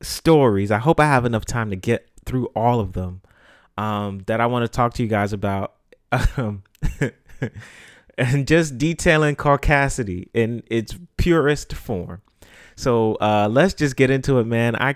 stories. 0.00 0.70
I 0.70 0.78
hope 0.78 1.00
I 1.00 1.06
have 1.06 1.24
enough 1.24 1.44
time 1.44 1.70
to 1.70 1.76
get 1.76 2.08
through 2.24 2.46
all 2.54 2.80
of 2.80 2.92
them 2.92 3.22
um, 3.76 4.22
that 4.26 4.40
I 4.40 4.46
want 4.46 4.64
to 4.64 4.68
talk 4.68 4.94
to 4.94 5.02
you 5.02 5.08
guys 5.08 5.32
about. 5.32 5.74
Um, 6.36 6.62
and 8.18 8.46
just 8.46 8.78
detailing 8.78 9.36
caucasity 9.36 10.28
in 10.32 10.62
its 10.66 10.96
purest 11.16 11.74
form. 11.74 12.22
So 12.76 13.14
uh, 13.16 13.48
let's 13.50 13.74
just 13.74 13.96
get 13.96 14.10
into 14.10 14.38
it, 14.38 14.46
man. 14.46 14.76
I, 14.76 14.94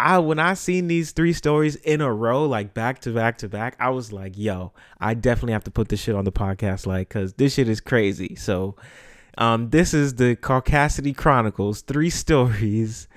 I 0.00 0.18
when 0.18 0.38
I 0.38 0.54
seen 0.54 0.86
these 0.86 1.12
three 1.12 1.32
stories 1.32 1.76
in 1.76 2.00
a 2.00 2.12
row, 2.12 2.46
like 2.46 2.74
back 2.74 3.00
to 3.02 3.10
back 3.12 3.38
to 3.38 3.48
back, 3.48 3.76
I 3.78 3.90
was 3.90 4.12
like, 4.12 4.36
yo, 4.36 4.72
I 4.98 5.14
definitely 5.14 5.52
have 5.52 5.64
to 5.64 5.70
put 5.70 5.88
this 5.88 6.00
shit 6.00 6.14
on 6.14 6.24
the 6.24 6.32
podcast, 6.32 6.86
like, 6.86 7.08
cause 7.10 7.34
this 7.34 7.54
shit 7.54 7.68
is 7.68 7.80
crazy. 7.80 8.34
So, 8.34 8.76
um, 9.38 9.70
this 9.70 9.94
is 9.94 10.14
the 10.14 10.36
Caucasity 10.36 11.16
Chronicles, 11.16 11.82
three 11.82 12.10
stories 12.24 13.08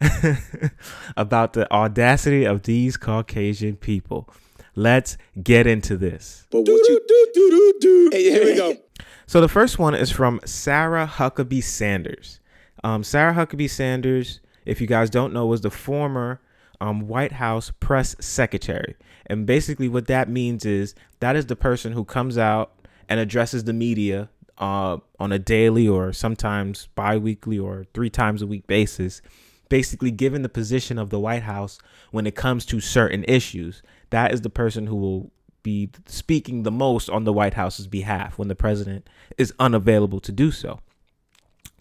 about 1.16 1.52
the 1.52 1.72
audacity 1.72 2.44
of 2.44 2.62
these 2.62 2.96
Caucasian 2.96 3.76
people. 3.76 4.28
Let's 4.74 5.16
get 5.42 5.66
into 5.66 5.96
this. 5.96 6.46
But 6.50 6.60
what 6.60 6.68
you? 6.88 8.08
Hey, 8.12 8.30
here 8.30 8.44
we 8.44 8.56
go. 8.56 8.76
So 9.26 9.40
the 9.40 9.48
first 9.48 9.78
one 9.78 9.94
is 9.94 10.10
from 10.10 10.40
Sarah 10.44 11.06
Huckabee 11.10 11.62
Sanders. 11.62 12.40
Um, 12.84 13.02
Sarah 13.02 13.32
Huckabee 13.32 13.70
Sanders, 13.70 14.40
if 14.64 14.80
you 14.80 14.86
guys 14.86 15.10
don't 15.10 15.32
know, 15.32 15.46
was 15.46 15.60
the 15.60 15.70
former 15.70 16.40
um, 16.80 17.06
White 17.06 17.32
House 17.32 17.72
press 17.80 18.16
secretary. 18.20 18.96
And 19.26 19.46
basically, 19.46 19.88
what 19.88 20.06
that 20.08 20.28
means 20.28 20.64
is 20.64 20.94
that 21.20 21.36
is 21.36 21.46
the 21.46 21.56
person 21.56 21.92
who 21.92 22.04
comes 22.04 22.36
out 22.36 22.72
and 23.08 23.20
addresses 23.20 23.64
the 23.64 23.72
media 23.72 24.28
uh, 24.58 24.98
on 25.18 25.32
a 25.32 25.38
daily 25.38 25.88
or 25.88 26.12
sometimes 26.12 26.88
bi 26.94 27.16
weekly 27.16 27.58
or 27.58 27.86
three 27.94 28.10
times 28.10 28.42
a 28.42 28.46
week 28.46 28.66
basis, 28.66 29.22
basically 29.68 30.10
given 30.10 30.42
the 30.42 30.48
position 30.48 30.98
of 30.98 31.10
the 31.10 31.20
White 31.20 31.44
House 31.44 31.78
when 32.10 32.26
it 32.26 32.34
comes 32.34 32.66
to 32.66 32.80
certain 32.80 33.24
issues. 33.24 33.82
That 34.10 34.32
is 34.32 34.42
the 34.42 34.50
person 34.50 34.86
who 34.86 34.96
will 34.96 35.30
be 35.62 35.90
speaking 36.06 36.64
the 36.64 36.70
most 36.70 37.08
on 37.08 37.24
the 37.24 37.32
White 37.32 37.54
House's 37.54 37.86
behalf 37.86 38.38
when 38.38 38.48
the 38.48 38.56
president 38.56 39.08
is 39.38 39.54
unavailable 39.58 40.20
to 40.20 40.32
do 40.32 40.50
so. 40.50 40.80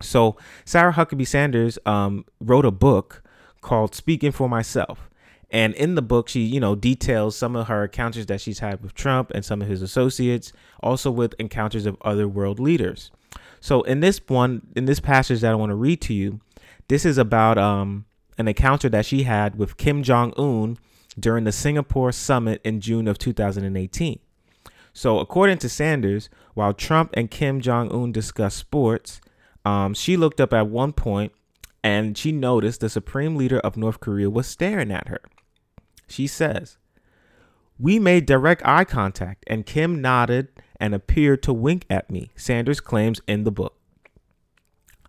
So 0.02 0.38
Sarah 0.66 0.94
Huckabee 0.94 1.28
Sanders 1.28 1.78
um, 1.86 2.26
wrote 2.40 2.66
a 2.66 2.72
book 2.72 3.24
called 3.62 3.96
"Speaking 3.96 4.32
for 4.32 4.50
Myself," 4.50 5.10
and 5.50 5.74
in 5.76 5.96
the 5.96 6.02
book, 6.02 6.30
she 6.30 6.42
you 6.42 6.60
know 6.60 6.76
details 6.76 7.36
some 7.36 7.56
of 7.56 7.68
her 7.68 7.84
encounters 7.84 8.26
that 8.28 8.42
she's 8.42 8.60
had 8.60 8.82
with 8.82 8.94
Trump 8.94 9.32
and 9.34 9.44
some 9.44 9.62
of 9.62 9.68
his 9.68 9.82
associates, 9.82 10.54
also 10.82 11.12
with 11.12 11.36
encounters 11.40 11.86
of 11.86 11.98
other 12.02 12.28
world 12.28 12.60
leaders. 12.60 13.12
So 13.60 13.84
in 13.84 14.00
this 14.00 14.20
one, 14.28 14.68
in 14.76 14.86
this 14.86 15.00
passage 15.00 15.42
that 15.42 15.52
I 15.52 15.56
want 15.56 15.70
to 15.70 15.76
read 15.76 16.02
to 16.02 16.14
you, 16.14 16.40
this 16.88 17.06
is 17.06 17.18
about 17.18 17.58
um, 17.58 18.06
an 18.38 18.48
encounter 18.48 18.90
that 18.90 19.06
she 19.06 19.24
had 19.24 19.56
with 19.56 19.78
Kim 19.78 20.04
Jong 20.04 20.34
Un 20.38 20.78
during 21.20 21.44
the 21.44 21.52
Singapore 21.52 22.12
summit 22.12 22.62
in 22.64 22.82
June 22.82 23.08
of 23.08 23.18
2018. 23.18 24.20
So 24.94 25.20
according 25.20 25.60
to 25.60 25.70
Sanders, 25.70 26.30
while 26.54 26.74
Trump 26.74 27.12
and 27.14 27.30
Kim 27.30 27.62
Jong 27.62 27.92
Un 27.92 28.12
discussed 28.12 28.58
sports 28.58 29.22
um, 29.66 29.94
she 29.94 30.18
looked 30.18 30.42
up 30.42 30.54
at 30.54 30.68
one 30.68 30.94
point 30.94 31.32
and 31.84 32.18
she 32.18 32.32
noticed 32.32 32.82
the 32.82 32.90
supreme 32.90 33.36
leader 33.36 33.60
of 33.60 33.78
North 33.78 34.00
Korea 34.00 34.30
was 34.30 34.48
staring 34.48 34.92
at 34.92 35.08
her. 35.08 35.22
She 36.08 36.28
says, 36.28 36.78
We 37.80 38.00
made 38.00 38.26
direct 38.26 38.62
eye 38.66 38.84
contact, 38.86 39.44
and 39.48 39.66
Kim 39.66 40.02
nodded 40.02 40.50
and 40.80 40.94
appeared 40.94 41.42
to 41.44 41.54
wink 41.54 41.86
at 41.90 42.10
me, 42.10 42.32
Sanders 42.36 42.80
claims 42.80 43.22
in 43.28 43.44
the 43.44 43.52
book. 43.52 43.78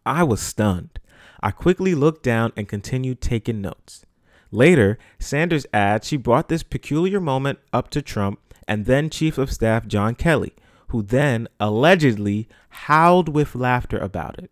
I 0.04 0.22
was 0.22 0.40
stunned. 0.40 0.98
I 1.42 1.50
quickly 1.50 1.94
looked 1.94 2.22
down 2.22 2.52
and 2.56 2.68
continued 2.68 3.20
taking 3.20 3.60
notes. 3.60 4.04
Later, 4.50 4.98
Sanders 5.18 5.66
adds 5.72 6.06
she 6.06 6.16
brought 6.16 6.48
this 6.48 6.62
peculiar 6.62 7.20
moment 7.20 7.58
up 7.72 7.90
to 7.90 8.02
Trump 8.02 8.38
and 8.68 8.86
then 8.86 9.10
Chief 9.10 9.38
of 9.38 9.52
Staff 9.52 9.86
John 9.86 10.14
Kelly, 10.14 10.52
who 10.92 11.02
then 11.02 11.48
allegedly 11.58 12.46
howled 12.68 13.26
with 13.26 13.54
laughter 13.54 13.96
about 13.96 14.38
it. 14.38 14.50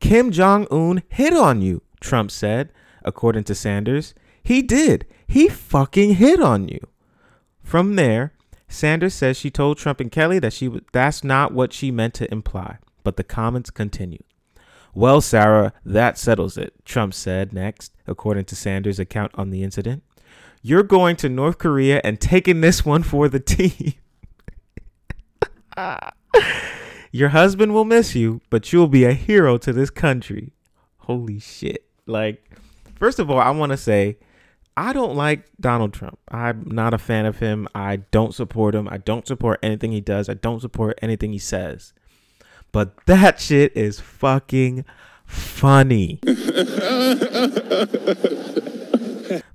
Kim 0.00 0.30
Jong 0.30 0.66
un 0.70 1.02
hit 1.10 1.34
on 1.34 1.60
you, 1.60 1.82
Trump 2.00 2.30
said, 2.30 2.72
according 3.04 3.44
to 3.44 3.54
Sanders. 3.54 4.14
He 4.42 4.62
did. 4.62 5.06
He 5.26 5.48
fucking 5.48 6.14
hit 6.14 6.40
on 6.40 6.68
you. 6.68 6.80
From 7.62 7.96
there, 7.96 8.32
Sanders 8.68 9.12
says 9.12 9.36
she 9.36 9.50
told 9.50 9.76
Trump 9.76 10.00
and 10.00 10.10
Kelly 10.10 10.38
that 10.38 10.54
she 10.54 10.80
that's 10.92 11.22
not 11.22 11.52
what 11.52 11.74
she 11.74 11.90
meant 11.90 12.14
to 12.14 12.32
imply, 12.32 12.78
but 13.02 13.18
the 13.18 13.22
comments 13.22 13.68
continued. 13.68 14.24
Well, 14.94 15.20
Sarah, 15.20 15.74
that 15.84 16.16
settles 16.16 16.56
it, 16.56 16.72
Trump 16.86 17.12
said 17.12 17.52
next, 17.52 17.92
according 18.06 18.46
to 18.46 18.56
Sanders' 18.56 18.98
account 18.98 19.32
on 19.34 19.50
the 19.50 19.62
incident. 19.62 20.04
You're 20.62 20.82
going 20.82 21.16
to 21.16 21.28
North 21.28 21.58
Korea 21.58 22.00
and 22.02 22.18
taking 22.18 22.62
this 22.62 22.84
one 22.84 23.02
for 23.02 23.28
the 23.28 23.40
team. 23.54 23.94
Your 27.12 27.28
husband 27.28 27.74
will 27.74 27.84
miss 27.84 28.14
you, 28.14 28.40
but 28.50 28.72
you'll 28.72 28.88
be 28.88 29.04
a 29.04 29.12
hero 29.12 29.56
to 29.58 29.72
this 29.72 29.90
country. 29.90 30.52
Holy 30.98 31.38
shit. 31.38 31.84
Like, 32.06 32.50
first 32.96 33.18
of 33.18 33.30
all, 33.30 33.38
I 33.38 33.50
want 33.50 33.70
to 33.70 33.76
say 33.76 34.18
I 34.76 34.92
don't 34.92 35.14
like 35.14 35.44
Donald 35.60 35.92
Trump. 35.92 36.18
I'm 36.28 36.64
not 36.66 36.92
a 36.92 36.98
fan 36.98 37.26
of 37.26 37.38
him. 37.38 37.68
I 37.74 37.96
don't 37.96 38.34
support 38.34 38.74
him. 38.74 38.88
I 38.88 38.98
don't 38.98 39.26
support 39.26 39.60
anything 39.62 39.92
he 39.92 40.00
does. 40.00 40.28
I 40.28 40.34
don't 40.34 40.60
support 40.60 40.98
anything 41.00 41.32
he 41.32 41.38
says. 41.38 41.92
But 42.72 43.06
that 43.06 43.38
shit 43.38 43.76
is 43.76 44.00
fucking 44.00 44.84
funny. 45.26 46.18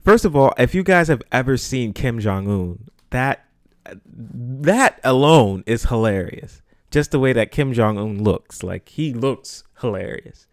First 0.05 0.23
of 0.23 0.35
all, 0.37 0.53
if 0.57 0.73
you 0.73 0.83
guys 0.83 1.09
have 1.09 1.21
ever 1.31 1.57
seen 1.57 1.91
Kim 1.91 2.19
Jong 2.19 2.47
Un, 2.49 2.87
that 3.09 3.45
that 4.05 4.99
alone 5.03 5.63
is 5.65 5.83
hilarious. 5.85 6.61
Just 6.91 7.11
the 7.11 7.19
way 7.19 7.33
that 7.33 7.51
Kim 7.51 7.73
Jong 7.73 7.97
Un 7.97 8.23
looks, 8.23 8.63
like 8.63 8.89
he 8.89 9.13
looks 9.13 9.63
hilarious. 9.81 10.47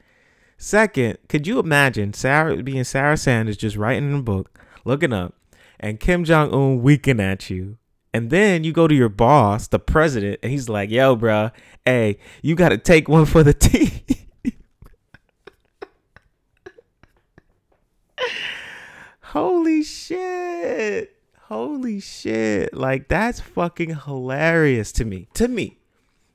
Second, 0.58 1.18
could 1.28 1.46
you 1.46 1.58
imagine 1.58 2.12
Sarah 2.12 2.62
being 2.62 2.84
Sarah 2.84 3.16
Sanders 3.16 3.56
just 3.56 3.76
writing 3.76 4.10
in 4.10 4.18
a 4.18 4.22
book, 4.22 4.58
looking 4.84 5.12
up, 5.12 5.34
and 5.78 6.00
Kim 6.00 6.24
Jong 6.24 6.52
Un 6.52 6.82
winking 6.82 7.20
at 7.20 7.50
you, 7.50 7.78
and 8.12 8.30
then 8.30 8.64
you 8.64 8.72
go 8.72 8.88
to 8.88 8.94
your 8.94 9.10
boss, 9.10 9.68
the 9.68 9.78
president, 9.78 10.40
and 10.42 10.50
he's 10.50 10.68
like, 10.68 10.90
"Yo, 10.90 11.16
bro, 11.16 11.50
hey, 11.84 12.18
you 12.42 12.54
got 12.54 12.70
to 12.70 12.78
take 12.78 13.08
one 13.08 13.26
for 13.26 13.42
the 13.42 13.52
team." 13.54 13.90
Holy 19.20 19.82
shit. 19.82 20.35
Holy 21.48 22.00
shit. 22.00 22.74
Like 22.74 23.06
that's 23.06 23.38
fucking 23.38 23.94
hilarious 24.04 24.90
to 24.92 25.04
me. 25.04 25.28
To 25.34 25.46
me. 25.46 25.78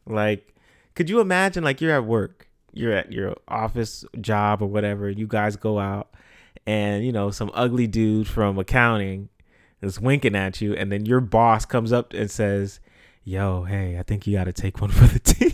Like 0.06 0.56
could 0.96 1.10
you 1.10 1.20
imagine 1.20 1.64
like 1.64 1.82
you're 1.82 1.92
at 1.94 2.06
work, 2.06 2.48
you're 2.72 2.94
at 2.94 3.12
your 3.12 3.36
office 3.48 4.06
job 4.22 4.62
or 4.62 4.68
whatever, 4.68 5.10
you 5.10 5.28
guys 5.28 5.58
go 5.58 5.80
out 5.80 6.14
and 6.66 7.04
you 7.06 7.12
know 7.12 7.30
some 7.32 7.52
ugly 7.54 7.88
dude 7.88 8.28
from 8.28 8.58
accounting 8.58 9.28
is 9.82 10.00
winking 10.00 10.36
at 10.36 10.62
you 10.62 10.74
and 10.76 10.92
then 10.92 11.06
your 11.06 11.20
boss 11.20 11.66
comes 11.66 11.92
up 11.92 12.14
and 12.14 12.32
says, 12.32 12.80
"Yo, 13.26 13.64
hey, 13.64 13.98
I 14.00 14.04
think 14.04 14.26
you 14.28 14.38
got 14.38 14.46
to 14.46 14.54
take 14.54 14.80
one 14.80 14.92
for 14.92 15.08
the 15.08 15.20
team." 15.20 15.52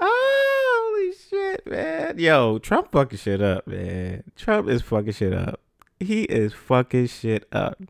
Holy 0.00 1.12
shit, 1.12 1.49
man. 1.66 2.18
Yo, 2.18 2.58
Trump 2.58 2.92
fucking 2.92 3.18
shit 3.18 3.42
up, 3.42 3.66
man. 3.66 4.24
Trump 4.36 4.68
is 4.68 4.82
fucking 4.82 5.12
shit 5.12 5.32
up. 5.32 5.60
He 5.98 6.22
is 6.24 6.52
fucking 6.52 7.08
shit 7.08 7.46
up. 7.52 7.80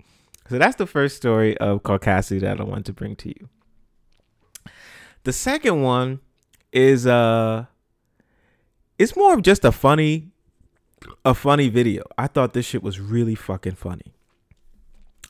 So 0.48 0.58
that's 0.58 0.76
the 0.76 0.86
first 0.86 1.16
story 1.16 1.56
of 1.58 1.82
Caucasity 1.82 2.40
that 2.40 2.60
I 2.60 2.64
want 2.64 2.86
to 2.86 2.92
bring 2.92 3.14
to 3.16 3.28
you. 3.28 3.48
The 5.24 5.32
second 5.32 5.82
one 5.82 6.20
is 6.72 7.06
uh 7.06 7.66
it's 8.98 9.16
more 9.16 9.34
of 9.34 9.42
just 9.42 9.64
a 9.64 9.72
funny 9.72 10.30
a 11.24 11.34
funny 11.34 11.68
video. 11.68 12.02
I 12.18 12.26
thought 12.26 12.52
this 12.52 12.66
shit 12.66 12.82
was 12.82 13.00
really 13.00 13.34
fucking 13.34 13.76
funny. 13.76 14.12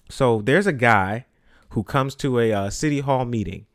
So 0.08 0.40
there's 0.42 0.66
a 0.66 0.72
guy 0.72 1.26
who 1.70 1.84
comes 1.84 2.14
to 2.16 2.40
a 2.40 2.52
uh, 2.52 2.70
city 2.70 3.00
hall 3.00 3.24
meeting 3.24 3.66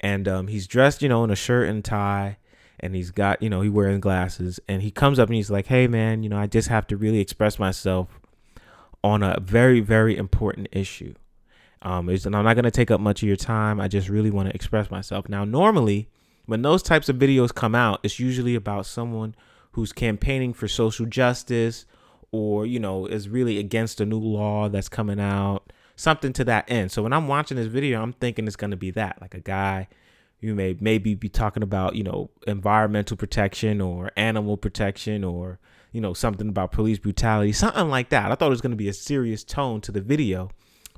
and 0.00 0.26
um, 0.28 0.48
he's 0.48 0.66
dressed, 0.66 1.02
you 1.02 1.08
know, 1.08 1.24
in 1.24 1.30
a 1.30 1.36
shirt 1.36 1.68
and 1.68 1.84
tie, 1.84 2.38
and 2.80 2.94
he's 2.94 3.10
got, 3.10 3.42
you 3.42 3.48
know, 3.48 3.60
he 3.60 3.68
wearing 3.68 4.00
glasses, 4.00 4.60
and 4.68 4.82
he 4.82 4.90
comes 4.90 5.18
up 5.18 5.28
and 5.28 5.36
he's 5.36 5.50
like, 5.50 5.66
"Hey, 5.66 5.86
man, 5.86 6.22
you 6.22 6.28
know, 6.28 6.38
I 6.38 6.46
just 6.46 6.68
have 6.68 6.86
to 6.88 6.96
really 6.96 7.20
express 7.20 7.58
myself 7.58 8.20
on 9.02 9.22
a 9.22 9.38
very, 9.40 9.80
very 9.80 10.16
important 10.16 10.68
issue. 10.72 11.14
Um, 11.82 12.08
and 12.08 12.34
I'm 12.34 12.44
not 12.44 12.54
gonna 12.54 12.70
take 12.70 12.90
up 12.90 13.00
much 13.00 13.22
of 13.22 13.28
your 13.28 13.36
time. 13.36 13.80
I 13.80 13.88
just 13.88 14.08
really 14.08 14.30
want 14.30 14.48
to 14.48 14.54
express 14.54 14.90
myself." 14.90 15.28
Now, 15.28 15.44
normally, 15.44 16.08
when 16.46 16.62
those 16.62 16.82
types 16.82 17.08
of 17.08 17.16
videos 17.16 17.54
come 17.54 17.74
out, 17.74 18.00
it's 18.02 18.18
usually 18.18 18.54
about 18.54 18.86
someone 18.86 19.34
who's 19.72 19.92
campaigning 19.92 20.52
for 20.52 20.68
social 20.68 21.06
justice, 21.06 21.86
or 22.32 22.66
you 22.66 22.80
know, 22.80 23.06
is 23.06 23.28
really 23.28 23.58
against 23.58 24.00
a 24.00 24.06
new 24.06 24.18
law 24.18 24.68
that's 24.68 24.88
coming 24.88 25.20
out 25.20 25.72
something 25.96 26.32
to 26.32 26.44
that 26.44 26.68
end. 26.68 26.90
So 26.90 27.02
when 27.02 27.12
I'm 27.12 27.28
watching 27.28 27.56
this 27.56 27.66
video, 27.66 28.02
I'm 28.02 28.12
thinking 28.12 28.46
it's 28.46 28.56
gonna 28.56 28.76
be 28.76 28.90
that, 28.92 29.20
like 29.20 29.34
a 29.34 29.40
guy 29.40 29.88
you 30.44 30.54
may 30.54 30.76
maybe 30.78 31.14
be 31.14 31.30
talking 31.30 31.62
about, 31.62 31.96
you 31.96 32.04
know, 32.04 32.28
environmental 32.46 33.16
protection 33.16 33.80
or 33.80 34.10
animal 34.14 34.58
protection 34.58 35.24
or 35.24 35.58
you 35.90 36.02
know 36.02 36.12
something 36.12 36.50
about 36.50 36.70
police 36.70 36.98
brutality, 36.98 37.52
something 37.52 37.88
like 37.88 38.10
that. 38.10 38.30
I 38.30 38.34
thought 38.34 38.48
it 38.48 38.50
was 38.50 38.60
gonna 38.60 38.76
be 38.76 38.88
a 38.88 38.92
serious 38.92 39.42
tone 39.42 39.80
to 39.80 39.92
the 39.92 40.02
video, 40.02 40.50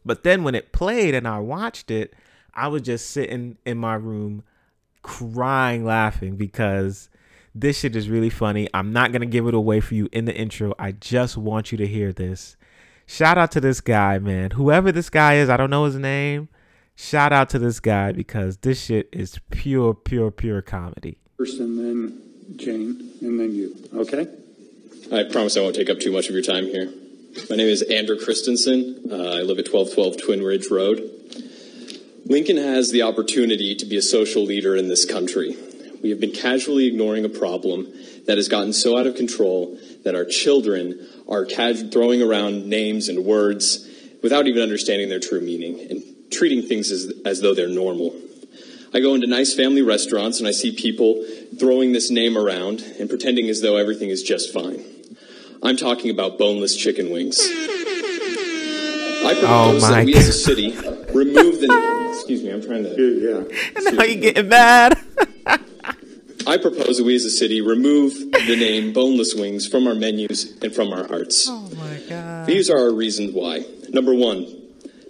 but 0.04 0.24
then 0.24 0.42
when 0.42 0.56
it 0.56 0.72
played 0.72 1.14
and 1.14 1.28
I 1.28 1.38
watched 1.38 1.92
it, 1.92 2.14
I 2.54 2.66
was 2.66 2.82
just 2.82 3.08
sitting 3.10 3.56
in 3.64 3.78
my 3.78 3.94
room 3.94 4.42
crying 5.02 5.84
laughing 5.84 6.34
because 6.34 7.08
this 7.54 7.78
shit 7.78 7.94
is 7.94 8.10
really 8.10 8.30
funny. 8.30 8.68
I'm 8.74 8.92
not 8.92 9.12
gonna 9.12 9.26
give 9.26 9.46
it 9.46 9.54
away 9.54 9.78
for 9.78 9.94
you 9.94 10.08
in 10.10 10.24
the 10.24 10.34
intro. 10.34 10.74
I 10.76 10.90
just 10.90 11.36
want 11.36 11.70
you 11.70 11.78
to 11.78 11.86
hear 11.86 12.12
this. 12.12 12.56
Shout 13.06 13.38
out 13.38 13.52
to 13.52 13.60
this 13.60 13.80
guy, 13.80 14.18
man. 14.18 14.50
Whoever 14.50 14.90
this 14.90 15.08
guy 15.08 15.34
is, 15.34 15.48
I 15.48 15.56
don't 15.56 15.70
know 15.70 15.84
his 15.84 15.94
name. 15.94 16.48
Shout 16.96 17.30
out 17.30 17.50
to 17.50 17.58
this 17.58 17.78
guy 17.78 18.12
because 18.12 18.56
this 18.56 18.82
shit 18.82 19.10
is 19.12 19.38
pure, 19.50 19.92
pure, 19.92 20.30
pure 20.30 20.62
comedy. 20.62 21.18
First, 21.36 21.60
and 21.60 21.78
then 21.78 22.56
Jane, 22.56 23.12
and 23.20 23.38
then 23.38 23.54
you. 23.54 23.76
Okay? 23.94 24.26
I 25.12 25.30
promise 25.30 25.58
I 25.58 25.60
won't 25.60 25.76
take 25.76 25.90
up 25.90 26.00
too 26.00 26.10
much 26.10 26.28
of 26.28 26.34
your 26.34 26.42
time 26.42 26.64
here. 26.64 26.90
My 27.50 27.56
name 27.56 27.68
is 27.68 27.82
Andrew 27.82 28.18
Christensen. 28.18 29.12
Uh, 29.12 29.14
I 29.14 29.42
live 29.42 29.58
at 29.58 29.70
1212 29.70 30.24
Twin 30.24 30.42
Ridge 30.42 30.68
Road. 30.70 31.10
Lincoln 32.24 32.56
has 32.56 32.90
the 32.90 33.02
opportunity 33.02 33.74
to 33.74 33.84
be 33.84 33.98
a 33.98 34.02
social 34.02 34.42
leader 34.42 34.74
in 34.74 34.88
this 34.88 35.04
country. 35.04 35.54
We 36.02 36.08
have 36.10 36.18
been 36.18 36.32
casually 36.32 36.86
ignoring 36.86 37.26
a 37.26 37.28
problem 37.28 37.92
that 38.26 38.38
has 38.38 38.48
gotten 38.48 38.72
so 38.72 38.98
out 38.98 39.06
of 39.06 39.16
control 39.16 39.78
that 40.04 40.14
our 40.14 40.24
children 40.24 41.06
are 41.28 41.44
cas- 41.44 41.82
throwing 41.92 42.22
around 42.22 42.66
names 42.66 43.08
and 43.10 43.24
words 43.24 43.86
without 44.22 44.46
even 44.46 44.62
understanding 44.62 45.10
their 45.10 45.20
true 45.20 45.42
meaning 45.42 45.78
and 45.90 46.15
treating 46.30 46.62
things 46.62 46.90
as, 46.90 47.12
as 47.24 47.40
though 47.40 47.54
they're 47.54 47.68
normal. 47.68 48.14
I 48.94 49.00
go 49.00 49.14
into 49.14 49.26
nice 49.26 49.54
family 49.54 49.82
restaurants 49.82 50.38
and 50.38 50.48
I 50.48 50.52
see 50.52 50.74
people 50.74 51.24
throwing 51.58 51.92
this 51.92 52.10
name 52.10 52.36
around 52.38 52.80
and 52.98 53.08
pretending 53.10 53.48
as 53.48 53.60
though 53.60 53.76
everything 53.76 54.10
is 54.10 54.22
just 54.22 54.52
fine. 54.52 54.84
I'm 55.62 55.76
talking 55.76 56.10
about 56.10 56.38
boneless 56.38 56.76
chicken 56.76 57.10
wings. 57.10 57.38
I 59.26 59.32
oh 59.32 59.40
propose 59.40 59.84
Oh 59.84 59.90
my 59.90 59.96
that 59.96 60.06
we 60.06 60.14
as 60.14 60.28
a 60.28 60.32
city 60.32 60.70
remove 61.12 61.60
the. 61.60 62.12
Excuse 62.14 62.42
me, 62.42 62.50
I'm 62.50 62.62
trying 62.62 62.84
to. 62.84 62.94
Yeah. 62.96 63.90
Now 63.92 64.04
you're 64.04 64.20
getting 64.20 64.48
mad? 64.48 64.98
I 66.46 66.58
propose 66.58 66.98
that 66.98 67.04
we 67.04 67.16
as 67.16 67.24
a 67.24 67.30
city 67.30 67.60
remove 67.60 68.14
the 68.14 68.56
name 68.56 68.92
boneless 68.92 69.34
wings 69.34 69.66
from 69.66 69.88
our 69.88 69.96
menus 69.96 70.56
and 70.62 70.72
from 70.72 70.92
our 70.92 71.06
hearts. 71.08 71.48
Oh 71.50 71.68
my 71.76 72.00
god. 72.08 72.46
These 72.46 72.70
are 72.70 72.78
our 72.78 72.92
reasons 72.92 73.32
why. 73.32 73.64
Number 73.88 74.14
one, 74.14 74.46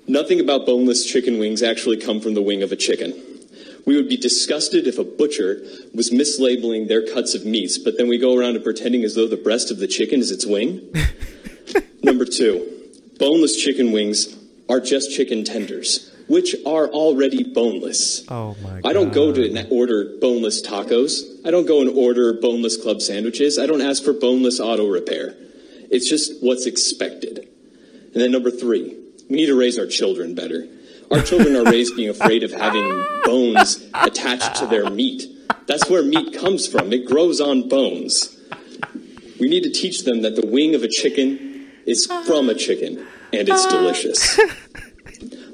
nothing 0.09 0.41
about 0.41 0.67
boneless 0.67 1.05
chicken 1.05 1.39
wings 1.39 1.63
actually 1.63 1.99
come 1.99 2.21
from 2.21 2.35
the 2.35 2.43
wing 2.43 2.63
of 2.63 2.73
a 2.73 2.77
chicken. 2.77 3.15
We 3.87 3.97
would 3.97 4.09
be 4.09 4.17
disgusted 4.17 4.89
if 4.89 4.99
a 4.99 5.05
butcher 5.05 5.63
was 5.95 6.11
mislabeling 6.11 6.89
their 6.89 7.07
cuts 7.07 7.35
of 7.35 7.47
meats, 7.47 7.79
but 7.79 7.97
then 7.97 8.09
we 8.09 8.19
go 8.19 8.37
around 8.37 8.57
and 8.57 8.65
pretending 8.65 9.05
as 9.05 9.15
though 9.15 9.29
the 9.29 9.37
breast 9.37 9.71
of 9.71 9.79
the 9.79 9.87
chicken 9.87 10.21
is 10.21 10.33
its 10.33 10.45
wing. 10.45 10.93
Number 12.03 12.25
two, 12.25 12.91
boneless 13.19 13.63
chicken 13.63 13.93
wings 13.93 14.37
are 14.69 14.81
just 14.81 15.15
chicken 15.15 15.45
tenders, 15.45 16.13
which 16.27 16.57
are 16.67 16.89
already 16.89 17.45
boneless. 17.45 18.29
Oh 18.29 18.57
my 18.61 18.81
god. 18.81 18.87
I 18.87 18.93
don't 18.93 19.13
go 19.13 19.33
to 19.33 19.69
order 19.69 20.19
boneless 20.21 20.67
tacos. 20.67 21.47
I 21.47 21.53
don't 21.53 21.67
go 21.67 21.81
and 21.81 21.91
order 21.91 22.33
boneless 22.33 22.77
club 22.77 23.01
sandwiches. 23.01 23.57
I 23.57 23.67
don't 23.67 23.83
ask 23.83 24.03
for 24.03 24.13
boneless 24.13 24.59
auto 24.59 24.89
repair. 24.89 25.37
It's 25.91 26.09
just 26.09 26.43
what's 26.43 26.67
expected. 26.67 27.49
And 28.13 28.23
then 28.23 28.33
number 28.33 28.51
three, 28.51 28.97
we 29.29 29.37
need 29.37 29.47
to 29.47 29.59
raise 29.59 29.79
our 29.79 29.87
children 29.87 30.35
better. 30.35 30.67
Our 31.11 31.23
children 31.23 31.57
are 31.57 31.65
raised 31.65 31.97
being 31.97 32.09
afraid 32.09 32.43
of 32.43 32.53
having 32.53 33.05
bones 33.25 33.85
attached 33.95 34.57
to 34.57 34.67
their 34.67 34.91
meat. 34.91 35.25
That's 35.67 35.89
where 35.89 36.03
meat 36.03 36.39
comes 36.39 36.67
from. 36.67 36.93
It 36.93 37.07
grows 37.07 37.41
on 37.41 37.69
bones. 37.69 38.39
We 39.39 39.49
need 39.49 39.65
to 39.65 39.71
teach 39.71 40.05
them 40.05 40.23
that 40.23 40.37
the 40.37 40.47
wing 40.47 40.75
of 40.75 40.83
a 40.83 40.89
chicken 40.89 41.71
is 41.87 42.07
from 42.07 42.49
a 42.49 42.55
chicken 42.55 43.07
and 43.33 43.49
it's 43.49 43.67
delicious. 43.67 44.39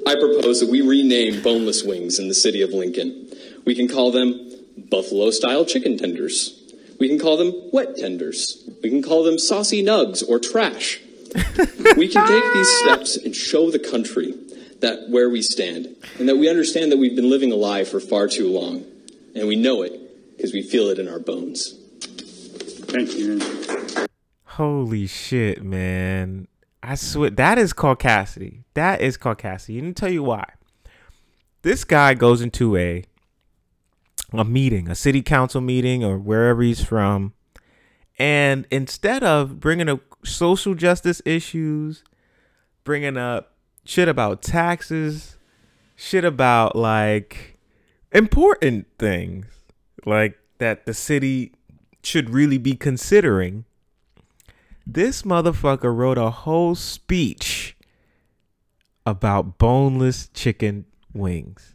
I 0.05 0.15
propose 0.15 0.59
that 0.59 0.69
we 0.69 0.81
rename 0.81 1.41
boneless 1.41 1.83
wings 1.83 2.19
in 2.19 2.27
the 2.27 2.33
city 2.33 2.61
of 2.61 2.71
Lincoln. 2.71 3.29
We 3.65 3.75
can 3.75 3.87
call 3.87 4.11
them 4.11 4.51
buffalo 4.89 5.31
style 5.31 5.65
chicken 5.65 5.97
tenders. 5.97 6.59
We 6.99 7.07
can 7.07 7.19
call 7.19 7.37
them 7.37 7.53
wet 7.71 7.95
tenders. 7.97 8.67
We 8.81 8.89
can 8.89 9.01
call 9.01 9.23
them 9.23 9.37
saucy 9.39 9.83
nugs 9.83 10.27
or 10.27 10.39
trash. 10.39 10.99
We 11.97 12.07
can 12.07 12.27
take 12.27 12.53
these 12.53 12.77
steps 12.79 13.17
and 13.17 13.35
show 13.35 13.69
the 13.71 13.79
country 13.79 14.33
that 14.81 15.09
where 15.09 15.29
we 15.29 15.41
stand 15.41 15.95
and 16.19 16.27
that 16.27 16.35
we 16.35 16.49
understand 16.49 16.91
that 16.91 16.97
we've 16.97 17.15
been 17.15 17.29
living 17.29 17.51
a 17.51 17.55
lie 17.55 17.83
for 17.83 17.99
far 17.99 18.27
too 18.27 18.49
long. 18.49 18.83
And 19.35 19.47
we 19.47 19.55
know 19.55 19.81
it 19.81 20.35
because 20.35 20.53
we 20.53 20.61
feel 20.61 20.89
it 20.89 20.99
in 20.99 21.07
our 21.07 21.19
bones. 21.19 21.73
Thank 22.91 23.15
you, 23.15 23.39
Holy 24.45 25.07
shit, 25.07 25.63
man. 25.63 26.47
I 26.83 26.95
swear 26.95 27.31
that 27.31 27.57
is 27.57 27.73
caucasity. 27.73 28.63
That 28.73 29.01
is 29.01 29.17
caucasity. 29.17 29.79
And 29.79 29.87
I'll 29.87 29.93
tell 29.93 30.11
you 30.11 30.21
why. 30.21 30.45
This 31.63 31.85
guy 31.85 32.13
goes 32.13 32.41
into 32.41 32.75
a 32.75 33.05
a 34.33 34.43
meeting, 34.43 34.89
a 34.89 34.95
city 34.95 35.21
council 35.21 35.61
meeting 35.61 36.03
or 36.03 36.17
wherever 36.17 36.61
he's 36.61 36.83
from, 36.83 37.33
and 38.19 38.67
instead 38.69 39.23
of 39.23 39.59
bringing 39.59 39.89
up 39.89 40.01
social 40.23 40.73
justice 40.73 41.21
issues, 41.25 42.03
bringing 42.83 43.17
up 43.17 43.53
shit 43.85 44.07
about 44.07 44.41
taxes, 44.41 45.37
shit 45.95 46.25
about 46.25 46.75
like 46.75 47.57
important 48.11 48.87
things 48.97 49.45
like 50.05 50.37
that 50.59 50.85
the 50.85 50.93
city 50.93 51.53
should 52.03 52.29
really 52.29 52.57
be 52.57 52.75
considering. 52.75 53.65
This 54.85 55.21
motherfucker 55.21 55.95
wrote 55.95 56.17
a 56.17 56.29
whole 56.29 56.75
speech 56.75 57.77
about 59.05 59.57
boneless 59.57 60.29
chicken 60.33 60.85
wings. 61.13 61.72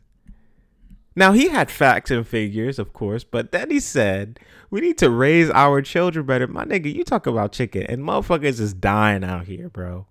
Now 1.19 1.33
he 1.33 1.49
had 1.49 1.69
facts 1.69 2.13
and 2.13 2.25
figures, 2.25 2.79
of 2.79 2.93
course, 2.93 3.25
but 3.25 3.51
then 3.51 3.73
he 3.73 3.81
said 3.81 4.39
we 4.71 4.81
need 4.81 4.99
to 4.99 5.11
raise 5.11 5.51
our 5.51 5.83
children 5.83 6.25
better. 6.25 6.47
My 6.47 6.65
nigga, 6.65 6.95
you 6.95 7.03
talk 7.03 7.27
about 7.27 7.51
chicken 7.51 7.83
and 7.89 8.05
motherfuckers 8.05 8.61
is 8.61 8.73
dying 8.73 9.25
out 9.25 9.47
here, 9.47 9.69
bro. 9.69 10.07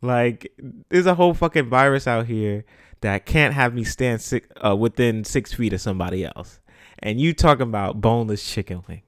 Like 0.00 0.52
there's 0.88 1.06
a 1.06 1.14
whole 1.14 1.32
fucking 1.32 1.68
virus 1.68 2.08
out 2.08 2.26
here 2.26 2.64
that 3.02 3.24
can't 3.24 3.54
have 3.54 3.72
me 3.72 3.84
stand 3.84 4.20
six, 4.20 4.48
uh, 4.66 4.74
within 4.74 5.22
six 5.22 5.54
feet 5.54 5.72
of 5.74 5.80
somebody 5.80 6.24
else, 6.24 6.58
and 6.98 7.20
you 7.20 7.34
talking 7.34 7.68
about 7.68 8.00
boneless 8.00 8.44
chicken 8.44 8.82
wings. 8.88 9.04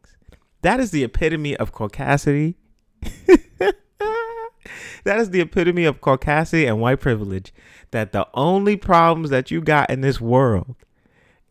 That 0.62 0.78
is 0.78 0.92
the 0.92 1.02
epitome 1.02 1.56
of 1.56 1.72
caucasity. 1.72 2.54
that 3.02 3.74
is 5.04 5.30
the 5.30 5.40
epitome 5.40 5.84
of 5.84 6.00
caucasity 6.00 6.68
and 6.68 6.80
white 6.80 7.00
privilege. 7.00 7.52
That 7.90 8.12
the 8.12 8.28
only 8.34 8.76
problems 8.76 9.30
that 9.30 9.50
you 9.50 9.60
got 9.60 9.90
in 9.90 10.00
this 10.00 10.20
world 10.20 10.76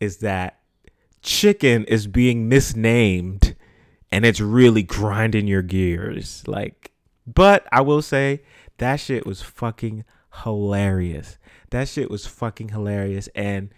is 0.04 0.18
that 0.18 0.60
chicken 1.22 1.84
is 1.86 2.06
being 2.06 2.48
misnamed 2.48 3.56
and 4.12 4.24
it's 4.24 4.40
really 4.40 4.82
grinding 4.82 5.48
your 5.48 5.62
gears. 5.62 6.44
Like, 6.46 6.92
but 7.26 7.66
I 7.72 7.80
will 7.80 8.02
say 8.02 8.42
that 8.78 8.96
shit 8.96 9.26
was 9.26 9.42
fucking 9.42 10.04
hilarious. 10.44 11.38
That 11.70 11.88
shit 11.88 12.10
was 12.10 12.26
fucking 12.26 12.68
hilarious. 12.68 13.28
And 13.34 13.70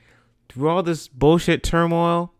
through 0.49 0.69
all 0.69 0.83
this 0.83 1.09
bullshit 1.09 1.63
turmoil, 1.63 2.33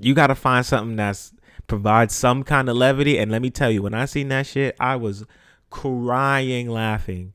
you 0.00 0.14
got 0.14 0.28
to 0.28 0.34
find 0.34 0.64
something 0.66 0.96
that's 0.96 1.32
provides 1.66 2.14
some 2.14 2.42
kind 2.42 2.68
of 2.68 2.76
levity. 2.76 3.18
And 3.18 3.30
let 3.30 3.42
me 3.42 3.50
tell 3.50 3.70
you, 3.70 3.82
when 3.82 3.94
I 3.94 4.06
seen 4.06 4.28
that 4.28 4.46
shit, 4.46 4.74
I 4.80 4.96
was 4.96 5.24
crying 5.70 6.68
laughing 6.68 7.32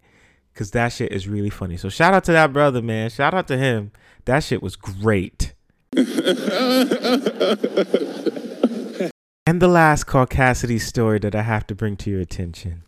because 0.53 0.71
that 0.71 0.89
shit 0.89 1.11
is 1.11 1.27
really 1.27 1.49
funny. 1.49 1.77
So 1.77 1.87
shout 1.87 2.13
out 2.13 2.25
to 2.25 2.33
that 2.33 2.51
brother, 2.51 2.81
man. 2.81 3.09
Shout 3.09 3.33
out 3.33 3.47
to 3.47 3.57
him. 3.57 3.91
That 4.25 4.43
shit 4.43 4.61
was 4.63 4.75
great. 4.75 5.53
and 5.95 6.05
the 9.61 9.67
last 9.67 10.07
caucasity 10.07 10.81
story 10.81 11.19
that 11.19 11.35
I 11.35 11.43
have 11.43 11.67
to 11.67 11.75
bring 11.75 11.95
to 11.97 12.09
your 12.09 12.21
attention, 12.21 12.83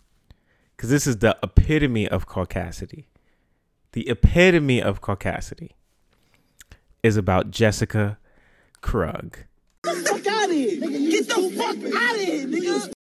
because 0.75 0.89
this 0.89 1.05
is 1.05 1.17
the 1.17 1.37
epitome 1.43 2.07
of 2.07 2.27
caucasity. 2.27 3.05
The 3.93 4.09
epitome 4.09 4.81
of 4.81 5.01
caucasity 5.01 5.71
is 7.03 7.17
about 7.17 7.51
Jessica 7.51 8.17
Krug. 8.81 9.37
Get 9.83 9.95
the 9.95 10.09
fuck 10.09 10.27
out 10.27 10.49
of 10.49 10.55
here! 10.55 10.79
Get 10.79 11.27
the 11.27 11.53
fuck 11.55 11.77
out 11.95 12.15
of 12.15 12.21
here, 12.21 12.47
nigga! 12.47 12.91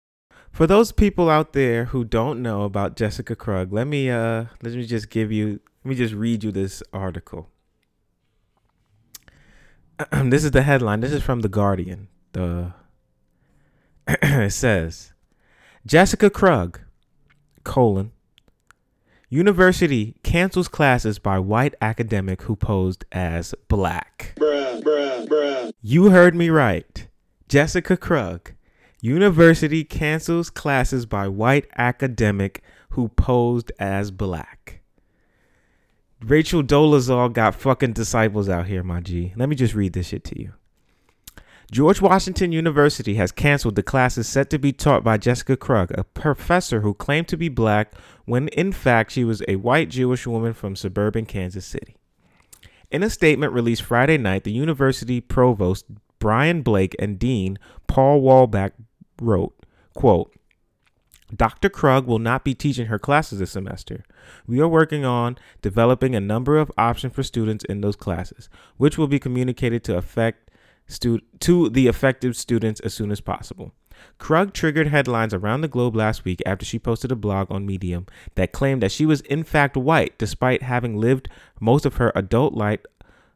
For 0.53 0.67
those 0.67 0.93
people 0.93 1.29
out 1.31 1.55
there 1.55 1.87
who 1.87 2.05
don't 2.05 2.43
know 2.43 2.63
about 2.63 2.97
Jessica 2.97 3.35
Krug, 3.35 3.73
let 3.73 3.87
me 3.87 4.11
uh 4.11 4.45
let 4.63 4.75
me 4.75 4.87
just 4.87 5.09
give 5.09 5.33
you 5.33 5.61
let 5.85 5.89
me 5.89 5.95
just 5.95 6.15
read 6.15 6.45
you 6.45 6.53
this 6.53 6.83
article. 6.93 7.51
this 10.25 10.45
is 10.45 10.51
the 10.51 10.63
headline. 10.63 11.01
This 11.01 11.13
is 11.13 11.23
from 11.23 11.41
The 11.41 11.49
Guardian. 11.49 12.09
The 12.33 12.73
it 14.07 14.53
says 14.53 15.13
Jessica 15.87 16.29
Krug, 16.29 16.81
colon, 17.65 18.13
University 19.29 20.15
cancels 20.23 20.69
classes 20.69 21.19
by 21.19 21.39
white 21.39 21.75
academic 21.81 22.43
who 22.43 22.55
posed 22.57 23.05
as 23.11 23.55
black. 23.69 24.35
Bruh, 24.37 24.81
bruh, 24.83 25.27
bruh. 25.27 25.73
You 25.83 26.11
heard 26.11 26.35
me 26.35 26.49
right. 26.49 27.09
Jessica 27.49 27.97
Krug. 27.97 28.53
University 29.01 29.83
cancels 29.83 30.51
classes 30.51 31.07
by 31.07 31.27
white 31.27 31.67
academic 31.77 32.63
who 32.91 33.09
posed 33.09 33.73
as 33.79 34.11
black. 34.11 34.76
Rachel 36.27 36.65
Dolezal 36.65 37.33
got 37.33 37.55
fucking 37.55 37.93
disciples 37.93 38.49
out 38.49 38.67
here, 38.67 38.83
my 38.83 39.01
G. 39.01 39.33
Let 39.37 39.49
me 39.49 39.55
just 39.55 39.75
read 39.75 39.93
this 39.93 40.09
shit 40.09 40.25
to 40.25 40.41
you. 40.41 40.55
George 41.71 42.01
Washington 42.01 42.51
University 42.51 43.15
has 43.15 43.31
canceled 43.31 43.77
the 43.77 43.83
classes 43.85 44.29
set 44.29 44.51
to 44.51 44.59
be 44.59 44.73
taught 44.73 45.05
by 45.05 45.19
Jessica 45.19 45.57
Krug, 45.57 45.93
a 45.97 46.03
professor 46.03 46.81
who 46.81 46.95
claimed 46.95 47.29
to 47.29 47.37
be 47.37 47.49
black 47.49 47.95
when 48.25 48.49
in 48.49 48.73
fact 48.73 49.13
she 49.13 49.23
was 49.23 49.41
a 49.47 49.57
white 49.57 49.89
Jewish 49.89 50.27
woman 50.27 50.53
from 50.53 50.75
suburban 50.75 51.27
Kansas 51.27 51.65
City. 51.65 51.97
In 52.91 53.05
a 53.05 53.11
statement 53.11 53.53
released 53.53 53.83
Friday 53.83 54.19
night, 54.19 54.43
the 54.43 54.53
university 54.53 55.21
provost 55.21 55.87
Brian 56.19 56.63
Blake 56.63 56.97
and 56.99 57.21
dean 57.21 57.57
Paul 57.87 58.21
Wahlbeck 58.21 58.73
wrote, 59.21 59.55
quote, 59.95 60.36
Dr. 61.35 61.69
Krug 61.69 62.07
will 62.07 62.19
not 62.19 62.45
be 62.45 62.55
teaching 62.55 62.87
her 62.87 62.99
classes 62.99 63.41
this 63.41 63.51
semester. 63.51 64.05
We 64.47 64.61
are 64.61 64.69
working 64.69 65.05
on 65.05 65.39
developing 65.61 66.15
a 66.15 66.21
number 66.21 66.57
of 66.57 66.71
options 66.79 67.15
for 67.15 67.23
students 67.23 67.65
in 67.65 67.81
those 67.81 67.97
classes, 67.97 68.49
which 68.77 68.97
will 68.97 69.09
be 69.09 69.19
communicated 69.19 69.83
to 69.85 69.97
affect 69.97 70.51
stu- 70.87 71.23
to 71.41 71.69
the 71.69 71.89
affected 71.89 72.37
students 72.37 72.81
as 72.81 72.95
soon 72.95 73.11
as 73.11 73.21
possible. 73.21 73.73
Krug 74.19 74.53
triggered 74.53 74.89
headlines 74.89 75.35
around 75.35 75.63
the 75.63 75.69
globe 75.69 75.97
last 75.97 76.25
week 76.25 76.43
after 76.47 76.65
she 76.65 76.79
posted 76.79 77.11
a 77.11 77.17
blog 77.17 77.51
on 77.51 77.67
Medium 77.67 78.07
that 78.35 78.53
claimed 78.53 78.83
that 78.83 78.93
she 78.93 79.07
was 79.07 79.21
in 79.23 79.43
fact 79.43 79.77
white 79.77 80.17
despite 80.19 80.63
having 80.63 80.97
lived 80.97 81.29
most 81.61 81.87
of 81.87 81.97
her 81.97 82.13
adult 82.15 82.55
life 82.55 82.81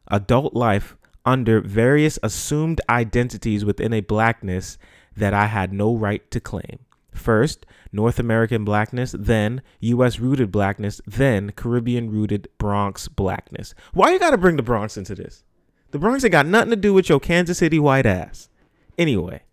adult 0.07 0.53
life 0.53 0.95
under 1.25 1.61
various 1.61 2.19
assumed 2.23 2.81
identities 2.89 3.63
within 3.65 3.93
a 3.93 4.01
blackness 4.01 4.77
that 5.15 5.33
I 5.33 5.47
had 5.47 5.73
no 5.73 5.95
right 5.95 6.29
to 6.31 6.39
claim. 6.39 6.79
First, 7.13 7.65
North 7.91 8.19
American 8.19 8.63
blackness, 8.63 9.13
then 9.17 9.61
US 9.79 10.19
rooted 10.19 10.51
blackness, 10.51 11.01
then 11.05 11.51
Caribbean 11.51 12.09
rooted 12.09 12.47
Bronx 12.57 13.07
blackness. 13.07 13.73
Why 13.93 14.11
you 14.11 14.19
gotta 14.19 14.37
bring 14.37 14.57
the 14.57 14.63
Bronx 14.63 14.97
into 14.97 15.15
this? 15.15 15.43
The 15.91 15.99
Bronx 15.99 16.23
ain't 16.23 16.31
got 16.31 16.45
nothing 16.45 16.69
to 16.69 16.75
do 16.75 16.93
with 16.93 17.09
your 17.09 17.19
Kansas 17.19 17.57
City 17.57 17.79
white 17.79 18.05
ass. 18.05 18.49
Anyway, 18.97 19.43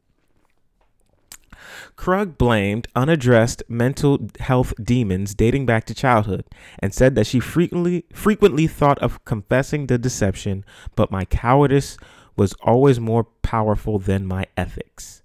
Krug 1.97 2.39
blamed 2.39 2.87
unaddressed 2.95 3.65
mental 3.69 4.29
health 4.39 4.73
demons 4.81 5.35
dating 5.35 5.67
back 5.67 5.85
to 5.87 5.95
childhood 5.95 6.45
and 6.79 6.95
said 6.95 7.17
that 7.17 7.27
she 7.27 7.41
frequently 7.41 8.05
frequently 8.13 8.69
thought 8.69 9.01
of 9.01 9.25
confessing 9.25 9.87
the 9.87 9.99
deception, 9.99 10.65
but 10.95 11.11
my 11.11 11.25
cowardice 11.25 11.97
was 12.37 12.53
always 12.63 13.01
more 13.01 13.25
powerful 13.43 13.99
than 13.99 14.25
my 14.25 14.47
ethics. 14.57 15.23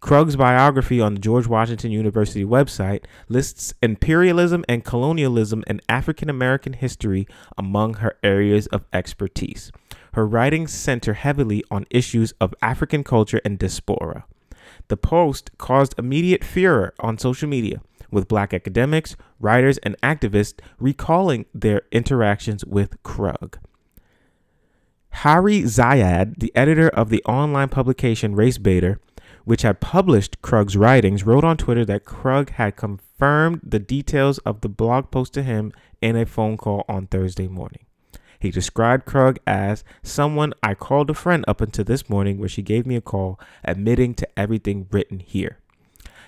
Krug's 0.00 0.36
biography 0.36 1.00
on 1.00 1.14
the 1.14 1.20
George 1.20 1.48
Washington 1.48 1.90
University 1.90 2.44
website 2.44 3.04
lists 3.28 3.74
imperialism 3.82 4.64
and 4.68 4.84
colonialism 4.84 5.64
in 5.66 5.80
African 5.88 6.30
American 6.30 6.72
history 6.74 7.26
among 7.56 7.94
her 7.94 8.16
areas 8.22 8.68
of 8.68 8.84
expertise. 8.92 9.72
Her 10.12 10.26
writings 10.26 10.72
center 10.72 11.14
heavily 11.14 11.64
on 11.70 11.84
issues 11.90 12.32
of 12.40 12.54
African 12.62 13.02
culture 13.02 13.40
and 13.44 13.58
diaspora. 13.58 14.24
The 14.86 14.96
post 14.96 15.50
caused 15.58 15.98
immediate 15.98 16.44
furor 16.44 16.94
on 17.00 17.18
social 17.18 17.48
media, 17.48 17.80
with 18.10 18.28
black 18.28 18.54
academics, 18.54 19.16
writers, 19.40 19.78
and 19.78 20.00
activists 20.00 20.60
recalling 20.78 21.46
their 21.52 21.82
interactions 21.90 22.64
with 22.64 23.02
Krug. 23.02 23.58
Hari 25.10 25.62
Ziyad, 25.62 26.38
the 26.38 26.52
editor 26.54 26.88
of 26.88 27.08
the 27.08 27.24
online 27.24 27.68
publication 27.68 28.36
RaceBaitr, 28.36 28.98
which 29.48 29.62
had 29.62 29.80
published 29.80 30.42
Krug's 30.42 30.76
writings, 30.76 31.24
wrote 31.24 31.42
on 31.42 31.56
Twitter 31.56 31.82
that 31.86 32.04
Krug 32.04 32.50
had 32.50 32.76
confirmed 32.76 33.62
the 33.62 33.78
details 33.78 34.36
of 34.40 34.60
the 34.60 34.68
blog 34.68 35.10
post 35.10 35.32
to 35.32 35.42
him 35.42 35.72
in 36.02 36.16
a 36.16 36.26
phone 36.26 36.58
call 36.58 36.84
on 36.86 37.06
Thursday 37.06 37.48
morning. 37.48 37.86
He 38.38 38.50
described 38.50 39.06
Krug 39.06 39.38
as 39.46 39.84
someone 40.02 40.52
I 40.62 40.74
called 40.74 41.08
a 41.08 41.14
friend 41.14 41.46
up 41.48 41.62
until 41.62 41.86
this 41.86 42.10
morning 42.10 42.38
where 42.38 42.50
she 42.50 42.60
gave 42.60 42.84
me 42.86 42.94
a 42.94 43.00
call 43.00 43.40
admitting 43.64 44.12
to 44.16 44.28
everything 44.38 44.86
written 44.90 45.20
here. 45.20 45.56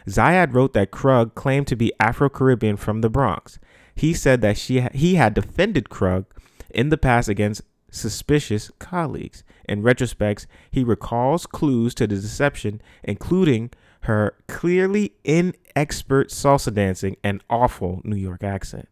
Ziyad 0.09 0.55
wrote 0.55 0.73
that 0.73 0.91
Krug 0.91 1.35
claimed 1.35 1.67
to 1.67 1.77
be 1.77 1.93
Afro 2.01 2.31
Caribbean 2.31 2.79
from 2.79 3.03
the 3.03 3.11
Bronx. 3.11 3.59
He 3.95 4.15
said 4.15 4.41
that 4.41 4.57
she 4.57 4.81
he 4.95 5.17
had 5.17 5.35
defended 5.35 5.91
Krug 5.91 6.25
in 6.71 6.89
the 6.89 6.97
past 6.97 7.29
against 7.29 7.61
suspicious 7.91 8.71
colleagues. 8.79 9.43
In 9.69 9.83
retrospect, 9.83 10.47
he 10.71 10.85
recalls 10.85 11.47
clues 11.47 11.95
to 11.95 12.07
the 12.07 12.17
deception, 12.17 12.81
including 13.03 13.71
her 14.03 14.37
clearly 14.49 15.13
inexpert 15.25 16.31
salsa 16.31 16.73
dancing 16.73 17.17
and 17.23 17.43
awful 17.51 18.01
New 18.05 18.17
York 18.17 18.43
accent. 18.43 18.89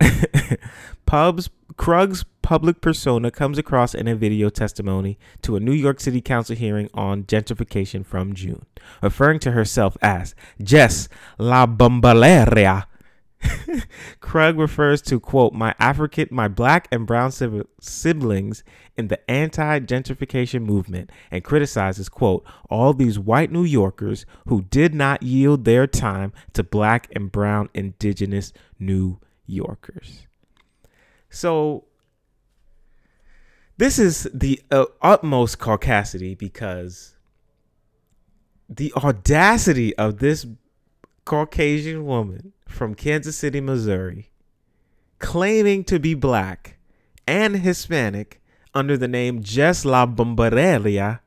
Pubs 1.06 1.50
Krug's 1.76 2.24
public 2.42 2.80
persona 2.80 3.30
comes 3.30 3.56
across 3.56 3.94
in 3.94 4.08
a 4.08 4.14
video 4.14 4.48
testimony 4.48 5.18
to 5.42 5.56
a 5.56 5.60
New 5.60 5.72
York 5.72 6.00
City 6.00 6.20
Council 6.20 6.56
hearing 6.56 6.90
on 6.94 7.24
gentrification 7.24 8.04
from 8.04 8.34
June, 8.34 8.66
referring 9.02 9.38
to 9.40 9.52
herself 9.52 9.96
as 10.02 10.34
Jess 10.62 11.08
La 11.38 11.66
Bombalera. 11.66 12.86
Krug 14.20 14.58
refers 14.58 15.00
to 15.02 15.18
quote 15.18 15.52
my 15.52 15.74
African, 15.78 16.28
my 16.30 16.48
black 16.48 16.88
and 16.90 17.06
brown 17.06 17.30
siblings 17.32 18.64
in 18.96 19.08
the 19.08 19.30
anti-gentrification 19.30 20.62
movement, 20.62 21.10
and 21.30 21.44
criticizes 21.44 22.08
quote 22.08 22.44
all 22.68 22.92
these 22.92 23.18
white 23.18 23.50
New 23.50 23.64
Yorkers 23.64 24.26
who 24.46 24.62
did 24.62 24.94
not 24.94 25.22
yield 25.22 25.64
their 25.64 25.86
time 25.86 26.32
to 26.52 26.62
black 26.62 27.08
and 27.14 27.32
brown 27.32 27.68
indigenous 27.74 28.52
New 28.78 29.18
Yorkers. 29.46 30.26
So 31.30 31.84
this 33.76 33.98
is 33.98 34.28
the 34.34 34.60
uh, 34.70 34.86
utmost 35.00 35.58
caucasity 35.58 36.36
because 36.36 37.16
the 38.68 38.92
audacity 38.94 39.96
of 39.96 40.18
this 40.18 40.46
Caucasian 41.30 42.06
woman 42.06 42.54
from 42.66 42.96
Kansas 42.96 43.36
City, 43.36 43.60
Missouri, 43.60 44.32
claiming 45.20 45.84
to 45.84 46.00
be 46.00 46.12
black 46.12 46.76
and 47.24 47.58
Hispanic 47.58 48.42
under 48.74 48.96
the 48.96 49.06
name 49.06 49.40
Jess 49.40 49.84
La 49.84 50.06
Bombalera 50.06 51.20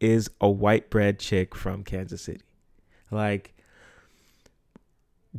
is 0.00 0.28
a 0.40 0.50
white 0.50 0.90
bread 0.90 1.20
chick 1.20 1.54
from 1.54 1.84
Kansas 1.84 2.22
City. 2.22 2.42
Like 3.08 3.54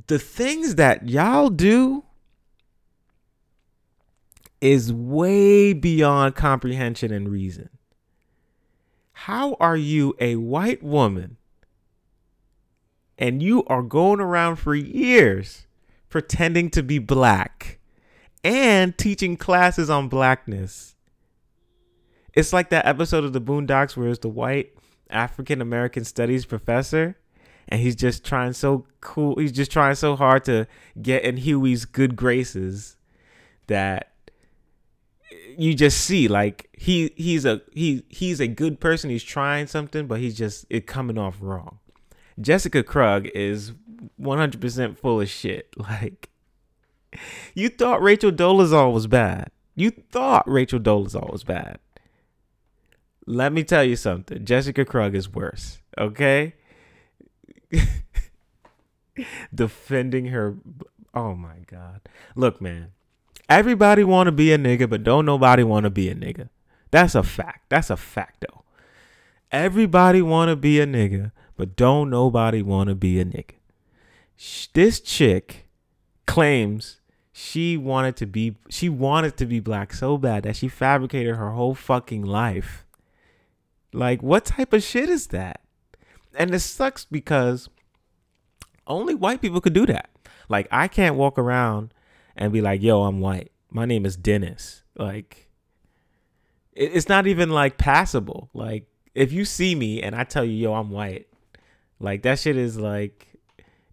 the 0.07 0.19
things 0.19 0.76
that 0.76 1.09
y'all 1.09 1.49
do 1.49 2.05
is 4.61 4.93
way 4.93 5.73
beyond 5.73 6.36
comprehension 6.36 7.11
and 7.11 7.28
reason. 7.28 7.67
How 9.11 9.55
are 9.55 9.76
you 9.76 10.15
a 10.21 10.38
white 10.38 10.82
woman 10.82 11.36
and 13.18 13.41
you 13.41 13.63
are 13.66 13.82
going 13.82 14.20
around 14.20 14.57
for 14.57 14.76
years 14.76 15.68
pretending 16.09 16.70
to 16.72 16.84
be 16.84 16.99
black 16.99 17.80
and 18.43 18.97
teaching 18.97 19.38
classes 19.38 19.89
on 19.89 20.09
blackness? 20.09 20.95
It's 22.34 22.51
like 22.51 22.70
that 22.70 22.86
episode 22.86 23.24
of 23.24 23.34
the 23.34 23.41
Boondocks 23.41 23.95
where 23.95 24.09
it's 24.09 24.20
the 24.20 24.30
white 24.30 24.74
African 25.09 25.61
American 25.61 26.03
studies 26.03 26.45
professor 26.45 27.18
and 27.68 27.82
he's 27.82 27.95
just 27.95 28.24
trying 28.24 28.53
so 28.53 28.86
cool 29.01 29.36
he's 29.38 29.51
just 29.51 29.72
trying 29.72 29.95
so 29.95 30.16
hard 30.16 30.43
to 30.45 30.68
get 31.01 31.24
in 31.24 31.38
Huey's 31.38 31.86
good 31.86 32.16
graces 32.16 32.97
that 33.68 34.11
you 35.57 35.74
just 35.74 36.01
see 36.01 36.28
like 36.28 36.70
he 36.74 37.11
he's 37.16 37.45
a 37.45 37.61
he 37.72 38.03
he's 38.09 38.39
a 38.39 38.47
good 38.47 38.80
person 38.80 39.09
he's 39.09 39.24
trying 39.24 39.68
something 39.68 40.07
but 40.07 40.20
he's 40.20 40.36
just 40.36 40.66
it 40.70 40.86
coming 40.86 41.18
off 41.18 41.38
wrong 41.39 41.80
jessica 42.40 42.84
krug 42.84 43.28
is 43.28 43.74
100% 44.20 44.98
full 44.98 45.22
of 45.22 45.30
shit 45.30 45.74
like 45.78 46.30
you 47.54 47.70
thought 47.70 48.02
rachel 48.02 48.32
dolezal 48.32 48.94
was 48.94 49.08
bad 49.08 49.50
you 49.76 49.90
thought 49.90 50.48
rachel 50.50 50.80
dolezal 50.80 51.32
was 51.32 51.44
bad 51.44 51.80
let 53.26 53.52
me 53.54 53.64
tell 53.64 53.84
you 53.84 53.96
something 53.96 54.44
jessica 54.46 54.86
krug 54.86 55.16
is 55.16 55.32
worse 55.32 55.80
okay 55.98 56.54
defending 59.54 60.26
her 60.26 60.58
oh 61.14 61.34
my 61.34 61.58
god 61.68 62.02
look 62.36 62.62
man 62.62 62.92
Everybody 63.48 64.04
want 64.04 64.28
to 64.28 64.32
be 64.32 64.52
a 64.52 64.58
nigga, 64.58 64.90
but 64.90 65.04
don't 65.04 65.26
nobody 65.26 65.64
want 65.64 65.84
to 65.84 65.90
be 65.90 66.10
a 66.10 66.16
nigga. 66.16 66.50
That's 66.90 67.14
a 67.14 67.22
fact. 67.22 67.70
That's 67.70 67.90
a 67.90 67.98
fact 67.98 68.46
though. 68.50 68.64
Everybody 69.52 70.22
want 70.22 70.50
to 70.50 70.56
be 70.56 70.80
a 70.80 70.88
nigga, 70.88 71.32
but 71.58 71.76
don't 71.76 72.10
nobody 72.10 72.62
want 72.62 72.89
to 72.89 72.95
be 72.95 73.20
a 73.20 73.26
nigga. 73.26 73.56
This 74.74 74.99
chick 74.99 75.68
claims 76.26 76.99
she 77.32 77.78
wanted 77.78 78.16
to 78.18 78.26
be 78.26 78.56
she 78.70 78.89
wanted 78.89 79.38
to 79.38 79.45
be 79.45 79.60
black 79.60 79.93
so 79.93 80.18
bad 80.18 80.43
that 80.43 80.56
she 80.56 80.68
fabricated 80.68 81.36
her 81.36 81.51
whole 81.51 81.76
fucking 81.76 82.24
life. 82.24 82.86
Like 83.93 84.24
what 84.24 84.45
type 84.45 84.74
of 84.74 84.84
shit 84.84 85.10
is 85.10 85.28
that? 85.28 85.62
And 86.38 86.53
it 86.53 86.60
sucks 86.60 87.06
because 87.06 87.70
only 88.88 89.16
white 89.16 89.41
people 89.41 89.62
could 89.62 89.74
do 89.74 89.86
that. 89.86 90.10
Like 90.49 90.68
I 90.72 90.88
can't 90.88 91.16
walk 91.16 91.38
around 91.38 91.93
and 92.36 92.51
be 92.53 92.62
like, 92.62 92.82
"Yo, 92.82 93.03
I'm 93.03 93.20
white. 93.20 93.51
My 93.70 93.86
name 93.86 94.06
is 94.06 94.16
Dennis." 94.16 94.84
Like, 94.97 95.49
it's 96.74 97.10
not 97.10 97.28
even 97.28 97.49
like 97.49 97.78
passable. 97.78 98.49
Like, 98.53 98.88
if 99.14 99.32
you 99.32 99.45
see 99.45 99.76
me 99.76 100.01
and 100.01 100.16
I 100.16 100.24
tell 100.24 100.45
you, 100.45 100.53
"Yo, 100.53 100.74
I'm 100.74 100.89
white," 100.89 101.28
like 102.00 102.24
that 102.24 102.39
shit 102.39 102.58
is 102.58 102.78
like, 102.78 103.28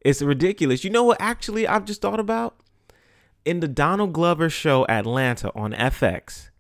it's 0.01 0.23
ridiculous. 0.23 0.85
You 0.85 0.91
know 0.91 1.05
what? 1.05 1.21
Actually, 1.21 1.67
I've 1.67 1.85
just 1.85 2.03
thought 2.03 2.21
about 2.21 2.57
in 3.45 3.61
the 3.61 3.69
Donald 3.69 4.13
Glover 4.13 4.51
show 4.51 4.87
Atlanta 4.87 5.53
on 5.55 5.73
FX. 5.73 6.51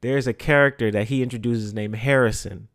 There's 0.00 0.26
a 0.26 0.32
character 0.32 0.90
that 0.90 1.08
he 1.08 1.22
introduces 1.22 1.74
named 1.74 1.96
Harrison, 1.96 2.68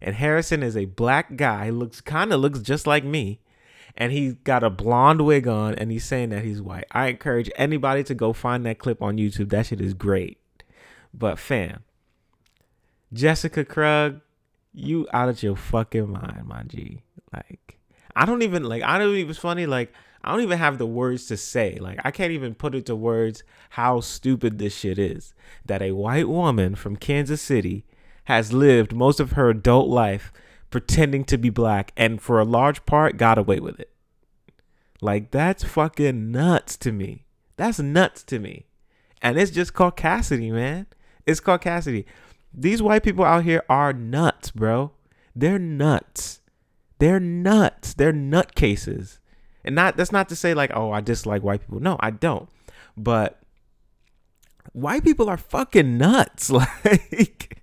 and 0.00 0.14
Harrison 0.14 0.62
is 0.62 0.76
a 0.76 0.84
black 0.84 1.36
guy. 1.36 1.66
He 1.66 1.70
looks 1.72 2.00
kind 2.00 2.32
of 2.32 2.40
looks 2.40 2.60
just 2.60 2.86
like 2.86 3.04
me 3.04 3.40
and 3.98 4.12
he's 4.12 4.34
got 4.34 4.62
a 4.62 4.70
blonde 4.70 5.20
wig 5.22 5.48
on 5.48 5.74
and 5.74 5.90
he's 5.90 6.04
saying 6.04 6.30
that 6.30 6.44
he's 6.44 6.62
white. 6.62 6.86
I 6.92 7.08
encourage 7.08 7.50
anybody 7.56 8.04
to 8.04 8.14
go 8.14 8.32
find 8.32 8.64
that 8.64 8.78
clip 8.78 9.02
on 9.02 9.18
YouTube. 9.18 9.50
That 9.50 9.66
shit 9.66 9.80
is 9.80 9.92
great. 9.92 10.38
But 11.12 11.38
fam, 11.38 11.82
Jessica 13.12 13.64
Krug, 13.64 14.20
you 14.72 15.08
out 15.12 15.28
of 15.28 15.42
your 15.42 15.56
fucking 15.56 16.10
mind, 16.10 16.46
my 16.46 16.62
G. 16.62 17.02
Like, 17.32 17.78
I 18.14 18.24
don't 18.24 18.42
even 18.42 18.64
like 18.64 18.82
I 18.82 18.98
don't 18.98 19.14
even 19.14 19.30
it's 19.30 19.38
funny, 19.38 19.66
like 19.66 19.92
I 20.22 20.32
don't 20.32 20.42
even 20.42 20.58
have 20.58 20.78
the 20.78 20.86
words 20.86 21.26
to 21.26 21.36
say. 21.36 21.78
Like 21.80 22.00
I 22.04 22.10
can't 22.10 22.32
even 22.32 22.54
put 22.54 22.74
into 22.74 22.96
words 22.96 23.42
how 23.70 24.00
stupid 24.00 24.58
this 24.58 24.74
shit 24.76 24.98
is. 24.98 25.34
That 25.64 25.82
a 25.82 25.92
white 25.92 26.28
woman 26.28 26.74
from 26.74 26.96
Kansas 26.96 27.40
City 27.40 27.84
has 28.24 28.52
lived 28.52 28.94
most 28.94 29.20
of 29.20 29.32
her 29.32 29.48
adult 29.48 29.88
life 29.88 30.32
pretending 30.70 31.24
to 31.24 31.38
be 31.38 31.48
black 31.48 31.92
and 31.96 32.20
for 32.20 32.40
a 32.40 32.44
large 32.44 32.84
part 32.84 33.16
got 33.16 33.38
away 33.38 33.60
with 33.60 33.80
it. 33.80 33.90
Like 35.00 35.30
that's 35.30 35.64
fucking 35.64 36.30
nuts 36.30 36.76
to 36.78 36.92
me. 36.92 37.24
That's 37.56 37.78
nuts 37.78 38.22
to 38.24 38.38
me. 38.38 38.66
And 39.22 39.38
it's 39.38 39.50
just 39.50 39.74
called 39.74 39.96
caucasity, 39.96 40.52
man. 40.52 40.86
It's 41.26 41.40
called 41.40 41.62
caucasity. 41.62 42.04
These 42.52 42.82
white 42.82 43.02
people 43.02 43.24
out 43.24 43.44
here 43.44 43.62
are 43.68 43.92
nuts, 43.92 44.50
bro. 44.50 44.92
They're 45.34 45.58
nuts. 45.58 46.37
They're 46.98 47.20
nuts. 47.20 47.94
They're 47.94 48.12
nutcases. 48.12 49.18
And 49.64 49.74
not 49.74 49.96
that's 49.96 50.12
not 50.12 50.28
to 50.30 50.36
say 50.36 50.54
like, 50.54 50.70
oh, 50.74 50.92
I 50.92 51.00
dislike 51.00 51.42
white 51.42 51.60
people. 51.60 51.80
No, 51.80 51.96
I 52.00 52.10
don't. 52.10 52.48
But 52.96 53.40
white 54.72 55.04
people 55.04 55.28
are 55.28 55.36
fucking 55.36 55.98
nuts. 55.98 56.50
Like 56.90 57.58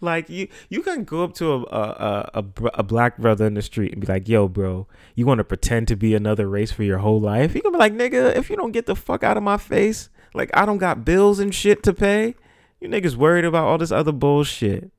like 0.00 0.28
you 0.28 0.48
you 0.68 0.82
can 0.82 1.04
go 1.04 1.24
up 1.24 1.34
to 1.34 1.52
a 1.52 1.62
a, 1.62 2.30
a 2.34 2.44
a 2.74 2.82
black 2.82 3.18
brother 3.18 3.46
in 3.46 3.54
the 3.54 3.62
street 3.62 3.92
and 3.92 4.00
be 4.00 4.06
like, 4.06 4.28
"Yo, 4.28 4.46
bro, 4.46 4.86
you 5.14 5.26
want 5.26 5.38
to 5.38 5.44
pretend 5.44 5.88
to 5.88 5.96
be 5.96 6.14
another 6.14 6.48
race 6.48 6.70
for 6.70 6.84
your 6.84 6.98
whole 6.98 7.20
life?" 7.20 7.54
You 7.54 7.62
gonna 7.62 7.76
be 7.76 7.78
like, 7.78 7.94
"Nigga, 7.94 8.36
if 8.36 8.50
you 8.50 8.56
don't 8.56 8.72
get 8.72 8.86
the 8.86 8.94
fuck 8.94 9.24
out 9.24 9.36
of 9.36 9.42
my 9.42 9.56
face, 9.56 10.08
like 10.34 10.50
I 10.54 10.66
don't 10.66 10.78
got 10.78 11.04
bills 11.04 11.40
and 11.40 11.52
shit 11.54 11.82
to 11.84 11.92
pay, 11.92 12.36
you 12.80 12.88
niggas 12.88 13.16
worried 13.16 13.44
about 13.44 13.66
all 13.66 13.78
this 13.78 13.90
other 13.90 14.12
bullshit." 14.12 14.92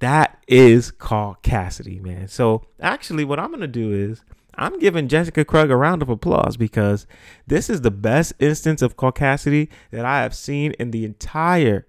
That 0.00 0.42
is 0.48 0.90
called 0.90 1.42
caucasity, 1.42 2.02
man. 2.02 2.28
So 2.28 2.66
actually, 2.80 3.24
what 3.24 3.38
I'm 3.38 3.50
gonna 3.50 3.66
do 3.66 3.92
is 3.92 4.24
I'm 4.54 4.78
giving 4.78 5.08
Jessica 5.08 5.44
Krug 5.44 5.70
a 5.70 5.76
round 5.76 6.02
of 6.02 6.08
applause 6.08 6.56
because 6.56 7.06
this 7.46 7.70
is 7.70 7.82
the 7.82 7.90
best 7.90 8.32
instance 8.38 8.82
of 8.82 8.96
caucasity 8.96 9.68
that 9.90 10.04
I 10.04 10.22
have 10.22 10.34
seen 10.34 10.72
in 10.72 10.90
the 10.90 11.04
entire 11.04 11.86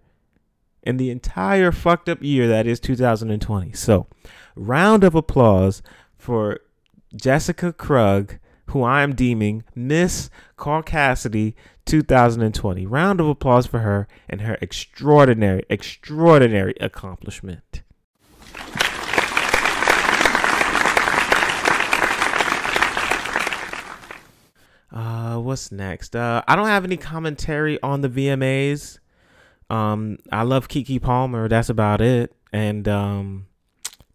in 0.84 0.98
the 0.98 1.10
entire 1.10 1.72
fucked 1.72 2.10
up 2.10 2.24
year 2.24 2.48
that 2.48 2.66
is 2.66 2.80
2020. 2.80 3.72
So, 3.74 4.08
round 4.56 5.04
of 5.04 5.14
applause 5.16 5.84
for 6.18 6.60
Jessica 7.16 7.72
Krug, 7.72 8.40
who 8.68 8.82
I 8.82 9.04
am 9.04 9.14
deeming 9.14 9.64
Miss 9.76 10.30
Caucasity 10.58 11.54
2020. 11.86 12.86
Round 12.88 13.20
of 13.20 13.28
applause 13.28 13.68
for 13.68 13.80
her 13.80 14.08
and 14.28 14.42
her 14.42 14.58
extraordinary, 14.62 15.64
extraordinary 15.70 16.74
accomplishment. 16.80 17.84
Uh, 24.92 25.38
what's 25.38 25.72
next? 25.72 26.16
Uh, 26.16 26.42
I 26.48 26.56
don't 26.56 26.68
have 26.68 26.84
any 26.84 26.98
commentary 26.98 27.82
on 27.82 28.02
the 28.02 28.10
VMAs. 28.10 29.00
Um, 29.70 30.18
I 30.32 30.44
love 30.44 30.68
Keke 30.68 31.02
Palmer. 31.02 31.48
That's 31.48 31.70
about 31.70 32.02
it. 32.02 32.36
And 32.52 32.88
um, 32.88 33.48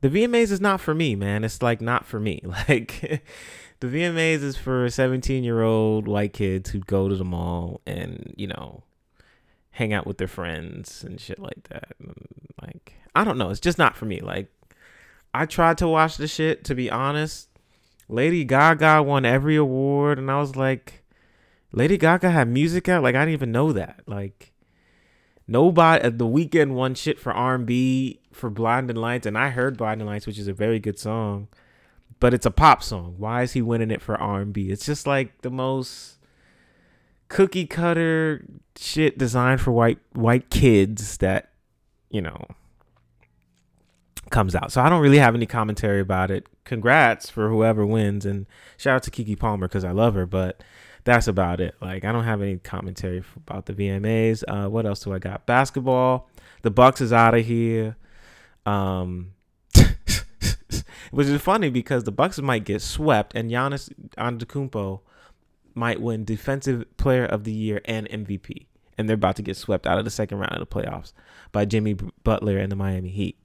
the 0.02 0.10
VMAs 0.10 0.50
is 0.50 0.60
not 0.60 0.80
for 0.80 0.94
me, 0.94 1.14
man. 1.14 1.44
It's 1.44 1.62
like 1.62 1.80
not 1.80 2.04
for 2.06 2.20
me. 2.20 2.42
Like 2.68 3.22
the 3.80 3.86
VMAs 3.86 4.42
is 4.42 4.56
for 4.56 4.88
17 4.88 5.44
year 5.44 5.62
old 5.62 6.08
white 6.08 6.32
kids 6.32 6.70
who 6.70 6.80
go 6.80 7.08
to 7.08 7.14
the 7.14 7.24
mall 7.24 7.82
and 7.86 8.32
you 8.36 8.46
know 8.46 8.84
hang 9.70 9.92
out 9.92 10.06
with 10.06 10.16
their 10.16 10.28
friends 10.28 11.04
and 11.04 11.20
shit 11.20 11.38
like 11.38 11.68
that. 11.68 11.92
Like 12.60 12.94
I 13.14 13.24
don't 13.24 13.38
know. 13.38 13.50
It's 13.50 13.60
just 13.60 13.78
not 13.78 13.96
for 13.96 14.06
me. 14.06 14.20
Like 14.20 14.50
I 15.34 15.46
tried 15.46 15.78
to 15.78 15.88
watch 15.88 16.16
the 16.16 16.28
shit. 16.28 16.64
To 16.64 16.74
be 16.74 16.90
honest, 16.90 17.48
Lady 18.08 18.44
Gaga 18.44 19.02
won 19.02 19.24
every 19.24 19.56
award, 19.56 20.18
and 20.18 20.30
I 20.30 20.38
was 20.38 20.56
like, 20.56 21.04
Lady 21.72 21.96
Gaga 21.98 22.30
had 22.30 22.48
music 22.48 22.88
out. 22.88 23.02
Like 23.02 23.14
I 23.14 23.20
didn't 23.20 23.34
even 23.34 23.52
know 23.52 23.72
that. 23.72 24.00
Like 24.06 24.52
nobody 25.46 26.02
uh, 26.02 26.10
the 26.10 26.26
Weeknd 26.26 26.72
won 26.72 26.94
shit 26.94 27.18
for 27.18 27.32
R&B 27.32 28.20
for 28.32 28.50
Blinding 28.50 28.96
Lights 28.96 29.26
and 29.26 29.38
I 29.38 29.50
heard 29.50 29.76
Blinding 29.76 30.06
Lights 30.06 30.26
which 30.26 30.38
is 30.38 30.48
a 30.48 30.52
very 30.52 30.78
good 30.78 30.98
song 30.98 31.48
but 32.18 32.34
it's 32.34 32.46
a 32.46 32.50
pop 32.50 32.82
song 32.82 33.14
why 33.18 33.42
is 33.42 33.52
he 33.52 33.62
winning 33.62 33.90
it 33.90 34.02
for 34.02 34.20
R&B 34.20 34.70
it's 34.70 34.86
just 34.86 35.06
like 35.06 35.42
the 35.42 35.50
most 35.50 36.16
cookie 37.28 37.66
cutter 37.66 38.44
shit 38.76 39.18
designed 39.18 39.60
for 39.60 39.72
white 39.72 39.98
white 40.12 40.50
kids 40.50 41.18
that 41.18 41.50
you 42.10 42.20
know 42.20 42.46
comes 44.30 44.54
out 44.54 44.72
so 44.72 44.80
I 44.80 44.88
don't 44.88 45.02
really 45.02 45.18
have 45.18 45.34
any 45.34 45.46
commentary 45.46 46.00
about 46.00 46.30
it 46.30 46.46
congrats 46.64 47.30
for 47.30 47.48
whoever 47.48 47.86
wins 47.86 48.26
and 48.26 48.46
shout 48.76 48.96
out 48.96 49.02
to 49.04 49.10
Keke 49.10 49.38
Palmer 49.38 49.68
cuz 49.68 49.84
I 49.84 49.92
love 49.92 50.14
her 50.14 50.26
but 50.26 50.62
that's 51.06 51.28
about 51.28 51.60
it. 51.60 51.74
Like 51.80 52.04
I 52.04 52.12
don't 52.12 52.24
have 52.24 52.42
any 52.42 52.58
commentary 52.58 53.22
about 53.36 53.64
the 53.66 53.72
VMAs. 53.72 54.42
Uh, 54.46 54.68
what 54.68 54.84
else 54.84 55.00
do 55.00 55.14
I 55.14 55.18
got? 55.18 55.46
Basketball. 55.46 56.28
The 56.62 56.70
Bucks 56.70 57.00
is 57.00 57.12
out 57.12 57.34
of 57.34 57.46
here. 57.46 57.96
Um, 58.66 59.32
which 61.12 61.28
is 61.28 61.40
funny 61.40 61.70
because 61.70 62.04
the 62.04 62.12
Bucks 62.12 62.40
might 62.40 62.64
get 62.64 62.82
swept, 62.82 63.36
and 63.36 63.50
Giannis 63.50 63.92
Antetokounmpo 64.18 65.00
might 65.74 66.00
win 66.00 66.24
Defensive 66.24 66.84
Player 66.96 67.24
of 67.24 67.44
the 67.44 67.52
Year 67.52 67.80
and 67.84 68.08
MVP, 68.08 68.66
and 68.98 69.08
they're 69.08 69.14
about 69.14 69.36
to 69.36 69.42
get 69.42 69.56
swept 69.56 69.86
out 69.86 69.98
of 69.98 70.04
the 70.04 70.10
second 70.10 70.38
round 70.38 70.54
of 70.54 70.58
the 70.58 70.66
playoffs 70.66 71.12
by 71.52 71.64
Jimmy 71.64 71.94
Butler 72.24 72.58
and 72.58 72.72
the 72.72 72.76
Miami 72.76 73.10
Heat. 73.10 73.38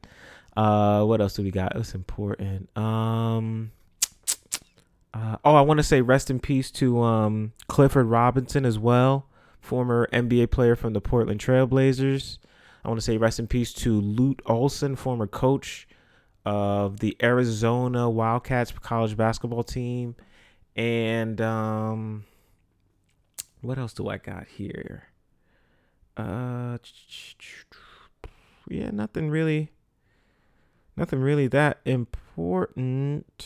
Uh, 0.55 1.03
what 1.03 1.21
else 1.21 1.33
do 1.33 1.43
we 1.43 1.51
got? 1.51 1.75
It's 1.75 1.95
important. 1.95 2.75
Um, 2.77 3.71
uh, 5.13 5.37
oh, 5.45 5.55
I 5.55 5.61
want 5.61 5.77
to 5.77 5.83
say 5.83 6.01
rest 6.01 6.29
in 6.29 6.39
peace 6.39 6.71
to 6.71 7.01
um 7.01 7.53
Clifford 7.67 8.07
Robinson 8.07 8.65
as 8.65 8.77
well, 8.77 9.27
former 9.61 10.07
NBA 10.11 10.51
player 10.51 10.75
from 10.75 10.93
the 10.93 11.01
Portland 11.01 11.39
Trailblazers. 11.39 12.37
I 12.83 12.87
want 12.87 12.99
to 12.99 13.05
say 13.05 13.17
rest 13.17 13.39
in 13.39 13.47
peace 13.47 13.73
to 13.73 13.99
Lute 13.99 14.41
Olson, 14.45 14.95
former 14.95 15.27
coach 15.27 15.87
of 16.45 16.99
the 16.99 17.15
Arizona 17.21 18.09
Wildcats 18.09 18.71
college 18.71 19.15
basketball 19.15 19.63
team. 19.63 20.15
And 20.75 21.39
um 21.39 22.25
what 23.61 23.77
else 23.77 23.93
do 23.93 24.09
I 24.09 24.17
got 24.17 24.47
here? 24.47 25.03
Uh 26.17 26.79
yeah, 28.67 28.89
nothing 28.89 29.29
really 29.29 29.71
nothing 30.95 31.19
really 31.19 31.47
that 31.47 31.79
important. 31.85 33.45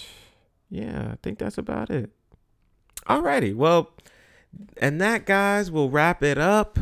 Yeah, 0.70 1.10
I 1.14 1.18
think 1.22 1.40
that's 1.40 1.58
about 1.58 1.90
it. 1.90 2.10
Alrighty, 3.08 3.56
well, 3.56 3.92
and 4.78 5.00
that 5.02 5.26
guys 5.26 5.70
will 5.70 5.90
wrap 5.90 6.24
it 6.24 6.38
up. 6.38 6.80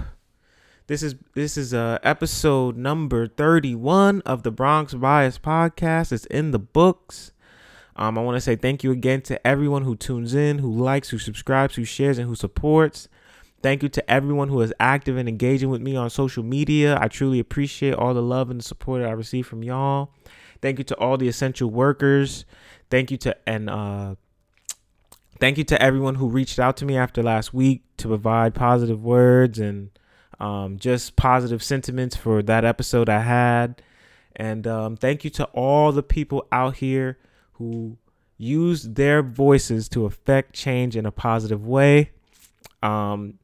This 0.88 1.02
is 1.02 1.16
this 1.34 1.58
is 1.58 1.74
uh 1.74 1.98
episode 2.04 2.76
number 2.76 3.28
31 3.28 4.22
of 4.22 4.44
the 4.44 4.52
Bronx 4.52 4.94
Bias 4.94 5.40
podcast. 5.40 6.12
It's 6.12 6.26
in 6.26 6.52
the 6.52 6.60
books. 6.60 7.32
Um, 7.96 8.18
I 8.18 8.22
want 8.22 8.36
to 8.36 8.42
say 8.42 8.56
thank 8.56 8.84
you 8.84 8.92
again 8.92 9.22
to 9.24 9.48
everyone 9.48 9.84
who 9.84 9.96
tunes 9.96 10.34
in, 10.34 10.60
who 10.60 10.72
likes, 10.72 11.10
who 11.10 11.20
subscribes, 11.20 11.76
who 11.76 11.86
shares, 11.86 12.18
and 12.18 12.28
who 12.28 12.36
supports. 12.36 13.08
Thank 13.62 13.82
you 13.82 13.90
to 13.90 14.12
everyone 14.12 14.50
who 14.50 14.60
is 14.62 14.74
active 14.80 15.16
and 15.16 15.30
engaging 15.30 15.70
with 15.70 15.82
me 15.82 15.96
on 15.96 16.10
social 16.10 16.44
media. 16.44 16.98
I 17.00 17.08
truly 17.08 17.40
appreciate 17.40 17.94
all 17.94 18.14
the 18.14 18.22
love 18.22 18.50
and 18.50 18.60
the 18.60 18.64
support 18.64 19.02
that 19.02 19.10
I 19.10 19.14
receive 19.14 19.48
from 19.48 19.64
y'all. 19.64 20.12
Thank 20.64 20.78
you 20.78 20.86
to 20.86 20.96
all 20.96 21.18
the 21.18 21.28
essential 21.28 21.70
workers. 21.70 22.46
Thank 22.90 23.12
you 23.12 23.18
to 23.18 23.36
and 23.46 23.70
uh 23.70 24.16
thank 25.40 25.58
you 25.58 25.66
to 25.66 25.82
everyone 25.82 26.16
who 26.16 26.30
reached 26.30 26.58
out 26.58 26.78
to 26.78 26.86
me 26.86 26.96
after 26.96 27.22
last 27.22 27.54
week 27.54 27.84
to 27.98 28.08
provide 28.08 28.56
positive 28.56 29.04
words 29.04 29.60
and 29.60 29.92
um, 30.40 30.80
just 30.80 31.18
positive 31.18 31.62
sentiments 31.62 32.16
for 32.16 32.42
that 32.44 32.64
episode 32.64 33.10
I 33.10 33.20
had. 33.20 33.82
And 34.38 34.66
um, 34.66 34.96
thank 34.96 35.26
you 35.26 35.30
to 35.32 35.44
all 35.48 35.92
the 35.92 36.02
people 36.02 36.48
out 36.50 36.78
here 36.78 37.18
who 37.54 37.98
used 38.38 38.96
their 38.96 39.22
voices 39.22 39.90
to 39.90 40.06
affect 40.06 40.54
change 40.54 40.96
in 40.96 41.06
a 41.06 41.12
positive 41.12 41.68
way. 41.68 42.12
Um, 42.82 43.38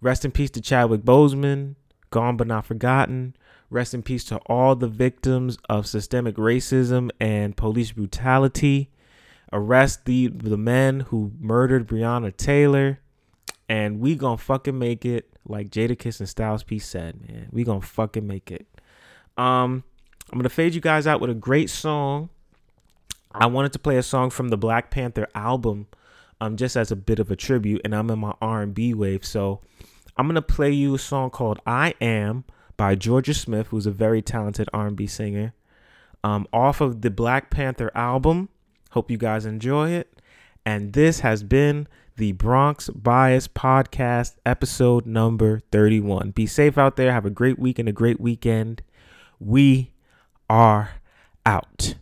rest 0.00 0.24
in 0.24 0.30
peace 0.30 0.50
to 0.50 0.60
Chadwick 0.60 1.02
Boseman, 1.02 1.74
gone 2.10 2.36
but 2.36 2.46
not 2.46 2.66
forgotten. 2.66 3.34
Rest 3.72 3.94
in 3.94 4.02
peace 4.02 4.22
to 4.24 4.36
all 4.46 4.76
the 4.76 4.86
victims 4.86 5.56
of 5.66 5.86
systemic 5.86 6.36
racism 6.36 7.10
and 7.18 7.56
police 7.56 7.92
brutality. 7.92 8.90
Arrest 9.50 10.04
the 10.04 10.28
the 10.28 10.58
men 10.58 11.00
who 11.00 11.32
murdered 11.40 11.88
Breonna 11.88 12.36
Taylor. 12.36 13.00
And 13.70 13.98
we 14.00 14.14
gonna 14.14 14.36
fucking 14.36 14.78
make 14.78 15.06
it, 15.06 15.30
like 15.48 15.70
Jadakiss 15.70 16.20
and 16.20 16.28
Styles 16.28 16.62
P 16.62 16.78
said, 16.78 17.26
man. 17.26 17.48
We 17.50 17.64
gonna 17.64 17.80
fucking 17.80 18.26
make 18.26 18.50
it. 18.50 18.66
Um, 19.38 19.84
I'm 20.30 20.38
gonna 20.38 20.50
fade 20.50 20.74
you 20.74 20.82
guys 20.82 21.06
out 21.06 21.22
with 21.22 21.30
a 21.30 21.34
great 21.34 21.70
song. 21.70 22.28
I 23.32 23.46
wanted 23.46 23.72
to 23.72 23.78
play 23.78 23.96
a 23.96 24.02
song 24.02 24.28
from 24.28 24.50
the 24.50 24.58
Black 24.58 24.90
Panther 24.90 25.26
album, 25.34 25.86
um, 26.42 26.58
just 26.58 26.76
as 26.76 26.90
a 26.90 26.96
bit 26.96 27.18
of 27.18 27.30
a 27.30 27.36
tribute, 27.36 27.80
and 27.86 27.94
I'm 27.94 28.10
in 28.10 28.18
my 28.18 28.34
R&B 28.42 28.92
wave, 28.92 29.24
so 29.24 29.62
I'm 30.18 30.26
gonna 30.26 30.42
play 30.42 30.72
you 30.72 30.94
a 30.94 30.98
song 30.98 31.30
called 31.30 31.58
"I 31.66 31.94
Am" 32.02 32.44
by 32.82 32.96
Jorja 32.96 33.32
Smith, 33.32 33.68
who's 33.68 33.86
a 33.86 33.92
very 33.92 34.20
talented 34.20 34.68
R&B 34.74 35.06
singer, 35.06 35.54
um, 36.24 36.48
off 36.52 36.80
of 36.80 37.02
the 37.02 37.12
Black 37.12 37.48
Panther 37.48 37.92
album. 37.94 38.48
Hope 38.90 39.08
you 39.08 39.16
guys 39.16 39.46
enjoy 39.46 39.90
it. 39.90 40.20
And 40.66 40.92
this 40.92 41.20
has 41.20 41.44
been 41.44 41.86
the 42.16 42.32
Bronx 42.32 42.90
Bias 42.90 43.46
Podcast, 43.46 44.32
episode 44.44 45.06
number 45.06 45.60
31. 45.70 46.32
Be 46.32 46.44
safe 46.44 46.76
out 46.76 46.96
there. 46.96 47.12
Have 47.12 47.24
a 47.24 47.30
great 47.30 47.56
week 47.56 47.78
and 47.78 47.88
a 47.88 47.92
great 47.92 48.18
weekend. 48.18 48.82
We 49.38 49.92
are 50.50 50.94
out. 51.46 51.94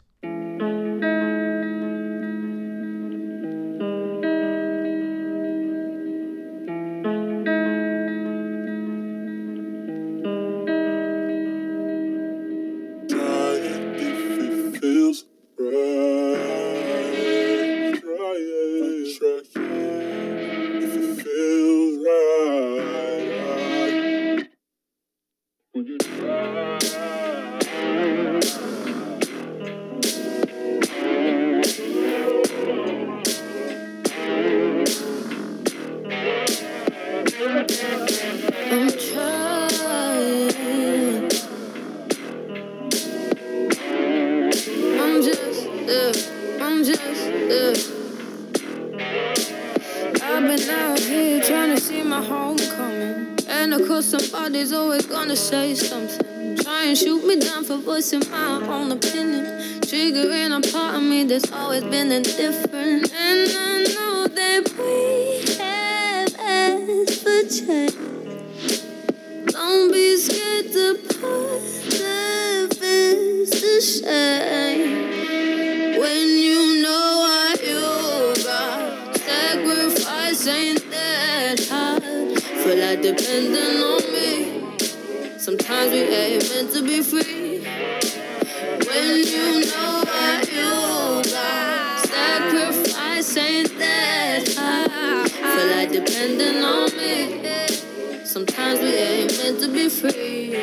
Like 95.81 95.93
depending 95.93 96.63
on 96.63 96.95
me. 96.95 98.23
Sometimes 98.27 98.81
we 98.81 98.89
ain't 98.89 99.39
meant 99.39 99.61
to 99.61 99.73
be 99.73 99.89
free. 99.89 100.55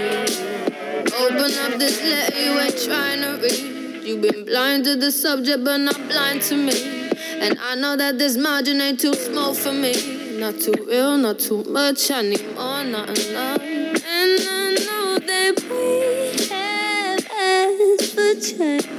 Open 1.12 1.52
up 1.66 1.80
this 1.80 2.04
letter 2.04 2.40
you 2.40 2.60
ain't 2.60 2.78
trying 2.78 3.22
to 3.22 3.40
read. 3.42 4.04
You've 4.06 4.22
been 4.22 4.46
blind 4.46 4.84
to 4.84 4.96
the 4.96 5.12
subject, 5.12 5.64
but 5.64 5.78
not 5.78 5.96
blind 6.08 6.44
to 6.44 6.56
me. 6.56 7.10
And 7.40 7.58
I 7.60 7.74
know 7.74 7.96
that 7.98 8.20
this 8.20 8.38
margin 8.38 8.80
ain't 8.80 9.00
too 9.00 9.16
small 9.16 9.56
for 9.56 9.74
me. 9.74 10.38
Not 10.38 10.60
too 10.60 10.86
real, 10.88 11.18
not 11.18 11.40
too 11.40 11.64
much. 11.64 12.12
I 12.12 12.22
need 12.22 12.46
more, 12.54 12.84
not 12.84 13.10
enough. 13.10 13.60
And 13.60 14.40
I 14.40 14.76
know 14.86 15.18
that 15.18 15.56
we 15.68 16.46
have 16.54 17.26
asked 17.32 18.14
for 18.14 18.36
change. 18.40 18.97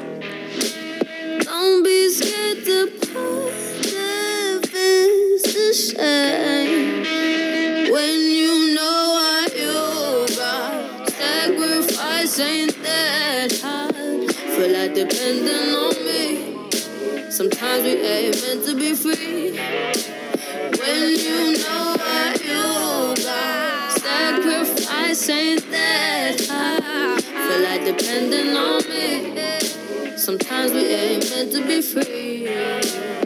Sometimes 30.28 30.72
we 30.72 30.94
ain't 30.94 31.30
meant 31.30 31.52
to 31.52 31.66
be 31.66 31.80
free. 31.80 33.17